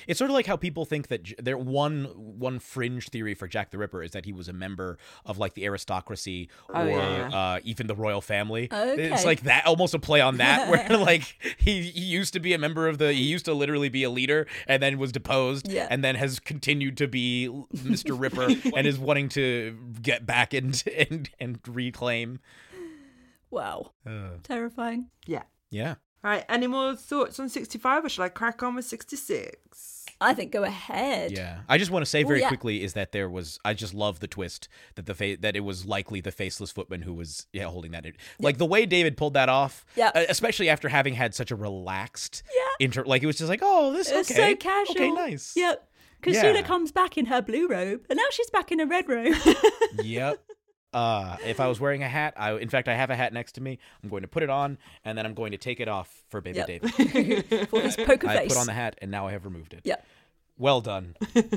It's 0.09 0.17
sort 0.17 0.31
of 0.31 0.35
like 0.35 0.47
how 0.47 0.57
people 0.57 0.87
think 0.87 1.09
that 1.09 1.23
J- 1.23 1.35
there 1.39 1.59
one 1.59 2.05
one 2.17 2.61
fringe 2.61 3.11
theory 3.11 3.35
for 3.35 3.47
Jack 3.47 3.71
the 3.73 3.77
Ripper 3.77 4.03
is 4.03 4.13
that 4.13 4.25
he 4.25 4.33
was 4.33 4.49
a 4.49 4.53
member 4.55 4.97
of 5.27 5.37
like 5.37 5.53
the 5.53 5.67
aristocracy 5.67 6.49
or 6.71 6.77
Oh, 6.79 6.85
yeah, 6.87 7.29
yeah. 7.29 7.37
Uh, 7.39 7.59
even 7.63 7.89
the 7.89 7.95
royal 7.95 8.23
family. 8.23 8.69
It's 8.73 9.27
like 9.27 9.43
that 9.43 9.67
almost 9.67 9.93
a 9.93 9.99
play 9.99 10.23
on 10.23 10.39
that 10.39 10.71
where 10.89 10.99
like 10.99 11.37
he, 11.59 11.83
he 11.83 12.01
used 12.01 12.33
to 12.33 12.41
be 12.41 12.55
a 12.55 12.59
member 12.59 12.89
of 12.89 12.97
the 12.97 13.13
he 13.13 13.23
used 13.25 13.45
to 13.45 13.53
literally 13.53 13.91
be 13.91 14.03
a 14.03 14.09
leader 14.09 14.47
and 14.67 14.83
then 14.83 14.97
was 14.97 15.13
deposed 15.13 15.71
Yeah. 15.71 15.89
and 15.91 16.03
then 16.03 16.15
has 16.15 16.41
continued 16.41 16.97
to 16.97 17.07
be 17.07 17.51
Mr. 17.77 18.19
Ripper 18.19 18.49
and 18.75 18.87
is 18.87 18.99
wanting 18.99 19.29
to 19.31 19.77
get 20.01 20.25
back 20.25 20.55
and 20.55 20.83
and, 21.11 21.29
and 21.39 21.59
reclaim. 21.69 22.39
Wow. 23.51 23.93
Uh, 24.07 24.37
Terrifying. 24.43 25.09
Yeah. 25.27 25.43
yeah. 25.71 25.97
All 26.25 26.31
right. 26.31 26.45
Any 26.49 26.67
more 26.69 26.95
thoughts 26.95 27.41
on 27.41 27.49
65 27.49 28.05
or 28.05 28.09
shall 28.09 28.25
I 28.25 28.29
crack 28.29 28.63
on 28.63 28.75
with 28.77 28.85
66? 28.85 30.05
I 30.21 30.35
think 30.35 30.53
go 30.53 30.63
ahead. 30.63 31.33
Yeah, 31.33 31.63
I 31.69 31.79
just 31.79 31.91
want 31.91 32.05
to 32.05 32.09
say 32.11 32.23
Well, 32.23 32.29
very 32.29 32.41
yeah. 32.43 32.49
quickly 32.49 32.85
is 32.85 32.93
that 32.93 33.11
there 33.11 33.29
was 33.29 33.59
I 33.65 33.75
just 33.75 33.93
love 33.93 34.21
the 34.21 34.29
twist 34.29 34.69
that 34.95 35.07
the 35.07 35.15
fa- 35.15 35.37
that 35.41 35.57
it 35.57 35.61
was 35.65 35.85
likely 35.85 36.21
the 36.21 36.31
faceless 36.31 36.71
footman 36.71 37.03
who 37.03 37.13
was 37.13 37.49
yeah 37.53 37.65
holding 37.65 37.91
that 37.91 38.07
in. 38.07 38.13
like 38.39 38.59
the 38.59 38.67
way 38.67 38.87
David 38.87 39.17
pulled 39.17 39.35
that 39.35 39.49
off. 39.49 39.85
Yeah. 39.97 40.13
uh, 40.15 40.25
especially 40.29 40.69
after 40.69 40.89
having 40.89 41.15
had 41.15 41.35
such 41.35 41.51
a 41.51 41.57
relaxed 41.57 42.45
Yeah. 42.55 42.87
inter 42.87 43.05
like 43.05 43.25
it 43.25 43.27
was 43.27 43.37
just 43.37 43.49
like 43.49 43.61
oh 43.65 43.93
this 43.93 44.13
It's 44.13 44.31
okay 44.31 44.53
so 44.53 44.57
casual. 44.57 44.95
okay 44.95 45.11
nice 45.11 45.55
Yep. 45.57 45.89
Kasula 46.23 46.55
Yeah. 46.55 46.63
comes 46.63 46.93
back 46.93 47.19
in 47.19 47.27
her 47.27 47.43
blue 47.43 47.67
robe, 47.67 48.07
and 48.09 48.17
now 48.17 48.23
she's 48.31 48.49
back 48.51 48.71
in 48.71 48.79
a 48.79 48.87
red 48.87 49.09
robe. 49.09 49.35
yep. 50.05 50.41
Uh, 50.93 51.37
if 51.45 51.59
I 51.61 51.69
was 51.69 51.81
wearing 51.81 52.03
a 52.03 52.09
hat, 52.09 52.35
I 52.37 52.53
in 52.55 52.69
fact 52.69 52.89
I 52.89 52.95
have 52.95 53.11
a 53.11 53.17
hat 53.17 53.33
next 53.33 53.53
to 53.53 53.61
me. 53.63 53.79
I'm 54.03 54.09
going 54.11 54.23
to 54.23 54.29
put 54.29 54.43
it 54.43 54.51
on 54.51 54.79
and 55.05 55.17
then 55.17 55.25
I'm 55.25 55.35
going 55.35 55.53
to 55.53 55.59
take 55.59 55.81
it 55.81 55.89
off 55.89 56.23
for 56.29 56.41
baby 56.41 56.59
Yep. 56.59 56.67
David. 56.67 57.69
For 57.71 57.81
his 57.81 57.97
poker 57.97 58.29
I 58.29 58.37
face. 58.39 58.49
put 58.53 58.59
on 58.61 58.67
the 58.67 58.73
hat 58.73 58.97
and 59.01 59.11
now 59.11 59.27
I 59.27 59.33
have 59.33 59.45
removed 59.45 59.73
it. 59.73 59.81
Yep. 59.85 60.07
Well 60.59 60.81
done. 60.81 61.17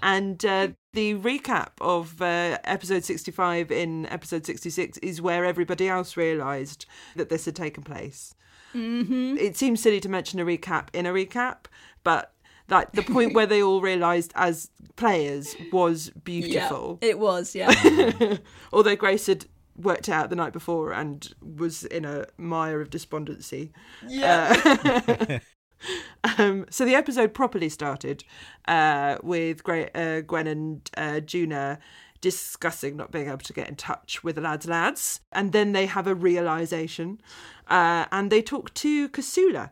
And 0.00 0.44
uh, 0.44 0.68
the 0.92 1.14
recap 1.14 1.70
of 1.80 2.22
uh, 2.22 2.58
episode 2.64 3.04
65 3.04 3.72
in 3.72 4.06
episode 4.06 4.46
66 4.46 4.96
is 4.98 5.20
where 5.20 5.44
everybody 5.44 5.88
else 5.88 6.16
realised 6.16 6.86
that 7.16 7.30
this 7.30 7.46
had 7.46 7.56
taken 7.56 7.82
place. 7.82 8.32
Mm-hmm. 8.74 9.36
It 9.38 9.56
seems 9.56 9.82
silly 9.82 9.98
to 10.00 10.08
mention 10.08 10.38
a 10.38 10.44
recap 10.44 10.88
in 10.92 11.04
a 11.06 11.12
recap, 11.12 11.64
but 12.04 12.32
like 12.68 12.92
the 12.92 13.02
point 13.02 13.34
where 13.34 13.46
they 13.46 13.62
all 13.62 13.80
realised 13.92 14.32
as 14.34 14.70
players 14.96 15.56
was 15.72 16.10
beautiful. 16.10 16.98
Yeah, 17.00 17.08
it 17.08 17.18
was, 17.18 17.54
yeah. 17.54 18.36
Although 18.72 18.96
Grace 18.96 19.26
had 19.26 19.46
worked 19.76 20.08
out 20.08 20.30
the 20.30 20.36
night 20.36 20.52
before 20.52 20.92
and 20.92 21.32
was 21.40 21.84
in 21.84 22.04
a 22.04 22.26
mire 22.36 22.80
of 22.80 22.90
despondency. 22.90 23.72
Yeah. 24.06 25.38
um, 26.38 26.66
so 26.70 26.84
the 26.84 26.94
episode 26.94 27.32
properly 27.32 27.68
started 27.68 28.24
uh, 28.66 29.18
with 29.22 29.62
Gra- 29.62 29.90
uh, 29.94 30.20
Gwen 30.22 30.46
and 30.46 30.90
uh, 30.96 31.20
Juna 31.20 31.78
discussing 32.20 32.96
not 32.96 33.12
being 33.12 33.28
able 33.28 33.38
to 33.38 33.52
get 33.52 33.68
in 33.68 33.76
touch 33.76 34.24
with 34.24 34.34
the 34.34 34.40
lads 34.40 34.66
lads 34.66 35.20
and 35.30 35.52
then 35.52 35.70
they 35.70 35.86
have 35.86 36.08
a 36.08 36.14
realization 36.16 37.20
uh, 37.68 38.06
and 38.10 38.32
they 38.32 38.42
talk 38.42 38.74
to 38.74 39.08
Kasula 39.10 39.70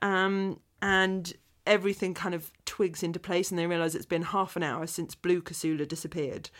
um, 0.00 0.60
and 0.80 1.32
everything 1.68 2.14
kind 2.14 2.34
of 2.34 2.50
twigs 2.64 3.02
into 3.02 3.20
place 3.20 3.50
and 3.50 3.58
they 3.58 3.66
realize 3.66 3.94
it's 3.94 4.06
been 4.06 4.22
half 4.22 4.56
an 4.56 4.62
hour 4.62 4.86
since 4.86 5.14
blue 5.14 5.42
Kasula 5.42 5.86
disappeared. 5.86 6.50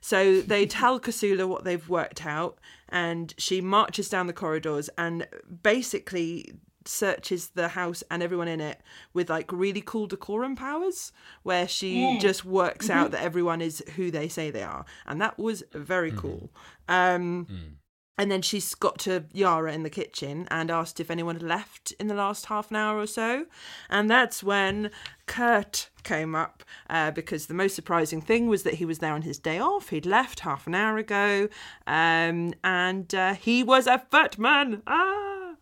So 0.00 0.40
they 0.40 0.66
tell 0.80 0.98
Kasula 0.98 1.46
what 1.46 1.64
they've 1.64 1.88
worked 1.88 2.26
out, 2.26 2.58
and 2.88 3.32
she 3.38 3.60
marches 3.60 4.08
down 4.08 4.26
the 4.26 4.32
corridors. 4.32 4.90
And 4.98 5.26
basically, 5.62 6.52
searches 6.86 7.48
the 7.48 7.68
house 7.68 8.02
and 8.10 8.22
everyone 8.22 8.48
in 8.48 8.60
it 8.60 8.80
with 9.12 9.30
like 9.30 9.50
really 9.52 9.80
cool 9.80 10.06
decorum 10.06 10.56
powers 10.56 11.12
where 11.42 11.66
she 11.66 12.18
just 12.20 12.44
works 12.44 12.90
out 12.90 13.06
mm-hmm. 13.06 13.12
that 13.12 13.22
everyone 13.22 13.60
is 13.60 13.82
who 13.96 14.10
they 14.10 14.28
say 14.28 14.50
they 14.50 14.62
are. 14.62 14.84
And 15.06 15.20
that 15.20 15.38
was 15.38 15.62
very 15.72 16.10
mm-hmm. 16.10 16.20
cool. 16.20 16.50
Um 16.88 17.46
mm. 17.50 17.83
And 18.16 18.30
then 18.30 18.42
she's 18.42 18.74
got 18.74 18.98
to 19.00 19.24
Yara 19.32 19.72
in 19.72 19.82
the 19.82 19.90
kitchen 19.90 20.46
and 20.50 20.70
asked 20.70 21.00
if 21.00 21.10
anyone 21.10 21.34
had 21.34 21.42
left 21.42 21.92
in 21.98 22.06
the 22.06 22.14
last 22.14 22.46
half 22.46 22.70
an 22.70 22.76
hour 22.76 22.98
or 22.98 23.06
so. 23.06 23.46
And 23.90 24.08
that's 24.08 24.42
when 24.42 24.90
Kurt 25.26 25.88
came 26.04 26.34
up 26.34 26.62
uh, 26.88 27.10
because 27.10 27.46
the 27.46 27.54
most 27.54 27.74
surprising 27.74 28.20
thing 28.20 28.46
was 28.46 28.62
that 28.62 28.74
he 28.74 28.84
was 28.84 29.00
there 29.00 29.12
on 29.12 29.22
his 29.22 29.38
day 29.38 29.58
off. 29.58 29.88
He'd 29.88 30.06
left 30.06 30.40
half 30.40 30.66
an 30.66 30.76
hour 30.76 30.96
ago 30.96 31.48
um, 31.86 32.54
and 32.62 33.12
uh, 33.14 33.34
he 33.34 33.64
was 33.64 33.88
a 33.88 33.98
footman. 34.10 34.82
Ah! 34.86 35.54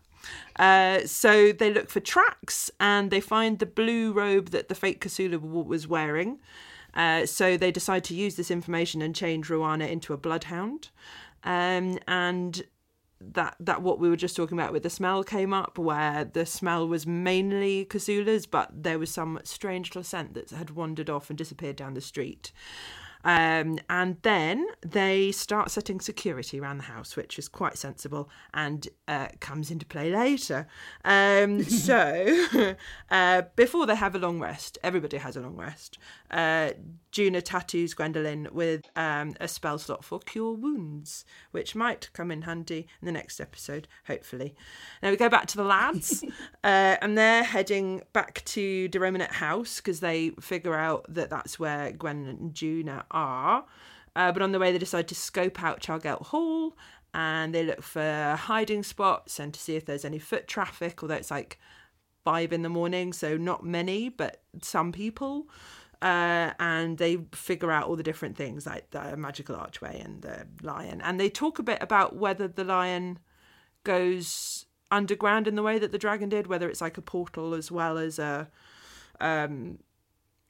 Uh, 0.57 0.99
so 1.07 1.51
they 1.51 1.73
look 1.73 1.89
for 1.89 1.99
tracks 1.99 2.69
and 2.79 3.09
they 3.09 3.19
find 3.19 3.57
the 3.57 3.65
blue 3.65 4.11
robe 4.11 4.49
that 4.49 4.69
the 4.69 4.75
fake 4.75 5.03
Kasula 5.03 5.39
was 5.39 5.87
wearing. 5.87 6.39
Uh, 6.93 7.25
so 7.25 7.57
they 7.57 7.71
decide 7.71 8.03
to 8.03 8.13
use 8.13 8.35
this 8.35 8.51
information 8.51 9.01
and 9.01 9.15
change 9.15 9.47
Ruana 9.47 9.89
into 9.89 10.13
a 10.13 10.17
bloodhound. 10.17 10.89
Um, 11.43 11.99
and 12.07 12.63
that 13.31 13.55
that 13.59 13.81
what 13.81 13.99
we 13.99 14.09
were 14.09 14.17
just 14.17 14.35
talking 14.35 14.57
about 14.57 14.73
with 14.73 14.83
the 14.83 14.89
smell 14.89 15.23
came 15.23 15.53
up, 15.53 15.77
where 15.77 16.25
the 16.25 16.45
smell 16.45 16.87
was 16.87 17.07
mainly 17.07 17.85
Kasula's, 17.85 18.45
but 18.45 18.71
there 18.83 18.99
was 18.99 19.11
some 19.11 19.39
strange 19.43 19.89
little 19.89 20.03
scent 20.03 20.33
that 20.33 20.49
had 20.49 20.71
wandered 20.71 21.09
off 21.09 21.29
and 21.29 21.37
disappeared 21.37 21.75
down 21.75 21.93
the 21.93 22.01
street. 22.01 22.51
Um, 23.23 23.79
and 23.89 24.17
then 24.21 24.67
they 24.81 25.31
start 25.31 25.71
setting 25.71 25.99
security 25.99 26.59
around 26.59 26.77
the 26.77 26.83
house, 26.83 27.15
which 27.15 27.39
is 27.39 27.47
quite 27.47 27.77
sensible 27.77 28.29
and 28.53 28.87
uh, 29.07 29.27
comes 29.39 29.71
into 29.71 29.85
play 29.85 30.11
later. 30.11 30.67
Um, 31.05 31.63
so, 31.63 32.75
uh, 33.11 33.43
before 33.55 33.85
they 33.85 33.95
have 33.95 34.15
a 34.15 34.19
long 34.19 34.39
rest, 34.39 34.77
everybody 34.83 35.17
has 35.17 35.37
a 35.37 35.41
long 35.41 35.55
rest. 35.55 35.97
Uh, 36.29 36.71
Juna 37.13 37.43
tattoos 37.43 37.93
Gwendolyn 37.93 38.47
with 38.51 38.89
um, 38.95 39.35
a 39.39 39.47
spell 39.47 39.77
slot 39.77 40.03
for 40.03 40.19
Cure 40.19 40.53
Wounds, 40.53 41.25
which 41.51 41.75
might 41.75 42.09
come 42.13 42.31
in 42.31 42.41
handy 42.41 42.87
in 43.01 43.05
the 43.05 43.11
next 43.11 43.39
episode, 43.39 43.87
hopefully. 44.07 44.55
Now 45.03 45.11
we 45.11 45.15
go 45.17 45.29
back 45.29 45.45
to 45.47 45.57
the 45.57 45.63
lads, 45.63 46.23
uh, 46.63 46.97
and 47.01 47.15
they're 47.15 47.43
heading 47.43 48.01
back 48.13 48.43
to 48.45 48.87
the 48.87 48.97
Romanet 48.97 49.33
house 49.33 49.77
because 49.77 49.99
they 49.99 50.31
figure 50.39 50.73
out 50.73 51.05
that 51.07 51.29
that's 51.29 51.59
where 51.59 51.91
Gwen 51.91 52.25
and 52.25 52.55
Juna 52.55 53.05
are. 53.13 53.65
Uh, 54.15 54.31
but 54.31 54.41
on 54.41 54.51
the 54.51 54.59
way, 54.59 54.71
they 54.71 54.77
decide 54.77 55.07
to 55.07 55.15
scope 55.15 55.63
out 55.63 55.81
Chargelt 55.81 56.27
Hall 56.27 56.75
and 57.13 57.53
they 57.53 57.63
look 57.63 57.81
for 57.81 58.37
hiding 58.39 58.83
spots 58.83 59.39
and 59.39 59.53
to 59.53 59.59
see 59.59 59.75
if 59.75 59.85
there's 59.85 60.05
any 60.05 60.19
foot 60.19 60.47
traffic, 60.47 61.01
although 61.01 61.15
it's 61.15 61.31
like 61.31 61.59
five 62.23 62.53
in 62.53 62.61
the 62.61 62.69
morning, 62.69 63.13
so 63.13 63.37
not 63.37 63.63
many, 63.63 64.09
but 64.09 64.41
some 64.61 64.91
people. 64.91 65.47
Uh, 66.01 66.51
and 66.59 66.97
they 66.97 67.17
figure 67.31 67.71
out 67.71 67.87
all 67.87 67.95
the 67.95 68.03
different 68.03 68.35
things 68.35 68.65
like 68.65 68.89
the 68.91 69.15
magical 69.15 69.55
archway 69.55 70.01
and 70.01 70.21
the 70.21 70.45
lion. 70.61 71.01
And 71.01 71.19
they 71.19 71.29
talk 71.29 71.59
a 71.59 71.63
bit 71.63 71.81
about 71.81 72.15
whether 72.15 72.47
the 72.47 72.65
lion 72.65 73.19
goes 73.83 74.65
underground 74.91 75.47
in 75.47 75.55
the 75.55 75.63
way 75.63 75.79
that 75.79 75.91
the 75.91 75.97
dragon 75.97 76.29
did, 76.29 76.47
whether 76.47 76.69
it's 76.69 76.81
like 76.81 76.97
a 76.97 77.01
portal 77.01 77.53
as 77.53 77.71
well 77.71 77.97
as 77.97 78.19
a 78.19 78.49
um, 79.21 79.79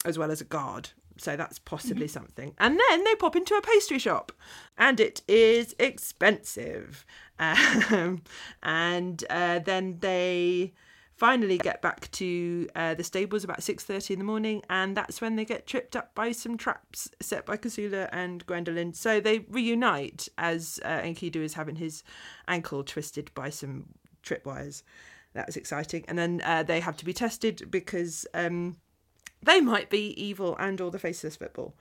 as 0.05 0.17
well 0.17 0.31
as 0.31 0.41
a 0.41 0.45
guard. 0.45 0.89
So 1.17 1.35
that's 1.35 1.59
possibly 1.59 2.07
something. 2.07 2.53
And 2.57 2.79
then 2.89 3.03
they 3.03 3.15
pop 3.15 3.35
into 3.35 3.55
a 3.55 3.61
pastry 3.61 3.99
shop, 3.99 4.31
and 4.77 4.99
it 4.99 5.21
is 5.27 5.75
expensive. 5.79 7.05
Um, 7.39 8.21
and 8.61 9.21
uh, 9.29 9.59
then 9.59 9.97
they 9.99 10.71
finally 11.15 11.57
get 11.57 11.81
back 11.81 12.09
to 12.11 12.67
uh, 12.75 12.93
the 12.93 13.03
stables 13.03 13.43
about 13.43 13.59
6.30 13.59 14.11
in 14.11 14.19
the 14.19 14.25
morning 14.25 14.61
and 14.69 14.97
that's 14.97 15.21
when 15.21 15.35
they 15.35 15.45
get 15.45 15.67
tripped 15.67 15.95
up 15.95 16.13
by 16.15 16.31
some 16.31 16.57
traps 16.57 17.09
set 17.21 17.45
by 17.45 17.55
Kasula 17.55 18.09
and 18.11 18.45
Gwendolyn. 18.45 18.93
So 18.93 19.19
they 19.19 19.39
reunite 19.49 20.27
as 20.37 20.79
uh, 20.83 20.99
Enkidu 21.01 21.37
is 21.37 21.53
having 21.53 21.75
his 21.75 22.03
ankle 22.47 22.83
twisted 22.83 23.31
by 23.33 23.49
some 23.49 23.85
tripwires. 24.23 24.83
That 25.33 25.47
was 25.47 25.55
exciting. 25.55 26.05
And 26.07 26.17
then 26.17 26.41
uh, 26.43 26.63
they 26.63 26.79
have 26.79 26.97
to 26.97 27.05
be 27.05 27.13
tested 27.13 27.69
because 27.69 28.25
um, 28.33 28.77
they 29.43 29.61
might 29.61 29.89
be 29.89 30.09
evil 30.21 30.55
and 30.57 30.79
or 30.81 30.91
the 30.91 30.99
faceless 30.99 31.35
football. 31.35 31.75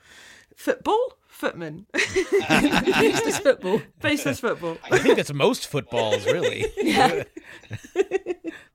Football? 0.57 1.15
Footman. 1.29 1.87
Faceless 1.95 3.39
football. 3.39 3.81
faceless 4.01 4.39
football. 4.39 4.77
I 4.91 4.99
think 4.99 5.17
that's 5.17 5.33
most 5.33 5.67
footballs, 5.67 6.27
really. 6.27 6.67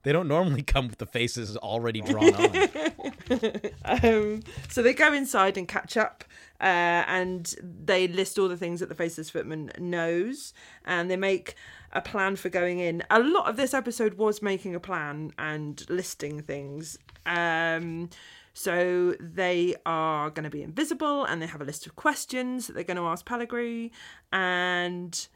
they 0.02 0.12
don't 0.12 0.26
normally 0.26 0.62
come 0.62 0.88
with 0.88 0.98
the 0.98 1.06
faces 1.06 1.56
already 1.56 2.00
drawn 2.00 2.34
on. 2.34 2.68
um, 3.84 4.40
so 4.68 4.82
they 4.82 4.92
go 4.92 5.12
inside 5.12 5.56
and 5.56 5.68
catch 5.68 5.96
up, 5.96 6.24
uh, 6.60 7.04
and 7.06 7.54
they 7.62 8.08
list 8.08 8.38
all 8.38 8.48
the 8.48 8.56
things 8.56 8.80
that 8.80 8.88
the 8.88 8.94
faceless 8.94 9.30
footman 9.30 9.70
knows, 9.78 10.52
and 10.84 11.08
they 11.08 11.16
make 11.16 11.54
a 11.92 12.00
plan 12.00 12.36
for 12.36 12.48
going 12.48 12.80
in. 12.80 13.04
A 13.08 13.20
lot 13.20 13.48
of 13.48 13.56
this 13.56 13.72
episode 13.72 14.14
was 14.14 14.42
making 14.42 14.74
a 14.74 14.80
plan 14.80 15.32
and 15.38 15.88
listing 15.88 16.42
things. 16.42 16.98
Um, 17.24 18.10
so 18.58 19.14
they 19.20 19.76
are 19.86 20.30
going 20.30 20.42
to 20.42 20.50
be 20.50 20.64
invisible, 20.64 21.24
and 21.24 21.40
they 21.40 21.46
have 21.46 21.60
a 21.60 21.64
list 21.64 21.86
of 21.86 21.94
questions 21.94 22.66
that 22.66 22.72
they're 22.72 22.82
going 22.82 22.96
to 22.96 23.06
ask 23.06 23.24
Pellegrini, 23.24 23.92
and. 24.32 25.28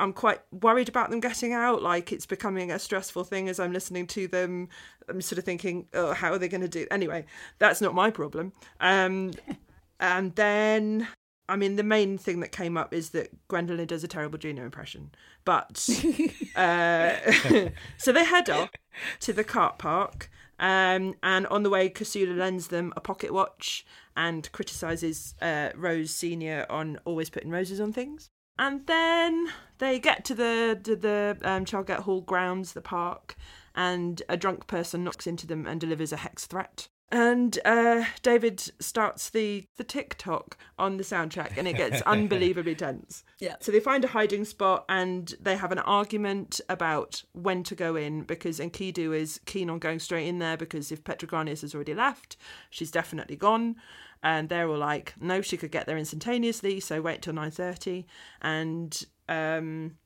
I'm 0.00 0.12
quite 0.12 0.38
worried 0.52 0.88
about 0.88 1.10
them 1.10 1.18
getting 1.18 1.52
out. 1.52 1.82
Like 1.82 2.12
it's 2.12 2.24
becoming 2.24 2.70
a 2.70 2.78
stressful 2.78 3.24
thing 3.24 3.48
as 3.48 3.58
I'm 3.58 3.72
listening 3.72 4.06
to 4.08 4.28
them. 4.28 4.68
I'm 5.08 5.20
sort 5.20 5.40
of 5.40 5.44
thinking, 5.44 5.86
oh, 5.92 6.12
how 6.12 6.30
are 6.32 6.38
they 6.38 6.46
going 6.46 6.60
to 6.60 6.68
do? 6.68 6.86
Anyway, 6.88 7.24
that's 7.58 7.80
not 7.80 7.96
my 7.96 8.12
problem. 8.12 8.52
Um, 8.78 9.32
and 9.98 10.36
then, 10.36 11.08
I 11.48 11.56
mean, 11.56 11.74
the 11.74 11.82
main 11.82 12.16
thing 12.16 12.38
that 12.38 12.52
came 12.52 12.76
up 12.76 12.94
is 12.94 13.10
that 13.10 13.30
Gwendolyn 13.48 13.88
does 13.88 14.04
a 14.04 14.08
terrible 14.08 14.38
Juna 14.38 14.62
impression. 14.62 15.10
But 15.44 15.88
uh, 16.54 17.14
so 17.98 18.12
they 18.12 18.24
head 18.24 18.48
off 18.48 18.70
to 19.18 19.32
the 19.32 19.42
cart 19.42 19.78
park. 19.78 20.30
Um, 20.58 21.14
and 21.22 21.46
on 21.46 21.62
the 21.62 21.70
way, 21.70 21.88
Kasula 21.88 22.36
lends 22.36 22.68
them 22.68 22.92
a 22.96 23.00
pocket 23.00 23.32
watch 23.32 23.86
and 24.16 24.50
criticises 24.52 25.34
uh, 25.40 25.70
Rose 25.76 26.10
Senior 26.10 26.66
on 26.68 26.98
always 27.04 27.30
putting 27.30 27.50
roses 27.50 27.80
on 27.80 27.92
things. 27.92 28.30
And 28.58 28.86
then 28.86 29.48
they 29.78 30.00
get 30.00 30.24
to 30.26 30.34
the 30.34 30.80
to 30.82 30.96
the 30.96 31.38
um, 31.42 31.64
Hall 32.02 32.20
grounds, 32.22 32.72
the 32.72 32.80
park, 32.80 33.36
and 33.74 34.20
a 34.28 34.36
drunk 34.36 34.66
person 34.66 35.04
knocks 35.04 35.28
into 35.28 35.46
them 35.46 35.66
and 35.66 35.80
delivers 35.80 36.12
a 36.12 36.16
hex 36.16 36.46
threat. 36.46 36.88
And 37.10 37.58
uh, 37.64 38.04
David 38.22 38.60
starts 38.80 39.30
the 39.30 39.66
the 39.78 39.84
TikTok 39.84 40.58
on 40.78 40.98
the 40.98 41.02
soundtrack, 41.02 41.56
and 41.56 41.66
it 41.66 41.76
gets 41.76 42.02
unbelievably 42.06 42.74
tense. 42.74 43.24
Yeah. 43.38 43.56
So 43.60 43.72
they 43.72 43.80
find 43.80 44.04
a 44.04 44.08
hiding 44.08 44.44
spot, 44.44 44.84
and 44.90 45.34
they 45.40 45.56
have 45.56 45.72
an 45.72 45.78
argument 45.78 46.60
about 46.68 47.22
when 47.32 47.62
to 47.64 47.74
go 47.74 47.96
in 47.96 48.24
because 48.24 48.60
Enkidu 48.60 49.16
is 49.16 49.40
keen 49.46 49.70
on 49.70 49.78
going 49.78 50.00
straight 50.00 50.28
in 50.28 50.38
there 50.38 50.58
because 50.58 50.92
if 50.92 51.02
Petrogranius 51.02 51.62
has 51.62 51.74
already 51.74 51.94
left, 51.94 52.36
she's 52.68 52.90
definitely 52.90 53.36
gone 53.36 53.76
and 54.22 54.48
they're 54.48 54.68
all 54.68 54.78
like 54.78 55.14
no 55.20 55.40
she 55.40 55.56
could 55.56 55.70
get 55.70 55.86
there 55.86 55.96
instantaneously 55.96 56.80
so 56.80 57.00
wait 57.00 57.22
till 57.22 57.32
9.30 57.32 58.04
and 58.42 59.04
um, 59.28 59.96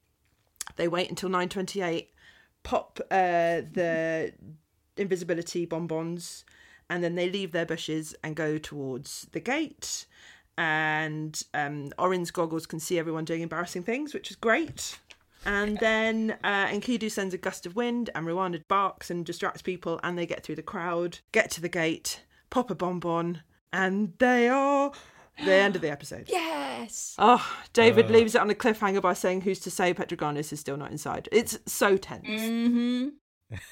they 0.76 0.88
wait 0.88 1.08
until 1.08 1.28
9.28 1.30 2.08
pop 2.62 3.00
uh, 3.10 3.62
the 3.72 4.32
invisibility 4.96 5.64
bonbons 5.64 6.44
and 6.92 7.02
then 7.02 7.14
they 7.14 7.30
leave 7.30 7.52
their 7.52 7.64
bushes 7.64 8.14
and 8.22 8.36
go 8.36 8.58
towards 8.58 9.26
the 9.32 9.40
gate 9.40 10.04
and 10.58 11.42
um, 11.54 11.90
orange 11.98 12.30
goggles 12.34 12.66
can 12.66 12.78
see 12.78 12.98
everyone 12.98 13.24
doing 13.24 13.40
embarrassing 13.40 13.82
things 13.82 14.12
which 14.12 14.30
is 14.30 14.36
great 14.36 14.98
and 15.46 15.78
then 15.78 16.36
uh, 16.44 16.66
Enkidu 16.66 17.10
sends 17.10 17.32
a 17.32 17.38
gust 17.38 17.64
of 17.64 17.74
wind 17.74 18.10
and 18.14 18.26
Ruana 18.26 18.62
barks 18.68 19.10
and 19.10 19.24
distracts 19.24 19.62
people 19.62 19.98
and 20.02 20.18
they 20.18 20.26
get 20.26 20.44
through 20.44 20.56
the 20.56 20.62
crowd 20.62 21.20
get 21.32 21.50
to 21.52 21.62
the 21.62 21.68
gate 21.70 22.22
pop 22.50 22.70
a 22.70 22.74
bonbon 22.74 23.40
and 23.72 24.12
they 24.18 24.46
are 24.50 24.92
the 25.42 25.52
end 25.64 25.74
of 25.74 25.80
the 25.80 25.90
episode. 25.90 26.26
Yes. 26.28 27.14
Oh, 27.18 27.42
David 27.72 28.10
leaves 28.10 28.34
it 28.34 28.42
on 28.42 28.50
a 28.50 28.54
cliffhanger 28.54 29.00
by 29.00 29.14
saying, 29.14 29.40
"Who's 29.40 29.60
to 29.60 29.70
say 29.70 29.94
Petroganus 29.94 30.52
is 30.52 30.60
still 30.60 30.76
not 30.76 30.90
inside?" 30.90 31.26
It's 31.32 31.58
so 31.64 31.96
tense. 31.96 32.28
Mm-hmm. 32.28 33.08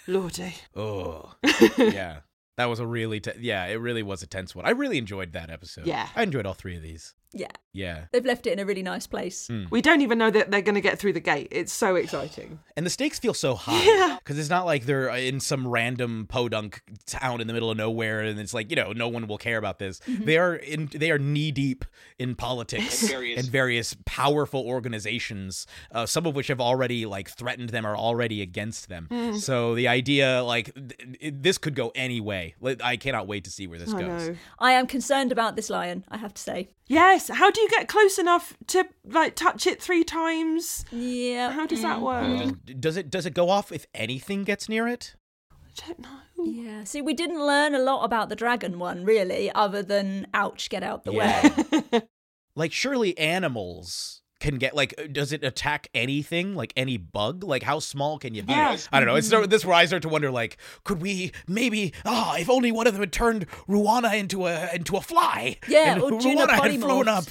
Lordy. 0.06 0.54
Oh, 0.74 1.34
yeah. 1.76 2.20
That 2.56 2.66
was 2.66 2.78
a 2.80 2.86
really, 2.86 3.20
te- 3.20 3.32
yeah, 3.40 3.66
it 3.66 3.76
really 3.76 4.02
was 4.02 4.22
a 4.22 4.26
tense 4.26 4.54
one. 4.54 4.66
I 4.66 4.70
really 4.70 4.98
enjoyed 4.98 5.32
that 5.32 5.50
episode. 5.50 5.86
Yeah. 5.86 6.08
I 6.14 6.22
enjoyed 6.22 6.46
all 6.46 6.54
three 6.54 6.76
of 6.76 6.82
these. 6.82 7.14
Yeah, 7.32 7.46
Yeah. 7.72 8.06
they've 8.12 8.24
left 8.24 8.46
it 8.48 8.52
in 8.52 8.58
a 8.58 8.64
really 8.66 8.82
nice 8.82 9.06
place. 9.06 9.46
Hmm. 9.46 9.64
We 9.70 9.80
don't 9.82 10.00
even 10.00 10.18
know 10.18 10.30
that 10.30 10.50
they're 10.50 10.62
going 10.62 10.74
to 10.74 10.80
get 10.80 10.98
through 10.98 11.12
the 11.12 11.20
gate. 11.20 11.48
It's 11.52 11.72
so 11.72 11.94
exciting. 11.96 12.58
And 12.80 12.86
the 12.86 12.90
stakes 12.90 13.18
feel 13.18 13.34
so 13.34 13.56
high 13.56 14.16
because 14.16 14.38
it's 14.38 14.48
not 14.48 14.64
like 14.64 14.86
they're 14.86 15.10
uh, 15.10 15.18
in 15.18 15.38
some 15.38 15.66
random 15.68 16.26
podunk 16.30 16.80
town 17.04 17.42
in 17.42 17.46
the 17.46 17.52
middle 17.52 17.70
of 17.70 17.76
nowhere, 17.76 18.20
and 18.22 18.40
it's 18.40 18.54
like 18.54 18.70
you 18.70 18.76
know 18.76 18.92
no 18.92 19.06
one 19.06 19.26
will 19.26 19.36
care 19.36 19.58
about 19.58 19.78
this. 19.78 20.00
Mm-hmm. 20.00 20.24
They 20.24 20.38
are 20.38 20.54
in 20.54 20.88
they 20.94 21.10
are 21.10 21.18
knee 21.18 21.50
deep 21.52 21.84
in 22.18 22.34
politics 22.34 23.02
and 23.12 23.44
various, 23.44 23.94
powerful 24.06 24.64
organizations, 24.66 25.66
uh, 25.92 26.06
some 26.06 26.24
of 26.24 26.34
which 26.34 26.46
have 26.48 26.60
already 26.60 27.04
like 27.04 27.28
threatened 27.28 27.68
them 27.68 27.86
or 27.86 27.94
already 27.96 28.40
against 28.40 28.88
them. 28.88 29.08
Hmm. 29.10 29.36
So 29.36 29.74
the 29.74 29.86
idea 29.88 30.42
like 30.42 30.72
th- 30.74 31.16
it, 31.20 31.42
this 31.42 31.58
could 31.58 31.74
go 31.74 31.92
any 31.94 32.20
way. 32.20 32.54
I 32.82 32.96
cannot 32.96 33.26
wait 33.26 33.44
to 33.44 33.50
see 33.50 33.66
where 33.66 33.78
this 33.78 33.92
I 33.92 34.00
goes. 34.00 34.28
know. 34.28 34.36
I 34.58 34.72
am 34.72 34.86
concerned 34.86 35.32
about 35.32 35.54
this 35.56 35.68
lion. 35.68 36.04
I 36.08 36.16
have 36.16 36.32
to 36.32 36.40
say. 36.42 36.68
Yes. 36.90 37.28
How 37.28 37.52
do 37.52 37.60
you 37.60 37.68
get 37.68 37.86
close 37.86 38.18
enough 38.18 38.56
to 38.66 38.84
like 39.04 39.36
touch 39.36 39.64
it 39.64 39.80
three 39.80 40.02
times? 40.02 40.84
Yeah. 40.90 41.52
How 41.52 41.64
does 41.64 41.82
that 41.82 42.00
mm. 42.00 42.02
work? 42.02 42.22
Well, 42.40 42.56
does 42.80 42.96
it 42.96 43.10
does 43.10 43.26
it 43.26 43.32
go 43.32 43.48
off 43.48 43.70
if 43.70 43.86
anything 43.94 44.42
gets 44.42 44.68
near 44.68 44.88
it? 44.88 45.14
I 45.52 45.86
don't 45.86 46.00
know. 46.00 46.44
Yeah. 46.44 46.82
See, 46.82 47.00
we 47.00 47.14
didn't 47.14 47.46
learn 47.46 47.76
a 47.76 47.78
lot 47.78 48.04
about 48.04 48.28
the 48.28 48.34
dragon 48.34 48.80
one, 48.80 49.04
really, 49.04 49.52
other 49.52 49.84
than 49.84 50.26
ouch, 50.34 50.68
get 50.68 50.82
out 50.82 51.04
the 51.04 51.12
Yeah. 51.12 51.64
way. 51.92 52.02
like 52.56 52.72
surely 52.72 53.16
animals 53.16 54.22
can 54.40 54.58
get 54.58 54.74
like 54.74 54.94
uh, 54.98 55.04
does 55.10 55.32
it 55.32 55.44
attack 55.44 55.88
anything? 55.94 56.54
Like 56.54 56.72
any 56.76 56.96
bug? 56.96 57.44
Like 57.44 57.62
how 57.62 57.78
small 57.78 58.18
can 58.18 58.34
you 58.34 58.42
be? 58.42 58.52
Yeah. 58.52 58.76
i 58.92 58.98
don't 58.98 59.06
know. 59.06 59.14
It's 59.16 59.28
this 59.28 59.64
where 59.64 59.74
i 59.74 59.84
start 59.86 60.02
to 60.02 60.08
wonder 60.08 60.30
like 60.30 60.56
could 60.84 61.00
we 61.00 61.32
maybe 61.46 61.92
ah 62.04 62.36
if 62.36 62.50
only 62.50 62.72
one 62.72 62.86
of 62.86 62.94
them 62.94 63.02
had 63.02 63.12
turned 63.12 63.46
ruana 63.68 64.14
into 64.18 64.46
a 64.46 64.74
into 64.74 64.96
a 64.96 65.00
fly 65.00 65.56
Yeah, 65.68 65.92
and 65.94 66.02
ruana 66.02 66.50
had 66.50 66.80
flown 66.80 67.08
up 67.08 67.24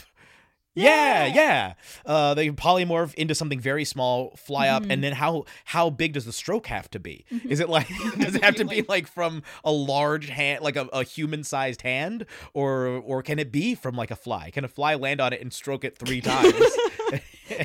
yeah, 0.83 1.25
yeah. 1.27 1.73
Uh, 2.05 2.33
they 2.33 2.49
polymorph 2.49 3.13
into 3.15 3.35
something 3.35 3.59
very 3.59 3.85
small, 3.85 4.35
fly 4.37 4.67
up, 4.67 4.83
Mm-hmm. 4.83 4.91
and 4.91 5.03
then 5.03 5.13
how 5.13 5.45
how 5.65 5.89
big 5.89 6.13
does 6.13 6.25
the 6.25 6.33
stroke 6.33 6.67
have 6.67 6.89
to 6.91 6.99
be? 6.99 7.25
Is 7.47 7.59
it 7.59 7.69
like 7.69 7.87
does 8.19 8.35
it 8.35 8.43
have 8.43 8.55
to 8.55 8.65
be 8.65 8.83
like 8.87 9.07
from 9.07 9.43
a 9.63 9.71
large 9.71 10.29
hand, 10.29 10.63
like 10.63 10.75
a, 10.75 10.87
a 10.93 11.03
human 11.03 11.43
sized 11.43 11.81
hand, 11.81 12.25
or 12.53 12.85
or 12.87 13.21
can 13.23 13.39
it 13.39 13.51
be 13.51 13.75
from 13.75 13.95
like 13.95 14.11
a 14.11 14.15
fly? 14.15 14.49
Can 14.51 14.63
a 14.63 14.67
fly 14.69 14.95
land 14.95 15.19
on 15.21 15.33
it 15.33 15.41
and 15.41 15.51
stroke 15.53 15.83
it 15.83 15.97
three 15.97 16.21
times? 16.21 16.53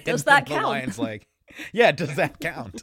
Does 0.04 0.24
that 0.24 0.46
the 0.46 0.54
count? 0.54 0.66
lion's 0.66 0.98
like, 0.98 1.26
yeah, 1.72 1.92
does 1.92 2.16
that 2.16 2.40
count? 2.40 2.82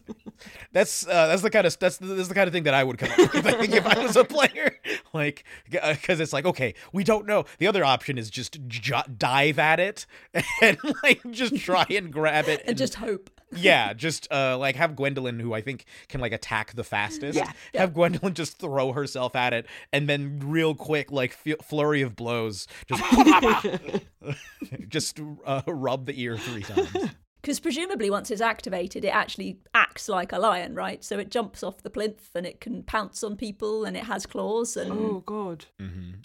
That's 0.72 1.06
uh, 1.08 1.28
that's 1.28 1.42
the 1.42 1.50
kind 1.50 1.68
of 1.68 1.78
that's 1.78 1.98
the, 1.98 2.08
that's 2.08 2.28
the 2.30 2.34
kind 2.36 2.48
of 2.48 2.54
thing 2.54 2.64
that 2.64 2.74
I 2.74 2.84
would 2.84 2.98
come 2.98 3.12
up 3.12 3.34
with. 3.34 3.46
I 3.46 3.52
think 3.54 3.74
if 3.74 3.86
I 3.86 4.02
was 4.02 4.16
a 4.16 4.24
player, 4.24 4.76
like 5.14 5.44
because 5.70 6.20
it's 6.20 6.34
like 6.34 6.46
okay, 6.46 6.74
we 6.94 7.04
don't 7.04 7.26
know. 7.28 7.46
The 7.60 7.68
other 7.68 7.84
option 7.86 8.18
is 8.18 8.30
just 8.30 8.58
j- 8.68 9.02
dive 9.18 9.60
at 9.60 9.80
it 9.80 10.06
and 10.62 10.78
like 11.04 11.22
just 11.32 11.56
try 11.58 11.86
and 11.90 12.12
grab 12.12 12.48
it 12.48 12.64
and 12.66 12.78
just 12.78 12.96
hope. 12.96 13.30
yeah, 13.54 13.94
just 13.94 14.32
uh, 14.32 14.58
like 14.58 14.76
have 14.78 14.96
Gwendolyn, 14.96 15.40
who 15.40 15.54
I 15.54 15.62
think 15.62 15.86
can 16.08 16.22
like 16.22 16.32
attack 16.32 16.74
the 16.74 16.84
fastest. 16.84 17.38
Yeah. 17.38 17.52
Have 17.76 17.94
Gwendolyn 17.94 18.34
just 18.34 18.58
throw 18.58 18.94
herself 18.94 19.36
at 19.36 19.54
it, 19.54 19.66
and 19.94 20.08
then 20.10 20.40
real 20.44 20.74
quick, 20.74 21.12
like 21.12 21.38
f- 21.46 21.64
flurry 21.66 22.02
of 22.02 22.16
blows, 22.16 22.66
just 22.88 23.04
just 24.88 25.20
uh, 25.46 25.62
rub 25.68 26.06
the 26.06 26.20
ear 26.22 26.38
three 26.38 26.64
times. 26.64 26.90
Because 27.42 27.60
presumably, 27.60 28.10
once 28.10 28.30
it's 28.30 28.42
activated, 28.42 29.04
it 29.04 29.10
actually 29.10 29.60
acts 29.74 30.08
like 30.08 30.32
a 30.32 30.38
lion, 30.40 30.76
right? 30.76 31.04
So 31.04 31.18
it 31.18 31.32
jumps 31.32 31.64
off 31.64 31.82
the 31.82 31.90
plinth 31.90 32.30
and 32.36 32.46
it 32.46 32.62
can 32.62 32.84
pounce 32.84 33.24
on 33.24 33.36
people 33.36 33.84
and 33.84 33.98
it 33.98 34.04
has 34.04 34.26
claws. 34.28 34.78
And 34.78 34.92
Oh 34.92 35.24
God. 35.26 35.66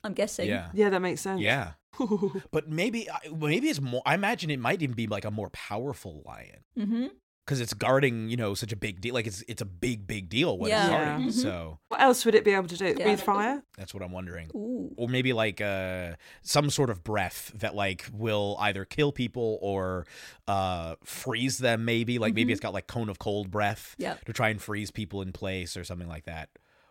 I'm 0.05 0.13
guessing. 0.15 0.49
Yeah, 0.49 0.69
Yeah, 0.75 0.91
that 0.91 1.01
makes 1.01 1.23
sense. 1.23 1.41
yeah. 1.41 1.73
But 2.51 2.69
maybe, 2.69 3.11
I- 3.11 3.29
maybe 3.35 3.69
it's 3.69 3.81
more. 3.81 4.03
I 4.05 4.15
imagine 4.15 4.51
it 4.51 4.61
might 4.61 4.83
even 4.83 4.95
be 4.95 5.07
like 5.07 5.25
a 5.25 5.31
more 5.31 5.49
powerful 5.51 6.23
lion. 6.27 6.61
Mm-hmm. 6.79 7.07
Because 7.47 7.61
it's 7.61 7.73
guarding 7.75 8.29
you 8.29 8.37
know 8.37 8.55
such 8.55 8.73
a 8.73 8.77
big 8.77 9.01
deal 9.01 9.15
like 9.15 9.27
it's 9.27 9.43
it's 9.47 9.63
a 9.63 9.65
big 9.65 10.05
big 10.07 10.29
deal 10.29 10.59
what 10.59 10.69
Yeah. 10.69 10.81
it's 10.83 10.91
guarding 10.91 11.25
Yeah. 11.27 11.31
Mhm. 11.31 11.33
so 11.33 11.79
What 11.89 12.01
else 12.03 12.25
would 12.25 12.35
it 12.35 12.45
be 12.45 12.51
able 12.53 12.67
to 12.67 12.77
do? 12.77 12.87
Yeah. 12.99 13.05
Breathe 13.05 13.21
fire? 13.21 13.63
that's 13.79 13.95
what 13.95 14.03
i'm 14.03 14.11
wondering 14.13 14.51
Ooh. 14.55 14.93
or 14.97 15.09
maybe 15.09 15.33
like 15.33 15.61
uh 15.61 16.15
some 16.43 16.71
sort 16.71 16.91
of 16.91 17.05
breath 17.05 17.53
that 17.55 17.75
like 17.77 18.05
will 18.13 18.57
either 18.61 18.85
kill 18.85 19.13
people 19.13 19.59
or 19.63 20.07
uh 20.49 20.97
freeze 21.05 21.59
them 21.59 21.85
maybe 21.85 22.19
like 22.19 22.35
maybe 22.35 22.53
it's 22.53 22.61
got 22.61 22.75
like 22.75 22.89
cone 22.89 23.09
of 23.09 23.19
cold 23.21 23.51
breath 23.51 23.95
Yep. 23.99 24.25
to 24.25 24.33
try 24.33 24.49
and 24.49 24.61
freeze 24.61 24.91
people 24.91 25.23
in 25.23 25.31
place 25.33 25.77
or 25.77 25.85
something 25.85 26.09
like 26.09 26.25
that 26.25 26.49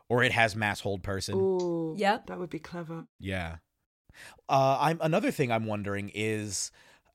or 0.08 0.24
it 0.24 0.32
has 0.32 0.56
mass 0.56 0.80
hold 0.80 1.04
person 1.04 1.36
Oh, 1.38 1.96
Yeah. 1.98 2.20
That 2.28 2.40
would 2.40 2.50
be 2.50 2.60
clever. 2.60 3.08
yeah. 3.20 3.58
Uh, 4.48 4.78
I'm 4.80 5.00
another 5.02 5.30
thing 5.32 5.52
I'm 5.52 5.66
wondering 5.66 6.10
is 6.14 6.72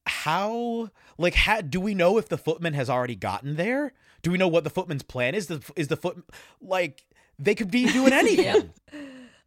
how 0.07 0.91
like 1.19 1.35
how, 1.35 1.61
do 1.61 1.81
we 1.81 1.95
know 1.95 2.19
if 2.19 2.29
the 2.29 2.39
footman 2.39 2.75
has 2.75 2.89
already 2.91 3.17
gotten 3.17 3.57
there? 3.57 3.93
Do 4.23 4.31
we 4.31 4.39
know 4.39 4.49
what 4.49 4.65
the 4.65 4.71
footman's 4.71 5.03
plan 5.03 5.35
is? 5.35 5.47
The 5.47 5.63
is 5.77 5.89
the 5.89 5.97
foot 5.97 6.23
like 6.61 7.07
they 7.39 7.55
could 7.55 7.71
be 7.71 7.87
doing 7.93 8.13
anything. 8.13 8.73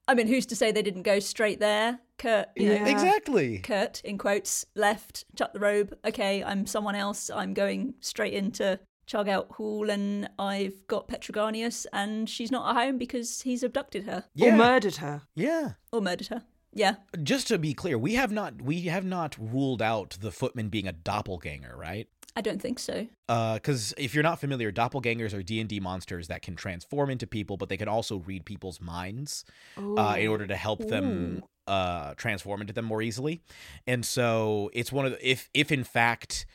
I 0.08 0.16
mean, 0.16 0.28
who's 0.28 0.46
to 0.48 0.56
say 0.56 0.72
they 0.72 0.82
didn't 0.82 1.04
go 1.04 1.20
straight 1.20 1.60
there? 1.60 2.00
Kurt, 2.18 2.48
you 2.58 2.68
know, 2.70 2.76
Yeah. 2.76 2.88
Exactly. 2.88 3.60
Kurt, 3.60 4.02
in 4.04 4.18
quotes, 4.18 4.66
left, 4.76 5.24
chucked 5.38 5.54
the 5.54 5.60
robe. 5.62 5.96
Okay, 6.06 6.44
I'm 6.44 6.66
someone 6.66 6.96
else. 6.96 7.30
I'm 7.30 7.54
going 7.54 7.94
straight 8.02 8.34
into 8.34 8.80
Chargout 9.08 9.52
Hall 9.52 9.90
and 9.90 10.30
I've 10.38 10.88
got 10.88 11.08
Petroganius 11.08 11.86
and 11.94 12.30
she's 12.30 12.52
not 12.52 12.70
at 12.76 12.84
home 12.84 12.98
because 12.98 13.42
he's 13.42 13.64
abducted 13.64 14.04
her 14.04 14.26
Yeah. 14.34 14.54
Or 14.54 14.58
murdered 14.58 14.96
her. 14.98 15.22
yeah. 15.36 15.74
or 15.94 16.02
murdered 16.02 16.28
her. 16.28 16.44
Yeah. 16.74 16.96
Just 17.22 17.48
to 17.50 17.58
be 17.58 17.74
clear, 17.74 17.98
we 17.98 18.16
have 18.16 18.32
not 18.32 18.62
we 18.62 18.82
have 18.84 19.06
not 19.06 19.36
ruled 19.40 19.82
out 19.82 20.18
the 20.22 20.32
footman 20.32 20.70
being 20.70 20.88
a 20.88 20.94
doppelganger, 20.94 21.76
right? 21.78 22.08
I 22.36 22.42
don't 22.42 22.62
think 22.62 22.80
so. 22.80 23.08
because 23.28 23.94
if 23.98 24.16
you're 24.16 24.24
not 24.24 24.40
familiar, 24.40 24.72
doppelgangers 24.72 25.38
are 25.38 25.44
D 25.44 25.60
and 25.60 25.70
D 25.70 25.80
monsters 25.80 26.28
that 26.30 26.42
can 26.42 26.56
transform 26.56 27.10
into 27.12 27.28
people, 27.28 27.58
but 27.58 27.70
they 27.70 27.78
can 27.78 27.88
also 27.88 28.18
read 28.18 28.44
people's 28.46 28.82
minds 28.82 29.46
uh, 29.78 30.16
in 30.18 30.28
order 30.28 30.48
to 30.48 30.56
help 30.56 30.80
them 30.88 31.44
uh, 31.68 32.16
transform 32.16 32.62
into 32.62 32.74
them 32.74 32.86
more 32.86 33.02
easily. 33.02 33.42
And 33.86 34.04
so 34.04 34.72
it's 34.74 34.92
one 34.92 35.06
of 35.06 35.12
the 35.12 35.30
if 35.30 35.50
if 35.54 35.72
in 35.72 35.84
fact. 35.84 36.46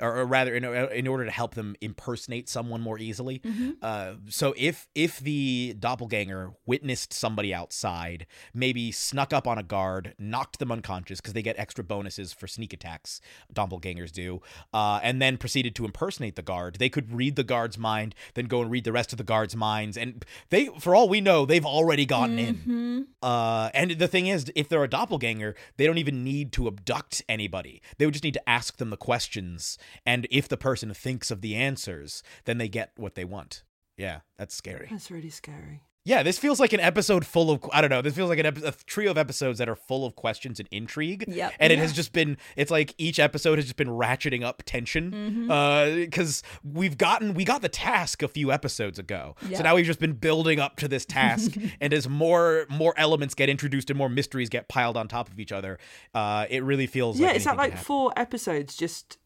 Or, 0.00 0.18
or 0.18 0.26
rather, 0.26 0.54
in, 0.54 0.64
in 0.64 1.06
order 1.08 1.24
to 1.24 1.30
help 1.30 1.54
them 1.54 1.74
impersonate 1.80 2.48
someone 2.48 2.80
more 2.80 3.00
easily. 3.00 3.42
Uh, 3.82 4.14
so 4.28 4.54
if 4.56 4.88
if 4.94 5.18
the 5.18 5.74
doppelganger 5.78 6.52
witnessed 6.66 7.12
somebody 7.12 7.52
outside, 7.52 8.26
maybe 8.54 8.92
snuck 8.92 9.32
up 9.32 9.48
on 9.48 9.58
a 9.58 9.62
guard, 9.64 10.14
knocked 10.16 10.60
them 10.60 10.70
unconscious 10.70 11.20
because 11.20 11.32
they 11.32 11.42
get 11.42 11.58
extra 11.58 11.82
bonuses 11.82 12.32
for 12.32 12.46
sneak 12.46 12.72
attacks. 12.72 13.20
Doppelgangers 13.52 14.12
do, 14.12 14.40
uh, 14.72 15.00
and 15.02 15.20
then 15.20 15.36
proceeded 15.36 15.74
to 15.74 15.84
impersonate 15.84 16.36
the 16.36 16.42
guard. 16.42 16.76
They 16.78 16.88
could 16.88 17.12
read 17.12 17.34
the 17.34 17.42
guard's 17.42 17.76
mind, 17.76 18.14
then 18.34 18.46
go 18.46 18.62
and 18.62 18.70
read 18.70 18.84
the 18.84 18.92
rest 18.92 19.12
of 19.12 19.18
the 19.18 19.24
guard's 19.24 19.56
minds, 19.56 19.96
and 19.96 20.24
they, 20.50 20.66
for 20.78 20.94
all 20.94 21.08
we 21.08 21.20
know, 21.20 21.44
they've 21.44 21.66
already 21.66 22.06
gotten 22.06 22.38
in. 22.38 23.06
Uh, 23.20 23.70
and 23.74 23.90
the 23.92 24.06
thing 24.08 24.28
is, 24.28 24.52
if 24.54 24.68
they're 24.68 24.84
a 24.84 24.88
doppelganger, 24.88 25.56
they 25.76 25.86
don't 25.86 25.98
even 25.98 26.22
need 26.22 26.52
to 26.52 26.68
abduct 26.68 27.22
anybody. 27.28 27.82
They 27.96 28.06
would 28.06 28.14
just 28.14 28.24
need 28.24 28.34
to 28.34 28.48
ask 28.48 28.76
them 28.76 28.90
the 28.90 28.96
questions, 28.96 29.76
and 30.06 30.26
if 30.30 30.48
the 30.48 30.56
person 30.56 30.92
thinks 30.94 31.30
of 31.30 31.40
the 31.40 31.54
answers, 31.54 32.22
then 32.44 32.58
they 32.58 32.68
get 32.68 32.92
what 32.96 33.14
they 33.14 33.24
want. 33.24 33.64
Yeah, 33.96 34.20
that's 34.36 34.54
scary. 34.54 34.88
That's 34.90 35.10
really 35.10 35.30
scary. 35.30 35.82
Yeah, 36.08 36.22
this 36.22 36.38
feels 36.38 36.58
like 36.58 36.72
an 36.72 36.80
episode 36.80 37.26
full 37.26 37.50
of 37.50 37.60
I 37.70 37.82
don't 37.82 37.90
know. 37.90 38.00
This 38.00 38.14
feels 38.14 38.30
like 38.30 38.38
an 38.38 38.46
epi- 38.46 38.64
a 38.64 38.72
trio 38.72 39.10
of 39.10 39.18
episodes 39.18 39.58
that 39.58 39.68
are 39.68 39.76
full 39.76 40.06
of 40.06 40.16
questions 40.16 40.58
and 40.58 40.66
intrigue. 40.72 41.24
Yep. 41.28 41.52
and 41.60 41.70
it 41.70 41.78
has 41.78 41.92
just 41.92 42.14
been. 42.14 42.38
It's 42.56 42.70
like 42.70 42.94
each 42.96 43.18
episode 43.18 43.58
has 43.58 43.66
just 43.66 43.76
been 43.76 43.88
ratcheting 43.88 44.42
up 44.42 44.62
tension. 44.64 45.10
Mm-hmm. 45.10 46.00
Because 46.00 46.42
we've 46.64 46.96
gotten 46.96 47.34
we 47.34 47.44
got 47.44 47.60
the 47.60 47.68
task 47.68 48.22
a 48.22 48.28
few 48.28 48.50
episodes 48.50 48.98
ago, 48.98 49.36
so 49.54 49.62
now 49.62 49.74
we've 49.74 49.84
just 49.84 50.00
been 50.00 50.14
building 50.14 50.58
up 50.58 50.76
to 50.76 50.88
this 50.88 51.04
task. 51.06 51.56
and 51.78 51.92
as 51.92 52.08
more 52.08 52.64
more 52.70 52.94
elements 52.96 53.34
get 53.34 53.50
introduced 53.50 53.90
and 53.90 53.98
more 53.98 54.08
mysteries 54.08 54.48
get 54.48 54.66
piled 54.66 54.96
on 54.96 55.08
top 55.08 55.28
of 55.28 55.38
each 55.38 55.52
other, 55.52 55.78
uh, 56.14 56.46
it 56.48 56.64
really 56.64 56.86
feels 56.86 57.20
yeah, 57.20 57.26
like 57.26 57.36
it's 57.36 57.44
that 57.44 57.58
like 57.58 57.76
four 57.76 58.14
episodes 58.16 58.76
just 58.76 59.18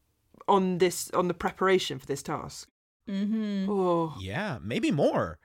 on 0.48 0.78
this 0.78 1.10
on 1.12 1.28
the 1.28 1.34
preparation 1.34 1.98
for 1.98 2.06
this 2.06 2.22
task. 2.22 2.68
Mm-hmm. 3.08 3.68
Oh, 3.70 4.14
Yeah, 4.20 4.58
maybe 4.62 4.90
more. 4.90 5.38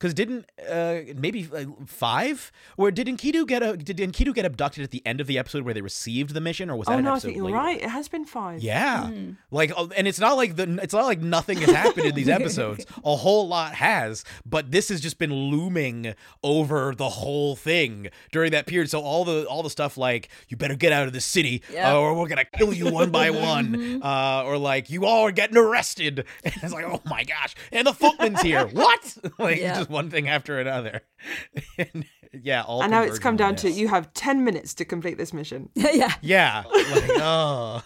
Because 0.00 0.14
didn't 0.14 0.46
uh 0.66 1.00
maybe 1.14 1.44
like 1.46 1.68
five 1.86 2.50
Where 2.76 2.90
did 2.90 3.06
Enkidu 3.06 3.46
get 3.46 3.62
a 3.62 3.76
did 3.76 3.98
Enkidu 3.98 4.34
get 4.34 4.46
abducted 4.46 4.82
at 4.82 4.90
the 4.92 5.02
end 5.06 5.20
of 5.20 5.26
the 5.26 5.38
episode 5.38 5.62
where 5.64 5.74
they 5.74 5.82
received 5.82 6.32
the 6.32 6.40
mission 6.40 6.70
or 6.70 6.76
was 6.76 6.86
that 6.86 6.94
oh 6.94 6.98
an 6.98 7.04
no, 7.04 7.10
I 7.10 7.12
episode 7.14 7.26
think 7.28 7.36
you're 7.36 7.44
later? 7.44 7.56
right. 7.58 7.82
It 7.82 7.90
has 7.90 8.08
been 8.08 8.24
five. 8.24 8.62
Yeah, 8.62 9.10
like 9.50 9.72
uh, 9.76 9.88
and 9.96 10.08
it's 10.08 10.18
not 10.18 10.38
like 10.38 10.56
the 10.56 10.78
it's 10.82 10.94
not 10.94 11.04
like 11.04 11.20
nothing 11.20 11.58
has 11.58 11.70
happened 11.70 12.06
in 12.06 12.14
these 12.14 12.28
episodes. 12.40 12.86
A 13.04 13.14
whole 13.16 13.46
lot 13.46 13.74
has, 13.74 14.24
but 14.46 14.70
this 14.70 14.88
has 14.88 15.02
just 15.02 15.18
been 15.18 15.34
looming 15.34 16.14
over 16.42 16.94
the 16.94 17.08
whole 17.10 17.54
thing 17.54 18.08
during 18.32 18.52
that 18.52 18.66
period. 18.66 18.88
So 18.88 19.02
all 19.02 19.26
the 19.26 19.44
all 19.46 19.62
the 19.62 19.68
stuff 19.70 19.98
like 19.98 20.30
you 20.48 20.56
better 20.56 20.76
get 20.76 20.92
out 20.92 21.06
of 21.08 21.12
the 21.12 21.20
city 21.20 21.62
Yeah. 21.70 21.92
uh, 21.94 21.98
or 21.98 22.14
we're 22.14 22.28
gonna 22.28 22.44
kill 22.46 22.72
you 22.72 22.90
one 22.90 23.10
by 23.10 23.28
one, 23.52 24.00
uh, 24.02 24.44
or 24.46 24.56
like 24.56 24.88
you 24.88 25.04
all 25.04 25.26
are 25.26 25.32
getting 25.32 25.58
arrested. 25.58 26.24
And 26.44 26.54
it's 26.62 26.72
like 26.72 26.84
oh 26.86 27.02
my 27.04 27.22
gosh, 27.24 27.54
and 27.70 27.86
the 27.86 27.92
footman's 27.92 28.40
here. 28.40 28.66
What? 28.66 29.16
like 29.38 29.58
Yeah. 29.58 29.76
just 29.78 29.89
one 29.90 30.10
thing 30.10 30.28
after 30.28 30.58
another. 30.58 31.02
and 31.78 32.06
yeah, 32.32 32.62
all 32.62 32.82
and 32.82 32.90
now 32.90 33.02
it's 33.02 33.18
come 33.18 33.34
on 33.34 33.36
down 33.36 33.56
to 33.56 33.70
you 33.70 33.88
have 33.88 34.12
10 34.14 34.44
minutes 34.44 34.74
to 34.74 34.84
complete 34.84 35.18
this 35.18 35.32
mission. 35.32 35.68
yeah. 35.74 36.14
Yeah, 36.22 36.64
like 36.66 37.10
oh. 37.16 37.82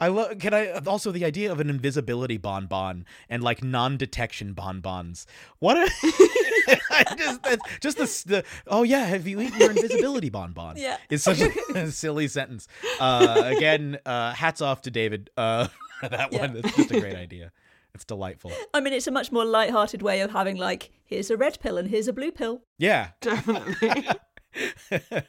I 0.00 0.08
love. 0.08 0.38
Can 0.40 0.52
I 0.52 0.72
also 0.84 1.12
the 1.12 1.24
idea 1.24 1.52
of 1.52 1.60
an 1.60 1.70
invisibility 1.70 2.36
bonbon 2.36 3.06
and 3.28 3.40
like 3.40 3.62
non-detection 3.62 4.52
bonbons? 4.52 5.26
What? 5.60 5.76
A, 5.76 5.88
I 6.90 7.14
just 7.16 7.42
that's 7.44 7.62
just 7.80 8.26
the, 8.26 8.36
the 8.38 8.44
oh 8.66 8.82
yeah, 8.82 9.04
have 9.04 9.28
you 9.28 9.40
eaten 9.40 9.60
your 9.60 9.70
invisibility 9.70 10.28
bonbon? 10.28 10.76
Yeah. 10.76 10.96
it's 11.08 11.22
such 11.22 11.40
a 11.40 11.92
silly 11.92 12.26
sentence. 12.26 12.66
Uh, 12.98 13.42
again, 13.44 13.98
uh, 14.04 14.32
hats 14.32 14.60
off 14.60 14.82
to 14.82 14.90
David. 14.90 15.30
Uh, 15.36 15.68
for 16.00 16.08
that 16.08 16.32
one, 16.32 16.56
it's 16.56 16.74
just 16.74 16.90
a 16.90 16.98
great 16.98 17.14
idea. 17.14 17.52
It's 17.94 18.04
delightful. 18.04 18.52
I 18.72 18.80
mean, 18.80 18.92
it's 18.92 19.06
a 19.06 19.10
much 19.10 19.30
more 19.30 19.44
light-hearted 19.44 20.02
way 20.02 20.20
of 20.20 20.30
having 20.30 20.56
like, 20.56 20.90
here's 21.04 21.30
a 21.30 21.36
red 21.36 21.58
pill 21.60 21.76
and 21.76 21.88
here's 21.88 22.08
a 22.08 22.12
blue 22.12 22.32
pill. 22.32 22.62
Yeah. 22.78 23.10
Definitely. 23.20 24.06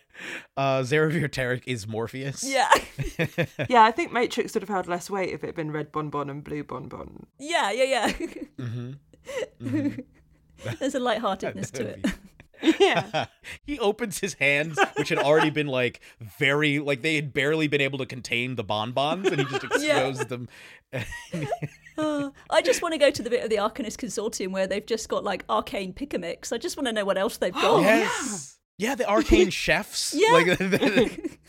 uh, 0.58 0.82
Zaravir 0.82 1.30
Tarek 1.30 1.64
is 1.66 1.88
Morpheus. 1.88 2.44
Yeah. 2.44 2.70
yeah, 3.70 3.84
I 3.84 3.92
think 3.92 4.12
Matrix 4.12 4.54
would 4.54 4.64
have 4.64 4.70
had 4.70 4.88
less 4.88 5.10
weight 5.10 5.34
if 5.34 5.44
it 5.44 5.48
had 5.48 5.56
been 5.56 5.72
red 5.72 5.92
bonbon 5.92 6.30
and 6.30 6.44
blue 6.44 6.64
bonbon. 6.64 7.28
yeah, 7.40 7.72
yeah, 7.72 7.84
yeah. 7.84 8.12
Mm-hmm. 8.58 10.00
There's 10.80 10.96
a 10.96 11.00
lightheartedness 11.00 11.72
to 11.72 11.88
it. 11.88 12.06
Yeah. 12.80 13.26
he 13.64 13.80
opens 13.80 14.20
his 14.20 14.36
hands, 14.36 14.80
which 14.96 15.10
had 15.10 15.20
already 15.20 15.50
been 15.50 15.68
like 15.68 16.00
very 16.40 16.80
like 16.80 17.02
they 17.02 17.16
had 17.16 17.34
barely 17.34 17.68
been 17.68 17.82
able 17.82 17.98
to 18.00 18.06
contain 18.06 18.56
the 18.56 18.64
bonbons, 18.64 19.28
and 19.28 19.42
he 19.42 19.46
just 19.46 19.64
exposed 19.64 20.30
them. 20.30 20.48
Oh, 21.98 22.32
I 22.50 22.62
just 22.62 22.82
want 22.82 22.94
to 22.94 22.98
go 22.98 23.12
to 23.12 23.22
the 23.22 23.30
bit 23.30 23.44
of 23.44 23.50
the 23.50 23.58
Arcanist 23.58 23.98
Consortium 23.98 24.52
where 24.52 24.66
they've 24.68 24.86
just 24.86 25.10
got 25.10 25.24
like 25.24 25.44
arcane 25.50 25.94
pickamix. 25.94 26.52
I 26.52 26.58
just 26.58 26.78
want 26.78 26.88
to 26.88 26.94
know 26.94 27.06
what 27.06 27.18
else 27.18 27.38
they've 27.38 27.54
got. 27.62 27.82
yes, 27.82 28.58
yeah, 28.78 28.96
the 28.96 29.08
arcane 29.08 29.50
chefs. 29.50 30.14
Yeah. 30.16 30.32
like 30.32 31.40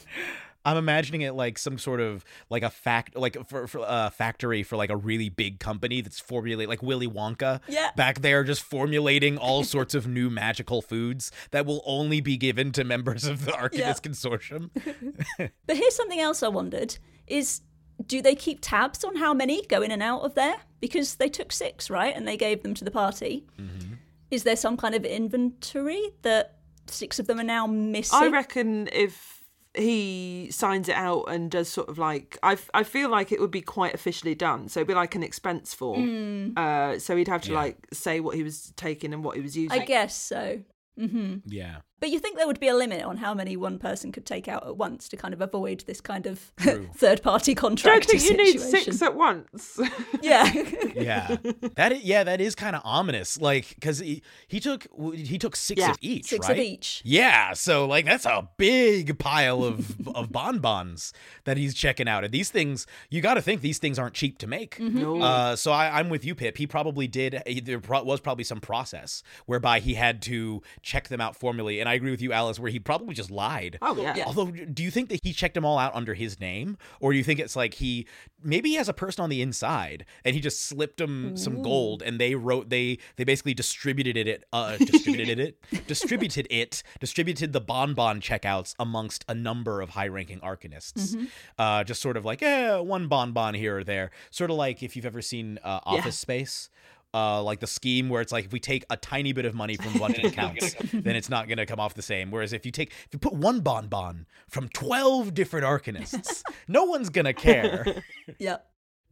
I'm 0.65 0.77
imagining 0.77 1.21
it 1.23 1.33
like 1.35 1.59
some 1.59 1.79
sort 1.79 2.01
of 2.01 2.25
like 2.51 2.63
a 2.63 2.71
fact, 2.71 3.17
like 3.17 3.37
for, 3.49 3.67
for 3.67 3.85
a 3.87 4.11
factory 4.11 4.63
for 4.63 4.77
like 4.77 4.91
a 4.91 4.97
really 4.97 5.29
big 5.29 5.61
company 5.61 6.01
that's 6.01 6.21
formulating 6.21 6.69
like 6.69 6.83
Willy 6.83 7.09
Wonka. 7.09 7.61
Yeah. 7.69 7.91
back 7.97 8.21
there 8.21 8.45
just 8.45 8.63
formulating 8.63 9.37
all 9.39 9.65
sorts 9.65 9.95
of 9.95 10.07
new 10.07 10.31
magical 10.31 10.81
foods 10.83 11.31
that 11.51 11.67
will 11.67 11.83
only 11.85 12.21
be 12.21 12.37
given 12.37 12.73
to 12.73 12.85
members 12.85 13.25
of 13.25 13.45
the 13.45 13.53
Arcanist 13.53 13.79
Yeah. 13.79 13.93
Consortium. 13.95 14.71
But 15.67 15.77
here's 15.77 15.95
something 15.95 16.21
else 16.21 16.43
I 16.43 16.49
wondered: 16.49 16.97
is 17.27 17.61
do 18.07 18.21
they 18.23 18.35
keep 18.35 18.59
tabs 18.61 19.05
on 19.05 19.17
how 19.17 19.33
many 19.35 19.63
go 19.67 19.83
in 19.83 19.91
and 19.91 20.03
out 20.03 20.23
of 20.23 20.35
there? 20.35 20.57
Because 20.81 21.15
they 21.17 21.29
took 21.29 21.53
six, 21.53 21.89
right, 21.91 22.15
and 22.15 22.27
they 22.27 22.37
gave 22.37 22.63
them 22.63 22.75
to 22.75 22.85
the 22.85 22.91
party. 22.91 23.47
Mm-hmm. 23.59 23.95
Is 24.31 24.43
there 24.43 24.57
some 24.57 24.77
kind 24.77 24.95
of 24.95 25.05
inventory 25.05 26.03
that 26.23 26.57
six 26.89 27.19
of 27.19 27.27
them 27.27 27.39
are 27.39 27.45
now 27.45 27.67
missing? 27.67 28.19
I 28.21 28.29
reckon 28.29 28.89
if 28.93 29.43
he 29.77 30.24
signs 30.55 30.89
it 30.89 30.95
out 30.97 31.25
and 31.25 31.51
does 31.51 31.69
sort 31.69 31.89
of 31.89 31.99
like 31.99 32.39
I, 32.43 32.53
f- 32.53 32.71
I 32.73 32.83
feel 32.83 33.09
like 33.11 33.33
it 33.33 33.41
would 33.41 33.51
be 33.51 33.61
quite 33.61 33.95
officially 33.95 34.35
done 34.35 34.69
so 34.69 34.81
it'd 34.81 34.89
be 34.89 34.95
like 34.95 35.15
an 35.15 35.23
expense 35.23 35.75
form 35.75 36.53
uh 36.57 36.99
so 36.99 37.17
he'd 37.17 37.29
have 37.29 37.43
to 37.43 37.51
Yeah. 37.53 37.59
like 37.59 37.87
say 37.93 38.21
what 38.21 38.35
he 38.37 38.43
was 38.43 38.73
taking 38.77 39.13
and 39.13 39.23
what 39.25 39.37
he 39.37 39.43
was 39.43 39.57
using 39.57 39.81
I 39.81 39.85
guess 39.85 40.15
so. 40.15 40.61
hmm 40.99 41.37
Yeah. 41.47 41.79
But 42.05 42.11
you 42.11 42.19
think 42.19 42.37
there 42.37 42.47
would 42.47 42.61
be 42.61 42.69
a 42.69 42.75
limit 42.75 43.03
on 43.03 43.17
how 43.17 43.33
many 43.33 43.57
one 43.57 43.79
person 43.79 44.13
could 44.13 44.27
take 44.27 44.47
out 44.47 44.67
at 44.67 44.77
once 44.77 45.09
to 45.09 45.17
kind 45.17 45.33
of 45.33 45.41
avoid 45.41 45.85
this 45.87 46.03
kind 46.03 46.27
of 46.27 46.39
third-party 46.59 47.55
don't 47.55 47.61
contract 47.61 48.11
think 48.11 48.23
you 48.23 48.37
need 48.37 48.61
six 48.61 49.01
at 49.01 49.15
once 49.17 49.81
yeah. 50.23 50.53
yeah 50.95 51.37
that 51.77 51.93
is, 51.93 52.03
yeah 52.05 52.23
that 52.23 52.43
is 52.43 52.55
kind 52.55 52.77
of 52.77 52.83
ominous 52.85 53.41
like 53.41 53.75
because 53.77 54.01
he, 54.01 54.23
he 54.49 54.61
took 54.61 54.87
he 55.15 55.39
took 55.39 55.57
six 55.57 55.81
Yeah. 55.81 55.93
of 55.93 55.99
each 56.03 56.27
Six 56.27 56.47
right 56.47 56.59
of 56.59 56.63
each. 56.63 57.01
yeah 57.07 57.55
so 57.55 57.87
like 57.87 58.05
that's 58.05 58.27
a 58.27 58.47
big 58.59 59.19
pile 59.19 59.65
of 59.65 60.07
of 60.15 60.31
bonbons 60.31 61.15
that 61.45 61.57
he's 61.57 61.73
checking 61.75 62.07
out 62.07 62.23
and 62.23 62.35
these 62.35 62.51
things 62.51 62.87
you 63.09 63.23
got 63.23 63.35
to 63.35 63.43
think 63.43 63.63
these 63.63 63.79
things 63.79 63.99
aren't 63.99 64.15
cheap 64.15 64.37
to 64.39 64.47
make 64.47 64.79
No. 64.79 65.23
uh, 65.23 65.57
so 65.57 65.73
I, 65.73 65.99
I'm 65.99 66.11
with 66.11 66.25
you, 66.25 66.35
Pip. 66.35 66.59
He 66.59 66.67
probably 66.67 67.07
did. 67.09 67.43
There 67.65 67.81
pro- 67.81 68.03
was 68.05 68.21
probably 68.21 68.45
some 68.45 68.61
process 68.61 69.23
whereby 69.47 69.81
he 69.81 69.95
had 69.95 70.21
to 70.23 70.63
check 70.83 71.09
them 71.09 71.21
out 71.21 71.35
formally, 71.37 71.81
and 71.81 71.89
I 71.89 71.94
agree 71.95 72.11
with 72.11 72.23
you, 72.23 72.33
Alice, 72.33 72.59
where 72.59 72.71
he 72.71 72.79
probably 72.79 73.15
just 73.15 73.31
lied. 73.31 73.79
oh 73.83 73.97
yeah, 73.97 74.15
Yeah. 74.17 74.25
Although, 74.27 74.51
do 74.51 74.83
you 74.83 74.91
think 74.91 75.09
that 75.09 75.21
he 75.23 75.33
checked 75.33 75.55
them 75.55 75.65
all 75.65 75.79
out 75.79 75.95
under 75.95 76.15
his 76.15 76.39
name, 76.41 76.77
or 77.01 77.13
do 77.13 77.19
you 77.19 77.25
think 77.25 77.41
it's 77.41 77.57
like 77.57 77.75
he 77.75 78.07
maybe 78.43 78.71
he 78.71 78.75
has 78.77 78.89
a 78.89 78.93
person 78.93 79.23
on 79.23 79.31
the 79.31 79.41
inside 79.41 80.05
and 80.25 80.35
he 80.35 80.41
just 80.41 80.61
slipped 80.67 80.99
them 80.99 81.35
some 81.37 81.63
gold 81.63 82.03
and 82.03 82.21
they 82.21 82.35
wrote 82.35 82.69
they 82.69 82.99
they 83.17 83.25
basically 83.25 83.55
distributed 83.55 84.17
it 84.19 84.45
uh 84.53 84.77
distributed 84.77 85.39
it 85.39 85.59
distributed 85.87 86.47
it 86.51 86.83
distributed 87.01 87.53
the 87.55 87.61
bonbon 87.61 88.21
checkouts 88.21 88.75
amongst 88.79 89.25
a 89.29 89.35
number 89.35 89.81
of 89.81 89.91
high-ranking 89.91 90.41
arcanists, 90.41 91.17
uh, 91.59 91.83
just 91.85 92.03
sort 92.03 92.17
of 92.17 92.25
like 92.25 92.43
eh, 92.43 92.77
one 92.79 93.09
bonbon 93.09 93.55
here 93.55 93.79
or 93.79 93.85
there, 93.85 94.11
sort 94.31 94.51
of 94.51 94.57
like 94.57 94.83
if 94.83 94.95
you've 94.95 95.07
ever 95.07 95.23
seen 95.23 95.59
uh, 95.65 95.81
Office 95.87 96.19
Space 96.19 96.69
uh, 97.15 97.43
like 97.43 97.61
the 97.61 97.67
scheme 97.67 98.09
where 98.09 98.21
it's 98.21 98.33
like 98.33 98.45
if 98.45 98.53
we 98.53 98.61
take 98.61 98.85
a 98.91 98.97
tiny 98.97 99.33
bit 99.33 99.45
of 99.45 99.55
money 99.55 99.77
from 99.77 99.95
a 99.95 99.99
bunch 99.99 100.19
of 100.19 100.25
accounts, 100.25 100.75
then 100.93 101.17
it's 101.17 101.31
not 101.31 101.47
going 101.47 101.59
to 101.59 101.67
come 101.67 101.79
off 101.79 101.95
the 101.95 102.03
same. 102.03 102.31
Whereas 102.31 102.53
if 102.53 102.67
you 102.67 102.73
take 102.73 102.91
if 102.91 103.09
you 103.13 103.19
put 103.19 103.33
one 103.33 103.61
bonbon 103.61 104.27
from 104.49 104.69
twelve 104.69 105.33
different 105.33 105.65
arcanists, 105.65 106.43
no 106.69 106.85
one's 106.85 107.09
gonna 107.09 107.33
care. 107.33 108.03
Yeah. 108.39 108.59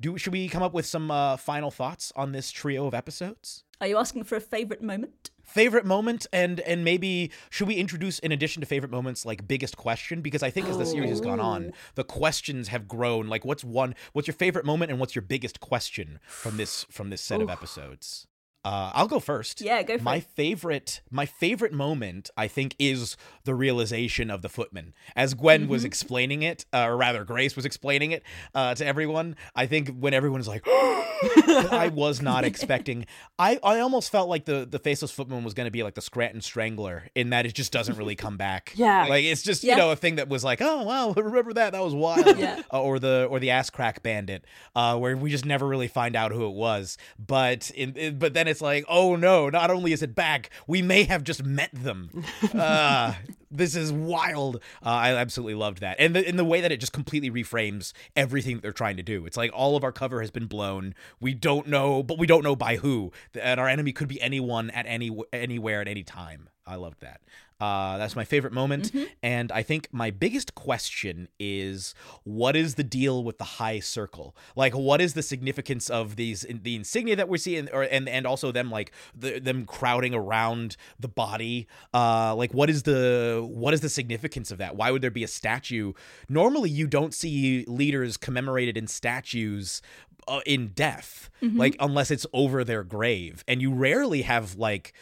Do 0.00 0.18
should 0.18 0.32
we 0.32 0.48
come 0.48 0.62
up 0.62 0.74
with 0.74 0.84
some 0.84 1.10
uh, 1.10 1.36
final 1.36 1.70
thoughts 1.70 2.12
on 2.16 2.32
this 2.32 2.50
trio 2.50 2.86
of 2.86 2.94
episodes? 2.94 3.62
Are 3.80 3.86
you 3.86 3.98
asking 3.98 4.24
for 4.24 4.36
a 4.36 4.40
favourite 4.40 4.82
moment? 4.82 5.30
Favorite 5.52 5.84
moment 5.84 6.26
and 6.32 6.60
and 6.60 6.82
maybe 6.82 7.30
should 7.50 7.68
we 7.68 7.74
introduce 7.74 8.18
in 8.20 8.32
addition 8.32 8.60
to 8.60 8.66
favorite 8.66 8.90
moments 8.90 9.26
like 9.26 9.46
biggest 9.46 9.76
question? 9.76 10.22
Because 10.22 10.42
I 10.42 10.48
think 10.48 10.66
as 10.68 10.78
the 10.78 10.86
series 10.86 11.10
has 11.10 11.20
gone 11.20 11.40
on 11.40 11.72
oh. 11.72 11.76
the 11.94 12.04
questions 12.04 12.68
have 12.68 12.88
grown. 12.88 13.28
Like 13.28 13.44
what's 13.44 13.62
one 13.62 13.94
what's 14.14 14.26
your 14.26 14.34
favorite 14.34 14.64
moment 14.64 14.90
and 14.90 14.98
what's 14.98 15.14
your 15.14 15.22
biggest 15.22 15.60
question 15.60 16.20
from 16.26 16.56
this 16.56 16.86
from 16.90 17.10
this 17.10 17.20
set 17.20 17.42
of 17.42 17.50
episodes 17.50 18.26
uh, 18.64 18.92
I'll 18.94 19.08
go 19.08 19.18
first. 19.20 19.60
Yeah, 19.60 19.82
go 19.82 19.98
for 19.98 20.04
my 20.04 20.16
it. 20.16 20.24
favorite, 20.24 21.00
my 21.10 21.26
favorite 21.26 21.72
moment, 21.72 22.30
I 22.36 22.48
think, 22.48 22.74
is 22.78 23.16
the 23.44 23.54
realization 23.54 24.30
of 24.30 24.42
the 24.42 24.48
footman. 24.48 24.94
As 25.16 25.34
Gwen 25.34 25.62
Mm-hmm. 25.62 25.70
was 25.70 25.84
explaining 25.84 26.42
it, 26.42 26.64
uh, 26.72 26.84
or 26.86 26.96
rather, 26.96 27.24
Grace 27.24 27.56
was 27.56 27.64
explaining 27.64 28.12
it 28.12 28.22
uh, 28.54 28.74
to 28.74 28.86
everyone. 28.86 29.36
I 29.54 29.66
think 29.66 29.90
when 29.98 30.14
everyone's 30.14 30.48
like, 30.48 30.62
I 30.68 31.90
was 31.94 32.20
not 32.22 32.44
expecting. 32.44 33.06
I, 33.38 33.58
I 33.62 33.80
almost 33.80 34.10
felt 34.10 34.28
like 34.28 34.44
the 34.44 34.66
the 34.68 34.78
faceless 34.78 35.10
footman 35.12 35.44
was 35.44 35.54
going 35.54 35.66
to 35.66 35.70
be 35.70 35.82
like 35.82 35.94
the 35.94 36.00
Scranton 36.02 36.40
Strangler 36.40 37.04
in 37.14 37.30
that 37.30 37.46
it 37.46 37.54
just 37.54 37.72
doesn't 37.72 37.96
really 37.96 38.16
come 38.16 38.36
back. 38.36 38.72
Yeah. 38.82 39.06
like 39.08 39.24
it's 39.24 39.42
just 39.42 39.62
Yeah. 39.62 39.74
you 39.74 39.78
know 39.78 39.90
a 39.92 39.96
thing 39.96 40.16
that 40.16 40.28
was 40.28 40.42
like, 40.42 40.60
oh 40.60 40.82
wow, 40.82 41.12
remember 41.16 41.52
that? 41.54 41.72
That 41.72 41.82
was 41.84 41.94
wild. 41.94 42.38
Yeah. 42.38 42.62
Uh, 42.72 42.82
or 42.82 42.98
the 42.98 43.26
or 43.30 43.38
the 43.38 43.50
ass 43.50 43.70
crack 43.70 44.02
bandit, 44.02 44.44
uh, 44.74 44.98
where 44.98 45.16
we 45.16 45.30
just 45.30 45.44
never 45.44 45.66
really 45.66 45.86
find 45.88 46.16
out 46.16 46.32
who 46.32 46.46
it 46.46 46.54
was. 46.54 46.98
But 47.18 47.70
in, 47.70 47.94
in- 47.96 48.18
but 48.18 48.34
then 48.34 48.48
it's 48.52 48.60
like, 48.60 48.84
oh 48.88 49.16
no, 49.16 49.48
not 49.50 49.70
only 49.70 49.92
is 49.92 50.02
it 50.02 50.14
back, 50.14 50.50
we 50.68 50.80
may 50.80 51.02
have 51.04 51.24
just 51.24 51.44
met 51.44 51.70
them. 51.72 52.24
Uh, 52.52 53.14
this 53.50 53.74
is 53.74 53.92
wild. 53.92 54.56
Uh, 54.84 54.88
I 54.88 55.14
absolutely 55.14 55.54
loved 55.54 55.80
that, 55.80 55.96
and 55.98 56.14
the, 56.14 56.26
in 56.26 56.36
the 56.36 56.44
way 56.44 56.60
that 56.60 56.70
it 56.70 56.78
just 56.78 56.92
completely 56.92 57.30
reframes 57.30 57.92
everything 58.14 58.56
that 58.56 58.62
they're 58.62 58.72
trying 58.72 58.96
to 58.98 59.02
do. 59.02 59.26
It's 59.26 59.36
like 59.36 59.50
all 59.54 59.76
of 59.76 59.84
our 59.84 59.92
cover 59.92 60.20
has 60.20 60.30
been 60.30 60.46
blown. 60.46 60.94
We 61.20 61.34
don't 61.34 61.66
know, 61.66 62.02
but 62.02 62.18
we 62.18 62.26
don't 62.26 62.44
know 62.44 62.54
by 62.54 62.76
who. 62.76 63.10
And 63.40 63.58
our 63.58 63.68
enemy 63.68 63.92
could 63.92 64.08
be 64.08 64.20
anyone 64.20 64.70
at 64.70 64.86
any 64.86 65.16
anywhere 65.32 65.80
at 65.80 65.88
any 65.88 66.02
time. 66.02 66.48
I 66.66 66.76
loved 66.76 67.00
that. 67.00 67.20
Uh, 67.62 67.96
that's 67.98 68.16
my 68.16 68.24
favorite 68.24 68.52
moment. 68.52 68.90
And 69.22 69.52
I 69.52 69.62
think 69.62 69.88
my 69.92 70.10
biggest 70.10 70.56
question 70.56 71.28
is 71.38 71.94
what 72.24 72.56
is 72.56 72.74
the 72.74 72.82
deal 72.82 73.22
with 73.22 73.38
the 73.38 73.44
high 73.62 73.78
circle? 73.78 74.34
Like, 74.56 74.72
what 74.74 75.00
is 75.00 75.14
the 75.14 75.22
significance 75.22 75.88
of 75.88 76.16
these 76.16 76.44
the 76.50 76.74
insignia 76.74 77.14
that 77.16 77.28
we're 77.28 77.36
seeing, 77.36 77.68
or 77.70 77.82
and 77.84 78.08
and 78.08 78.26
also 78.26 78.50
them 78.50 78.68
like 78.78 78.90
the, 79.14 79.38
them 79.38 79.64
crowding 79.64 80.12
around 80.12 80.76
the 80.98 81.06
body? 81.08 81.68
Uh, 81.94 82.34
like, 82.34 82.52
what 82.52 82.68
is 82.68 82.82
the 82.82 83.46
what 83.48 83.72
is 83.74 83.80
the 83.80 83.88
significance 83.88 84.50
of 84.50 84.58
that? 84.58 84.74
Why 84.74 84.90
would 84.90 85.02
there 85.02 85.10
be 85.12 85.22
a 85.22 85.28
statue? 85.28 85.92
Normally, 86.28 86.70
you 86.70 86.88
don't 86.88 87.14
see 87.14 87.64
leaders 87.68 88.16
commemorated 88.16 88.76
in 88.76 88.88
statues 88.88 89.82
uh, 90.26 90.40
in 90.46 90.68
death, 90.74 91.30
like 91.40 91.76
unless 91.78 92.10
it's 92.10 92.26
over 92.32 92.64
their 92.64 92.82
grave, 92.82 93.44
and 93.46 93.62
you 93.62 93.72
rarely 93.72 94.22
have 94.22 94.56
like 94.56 94.92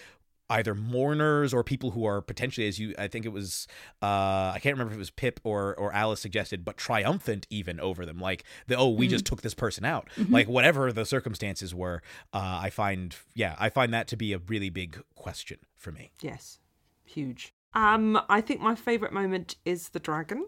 either 0.50 0.74
mourners 0.74 1.54
or 1.54 1.64
people 1.64 1.92
who 1.92 2.04
are 2.04 2.20
potentially 2.20 2.68
as 2.68 2.78
you 2.78 2.94
I 2.98 3.08
think 3.08 3.24
it 3.24 3.30
was 3.30 3.66
uh 4.02 4.52
I 4.54 4.58
can't 4.60 4.74
remember 4.74 4.92
if 4.92 4.96
it 4.96 4.98
was 4.98 5.10
Pip 5.10 5.40
or 5.44 5.74
or 5.76 5.92
Alice 5.92 6.20
suggested 6.20 6.64
but 6.64 6.76
triumphant 6.76 7.46
even 7.48 7.80
over 7.80 8.04
them. 8.04 8.18
Like 8.18 8.44
the 8.66 8.76
oh 8.76 8.90
we 8.90 9.08
just 9.08 9.24
took 9.24 9.42
this 9.42 9.54
person 9.54 9.84
out. 9.84 10.08
Like 10.28 10.48
whatever 10.48 10.92
the 10.92 11.06
circumstances 11.06 11.74
were 11.74 12.02
uh 12.34 12.60
I 12.62 12.70
find 12.70 13.16
yeah 13.34 13.56
I 13.58 13.70
find 13.70 13.94
that 13.94 14.08
to 14.08 14.16
be 14.16 14.32
a 14.32 14.38
really 14.38 14.70
big 14.70 15.00
question 15.14 15.58
for 15.76 15.92
me. 15.92 16.12
Yes, 16.20 16.58
huge. 17.04 17.54
Um, 17.74 18.20
I 18.28 18.40
think 18.40 18.60
my 18.60 18.74
favorite 18.74 19.12
moment 19.12 19.56
is 19.64 19.90
the 19.90 20.00
dragon. 20.00 20.46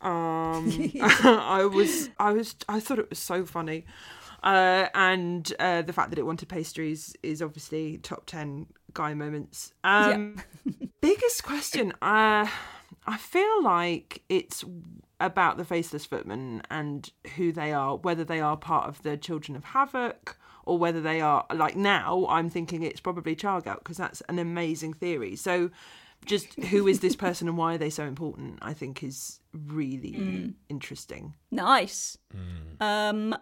Um, 0.00 0.92
I 1.00 1.68
was, 1.70 2.10
I 2.18 2.32
was, 2.32 2.54
I 2.68 2.80
thought 2.80 2.98
it 2.98 3.10
was 3.10 3.18
so 3.18 3.44
funny, 3.44 3.84
uh, 4.42 4.86
and 4.94 5.52
uh, 5.58 5.82
the 5.82 5.92
fact 5.92 6.10
that 6.10 6.18
it 6.18 6.26
wanted 6.26 6.48
pastries 6.48 7.16
is 7.22 7.42
obviously 7.42 7.98
top 7.98 8.26
ten 8.26 8.66
guy 8.94 9.14
moments. 9.14 9.72
Um, 9.84 10.36
Biggest 11.00 11.44
question. 11.44 11.92
Uh, 12.02 12.46
I 13.06 13.16
feel 13.16 13.62
like 13.62 14.22
it's 14.28 14.64
about 15.20 15.56
the 15.56 15.64
faceless 15.64 16.04
footmen 16.04 16.62
and 16.70 17.10
who 17.36 17.52
they 17.52 17.72
are, 17.72 17.96
whether 17.96 18.24
they 18.24 18.40
are 18.40 18.56
part 18.56 18.88
of 18.88 19.02
the 19.02 19.16
Children 19.16 19.56
of 19.56 19.64
Havoc 19.64 20.38
or 20.64 20.78
whether 20.78 21.00
they 21.00 21.20
are 21.20 21.46
like 21.54 21.76
now. 21.76 22.26
I'm 22.28 22.50
thinking 22.50 22.82
it's 22.82 23.00
probably 23.00 23.34
Chargout 23.34 23.78
because 23.78 23.96
that's 23.96 24.20
an 24.22 24.38
amazing 24.38 24.92
theory. 24.92 25.36
So, 25.36 25.70
just 26.26 26.54
who 26.70 26.86
is 26.86 27.00
this 27.00 27.16
person 27.16 27.48
and 27.48 27.56
why 27.56 27.74
are 27.74 27.78
they 27.78 27.90
so 27.90 28.04
important? 28.04 28.58
I 28.62 28.74
think 28.74 29.02
is 29.02 29.40
really 29.52 30.54
interesting. 30.68 31.34
Nice. 31.50 32.18
Um, 32.80 33.34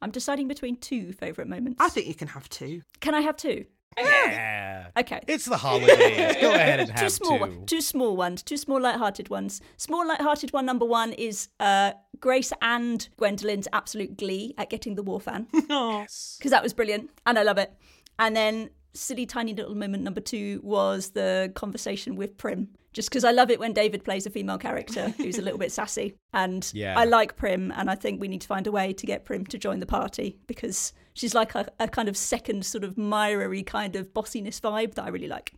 I'm 0.00 0.10
deciding 0.10 0.48
between 0.48 0.76
two 0.76 1.12
favourite 1.12 1.48
moments. 1.48 1.82
I 1.82 1.88
think 1.88 2.06
you 2.06 2.14
can 2.14 2.28
have 2.28 2.48
two. 2.48 2.82
Can 3.00 3.14
I 3.14 3.20
have 3.20 3.36
two? 3.36 3.66
Yeah. 3.98 4.88
Okay. 4.98 5.20
It's 5.26 5.44
the 5.44 5.56
holidays. 5.56 6.36
Go 6.40 6.52
ahead 6.54 6.80
and 6.80 6.88
two 6.88 6.94
have 7.02 7.12
small, 7.12 7.38
two. 7.38 7.40
one- 7.40 7.66
two 7.66 7.80
small 7.80 8.16
ones, 8.16 8.42
two 8.42 8.56
small 8.56 8.80
light-hearted 8.80 9.28
ones. 9.28 9.60
Small 9.76 10.06
light-hearted 10.06 10.52
one 10.52 10.66
number 10.66 10.84
one 10.84 11.12
is 11.12 11.48
uh, 11.60 11.92
Grace 12.20 12.52
and 12.62 13.08
Gwendolyn's 13.16 13.68
absolute 13.72 14.16
glee 14.16 14.54
at 14.58 14.70
getting 14.70 14.94
the 14.94 15.02
war 15.02 15.20
fan 15.20 15.46
Yes. 15.68 16.36
because 16.38 16.50
that 16.50 16.62
was 16.62 16.72
brilliant 16.72 17.10
and 17.26 17.38
I 17.38 17.42
love 17.42 17.58
it. 17.58 17.72
And 18.18 18.34
then 18.36 18.70
silly 18.94 19.26
tiny 19.26 19.52
little 19.54 19.74
moment 19.74 20.02
number 20.02 20.20
two 20.22 20.60
was 20.62 21.10
the 21.10 21.52
conversation 21.54 22.16
with 22.16 22.38
Prim. 22.38 22.68
Just 22.94 23.10
because 23.10 23.24
I 23.24 23.30
love 23.30 23.50
it 23.50 23.60
when 23.60 23.74
David 23.74 24.04
plays 24.04 24.24
a 24.24 24.30
female 24.30 24.56
character 24.56 25.10
who's 25.18 25.36
a 25.36 25.42
little 25.42 25.58
bit 25.58 25.70
sassy, 25.70 26.14
and 26.32 26.66
Yeah. 26.74 26.98
I 26.98 27.04
like 27.04 27.36
Prim, 27.36 27.70
and 27.76 27.90
I 27.90 27.94
think 27.94 28.22
we 28.22 28.26
need 28.28 28.40
to 28.40 28.46
find 28.46 28.66
a 28.66 28.72
way 28.72 28.94
to 28.94 29.04
get 29.06 29.26
Prim 29.26 29.44
to 29.48 29.58
join 29.58 29.80
the 29.80 29.86
party 29.86 30.38
because 30.46 30.94
she's 31.16 31.34
like 31.34 31.54
a, 31.54 31.66
a 31.80 31.88
kind 31.88 32.08
of 32.08 32.16
second 32.16 32.64
sort 32.64 32.84
of 32.84 32.96
Myra-y 32.96 33.62
kind 33.62 33.96
of 33.96 34.12
bossiness 34.14 34.60
vibe 34.60 34.94
that 34.94 35.04
I 35.04 35.08
really 35.08 35.28
like. 35.28 35.52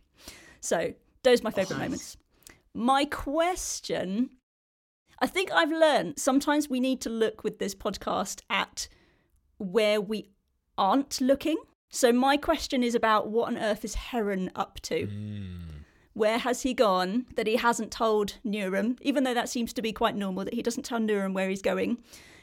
So 0.61 0.93
those 1.23 1.41
are 1.41 1.43
my 1.43 1.51
favourite 1.51 1.79
moments. 1.79 2.17
My 2.73 3.05
question 3.05 4.31
I 5.21 5.27
think 5.27 5.51
I've 5.51 5.71
learned 5.71 6.17
sometimes 6.17 6.69
we 6.69 6.79
need 6.79 7.01
to 7.01 7.09
look 7.09 7.43
with 7.43 7.59
this 7.59 7.75
podcast 7.75 8.41
at 8.49 8.87
where 9.57 9.99
we 9.99 10.29
aren't 10.77 11.19
looking. 11.19 11.57
So 11.89 12.13
my 12.13 12.37
question 12.37 12.83
is 12.83 12.95
about 12.95 13.29
what 13.29 13.49
on 13.49 13.57
earth 13.57 13.83
is 13.83 13.95
Heron 13.95 14.49
up 14.55 14.79
to? 14.83 15.07
Hmm. 15.07 15.55
Where 16.13 16.37
has 16.37 16.61
he 16.61 16.73
gone 16.73 17.25
that 17.35 17.47
he 17.47 17.57
hasn't 17.57 17.91
told 17.91 18.35
Nurum, 18.45 18.97
even 19.01 19.23
though 19.23 19.33
that 19.33 19.49
seems 19.49 19.73
to 19.73 19.81
be 19.81 19.91
quite 19.91 20.15
normal 20.15 20.45
that 20.45 20.53
he 20.53 20.61
doesn't 20.61 20.83
tell 20.83 20.99
Nurum 20.99 21.33
where 21.33 21.49
he's 21.49 21.61
going? 21.61 21.97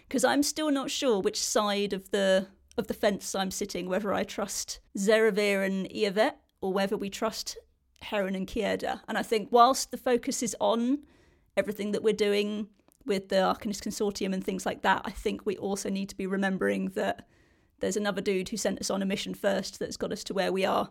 Because 0.07 0.25
I'm 0.25 0.43
still 0.43 0.71
not 0.71 0.91
sure 0.91 1.21
which 1.21 1.43
side 1.43 1.93
of 1.93 2.11
the 2.11 2.47
of 2.77 2.87
the 2.89 2.95
fence 2.95 3.35
I'm 3.35 3.51
sitting, 3.51 3.89
whether 3.89 4.13
I 4.13 4.25
trust 4.25 4.81
Zeravir 4.97 5.65
and 5.65 5.89
Iavet 5.91 6.35
or 6.61 6.73
whether 6.73 6.97
we 6.97 7.11
trust 7.11 7.57
Heron 8.03 8.35
and 8.35 8.47
Kieda. 8.47 9.01
And 9.09 9.17
I 9.17 9.23
think 9.23 9.49
whilst 9.51 9.91
the 9.91 9.97
focus 9.97 10.43
is 10.43 10.57
on 10.61 10.99
everything 11.57 11.93
that 11.93 12.03
we're 12.03 12.13
doing 12.13 12.69
with 13.05 13.29
the 13.29 13.37
Arcanist 13.37 13.83
Consortium 13.83 14.35
and 14.35 14.45
things 14.45 14.67
like 14.67 14.83
that, 14.83 15.03
I 15.05 15.11
think 15.11 15.47
we 15.47 15.57
also 15.57 15.89
need 15.89 16.09
to 16.11 16.17
be 16.17 16.27
remembering 16.27 16.91
that 16.91 17.27
there's 17.81 17.97
another 17.97 18.21
dude 18.21 18.49
who 18.49 18.57
sent 18.57 18.81
us 18.81 18.91
on 18.91 19.03
a 19.03 19.07
mission 19.07 19.35
first 19.35 19.79
that's 19.79 19.97
got 19.97 20.13
us 20.13 20.25
to 20.25 20.35
where 20.35 20.53
we 20.53 20.65
are. 20.65 20.91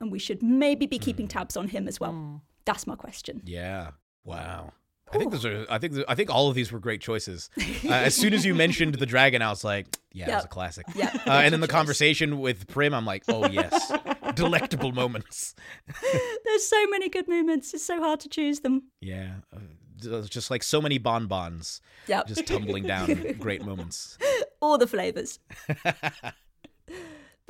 And 0.00 0.12
we 0.12 0.18
should 0.18 0.42
maybe 0.42 0.86
be 0.86 0.98
keeping 0.98 1.26
hmm. 1.26 1.30
tabs 1.30 1.56
on 1.56 1.68
him 1.68 1.88
as 1.88 2.00
well. 2.00 2.12
Hmm. 2.12 2.36
That's 2.64 2.86
my 2.86 2.94
question. 2.94 3.42
Yeah. 3.44 3.90
Wow. 4.24 4.72
I 5.12 5.18
think 5.18 5.32
those 5.32 5.44
are. 5.44 5.66
I 5.68 5.78
think. 5.78 5.94
I 6.08 6.14
think 6.14 6.30
all 6.30 6.48
of 6.48 6.54
these 6.54 6.70
were 6.70 6.78
great 6.78 7.00
choices. 7.00 7.50
Uh, 7.84 7.88
as 7.92 8.14
soon 8.14 8.32
as 8.32 8.44
you 8.44 8.54
mentioned 8.54 8.94
the 8.94 9.06
dragon, 9.06 9.42
I 9.42 9.50
was 9.50 9.64
like, 9.64 9.86
"Yeah, 10.12 10.28
Yep. 10.28 10.44
a 10.44 10.48
classic." 10.48 10.86
Yeah, 10.94 11.10
Uh, 11.26 11.30
and 11.32 11.52
then 11.52 11.60
the 11.60 11.66
choice. 11.66 11.74
conversation 11.74 12.38
with 12.38 12.66
Prim, 12.68 12.94
I'm 12.94 13.04
like, 13.04 13.24
"Oh 13.28 13.46
yes, 13.48 13.92
delectable 14.34 14.92
moments." 14.92 15.54
There's 16.44 16.66
so 16.66 16.86
many 16.88 17.08
good 17.08 17.26
moments. 17.28 17.74
It's 17.74 17.84
so 17.84 17.98
hard 18.00 18.20
to 18.20 18.28
choose 18.28 18.60
them. 18.60 18.84
Yeah, 19.00 19.32
uh, 19.52 20.22
just 20.22 20.50
like 20.50 20.62
so 20.62 20.80
many 20.80 20.98
bonbons, 20.98 21.80
Yep. 22.06 22.28
just 22.28 22.46
tumbling 22.46 22.84
down. 22.84 23.34
great 23.40 23.64
moments. 23.64 24.16
All 24.62 24.78
the 24.78 24.86
flavours. 24.86 25.38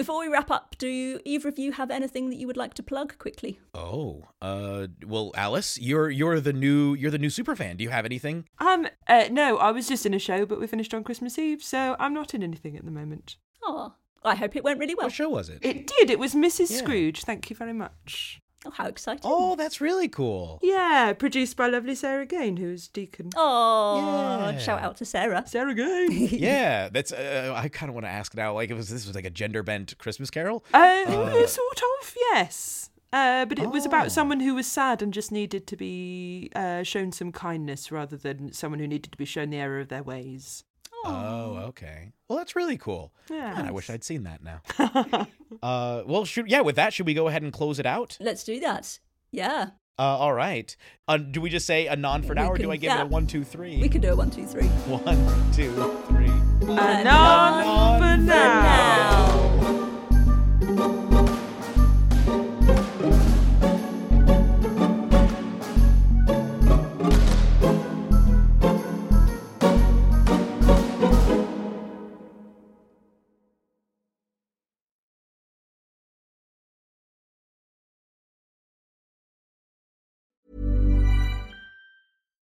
Before 0.00 0.20
we 0.20 0.28
wrap 0.28 0.50
up, 0.50 0.76
do 0.78 1.20
either 1.26 1.50
of 1.50 1.58
you 1.58 1.72
have 1.72 1.90
anything 1.90 2.30
that 2.30 2.36
you 2.36 2.46
would 2.46 2.56
like 2.56 2.72
to 2.72 2.82
plug 2.82 3.18
quickly? 3.18 3.60
Oh, 3.74 4.22
uh, 4.40 4.86
well, 5.06 5.30
Alice, 5.34 5.78
you're 5.78 6.08
you're 6.08 6.40
the 6.40 6.54
new 6.54 6.94
you're 6.94 7.10
the 7.10 7.18
new 7.18 7.28
super 7.28 7.54
fan. 7.54 7.76
Do 7.76 7.84
you 7.84 7.90
have 7.90 8.06
anything? 8.06 8.46
Um, 8.60 8.88
uh, 9.06 9.28
no, 9.30 9.58
I 9.58 9.72
was 9.72 9.86
just 9.86 10.06
in 10.06 10.14
a 10.14 10.18
show, 10.18 10.46
but 10.46 10.58
we 10.58 10.66
finished 10.66 10.94
on 10.94 11.04
Christmas 11.04 11.38
Eve, 11.38 11.62
so 11.62 11.96
I'm 11.98 12.14
not 12.14 12.32
in 12.32 12.42
anything 12.42 12.78
at 12.78 12.86
the 12.86 12.90
moment. 12.90 13.36
Oh, 13.62 13.92
I 14.24 14.36
hope 14.36 14.56
it 14.56 14.64
went 14.64 14.78
really 14.78 14.94
well. 14.94 15.08
What 15.08 15.12
show 15.12 15.28
was 15.28 15.50
it? 15.50 15.58
It 15.60 15.86
did. 15.86 16.08
It 16.08 16.18
was 16.18 16.34
Mrs. 16.34 16.70
Yeah. 16.70 16.78
Scrooge. 16.78 17.24
Thank 17.24 17.50
you 17.50 17.56
very 17.56 17.74
much. 17.74 18.40
Oh, 18.66 18.70
how 18.70 18.86
exciting. 18.86 19.22
Oh, 19.24 19.56
that's 19.56 19.80
really 19.80 20.08
cool. 20.08 20.58
Yeah, 20.62 21.14
produced 21.14 21.56
by 21.56 21.68
lovely 21.68 21.94
Sarah 21.94 22.26
Gain, 22.26 22.58
who's 22.58 22.88
Deacon. 22.88 23.30
Oh, 23.36 24.50
Yeah. 24.52 24.58
shout 24.58 24.82
out 24.82 24.96
to 24.98 25.04
Sarah. 25.06 25.44
Sarah 25.46 25.74
Gain. 25.74 26.10
yeah, 26.30 26.88
that's. 26.90 27.10
Uh, 27.12 27.54
I 27.56 27.68
kind 27.68 27.88
of 27.88 27.94
want 27.94 28.04
to 28.06 28.10
ask 28.10 28.34
now, 28.34 28.52
like, 28.52 28.70
if 28.70 28.76
this 28.76 29.06
was 29.06 29.14
like 29.14 29.24
a 29.24 29.30
gender 29.30 29.62
bent 29.62 29.96
Christmas 29.98 30.30
Carol. 30.30 30.62
Uh, 30.74 31.46
sort 31.46 31.80
of, 32.02 32.14
yes. 32.32 32.90
Uh, 33.12 33.44
but 33.46 33.58
it 33.58 33.70
was 33.70 33.86
Oh. 33.86 33.88
about 33.88 34.12
someone 34.12 34.38
who 34.40 34.54
was 34.54 34.66
sad 34.68 35.02
and 35.02 35.12
just 35.12 35.32
needed 35.32 35.66
to 35.66 35.76
be 35.76 36.48
uh, 36.54 36.82
shown 36.84 37.10
some 37.12 37.32
kindness 37.32 37.90
rather 37.90 38.16
than 38.16 38.52
someone 38.52 38.78
who 38.78 38.86
needed 38.86 39.10
to 39.10 39.18
be 39.18 39.24
shown 39.24 39.50
the 39.50 39.56
error 39.56 39.80
of 39.80 39.88
their 39.88 40.02
ways. 40.02 40.62
Oh, 41.04 41.62
okay. 41.68 42.12
Well, 42.28 42.38
that's 42.38 42.54
really 42.54 42.76
cool. 42.76 43.12
Yeah. 43.30 43.54
Man, 43.54 43.66
I 43.66 43.70
wish 43.70 43.88
I'd 43.90 44.04
seen 44.04 44.24
that 44.24 44.42
now. 44.42 44.60
uh, 45.62 46.02
well, 46.06 46.24
should 46.24 46.50
yeah. 46.50 46.60
With 46.60 46.76
that, 46.76 46.92
should 46.92 47.06
we 47.06 47.14
go 47.14 47.28
ahead 47.28 47.42
and 47.42 47.52
close 47.52 47.78
it 47.78 47.86
out? 47.86 48.16
Let's 48.20 48.44
do 48.44 48.60
that. 48.60 48.98
Yeah. 49.32 49.70
Uh, 49.98 50.02
all 50.02 50.32
right. 50.32 50.74
Uh, 51.08 51.18
do 51.18 51.40
we 51.42 51.50
just 51.50 51.66
say 51.66 51.86
a 51.86 51.96
non 51.96 52.22
for 52.22 52.30
We 52.30 52.36
now, 52.36 52.48
or 52.48 52.56
can- 52.56 52.64
do 52.64 52.70
I 52.72 52.76
give 52.76 52.84
yeah. 52.90 53.00
it 53.00 53.04
a 53.04 53.06
one, 53.06 53.26
two, 53.26 53.44
three? 53.44 53.80
We 53.80 53.88
could 53.88 54.00
do 54.00 54.12
a 54.12 54.16
one, 54.16 54.30
two, 54.30 54.46
three. 54.46 54.66
One, 54.86 55.52
two, 55.52 55.70
three. 56.08 56.28
None 56.66 57.98
for 57.98 57.98
for 57.98 58.16
now. 58.16 59.70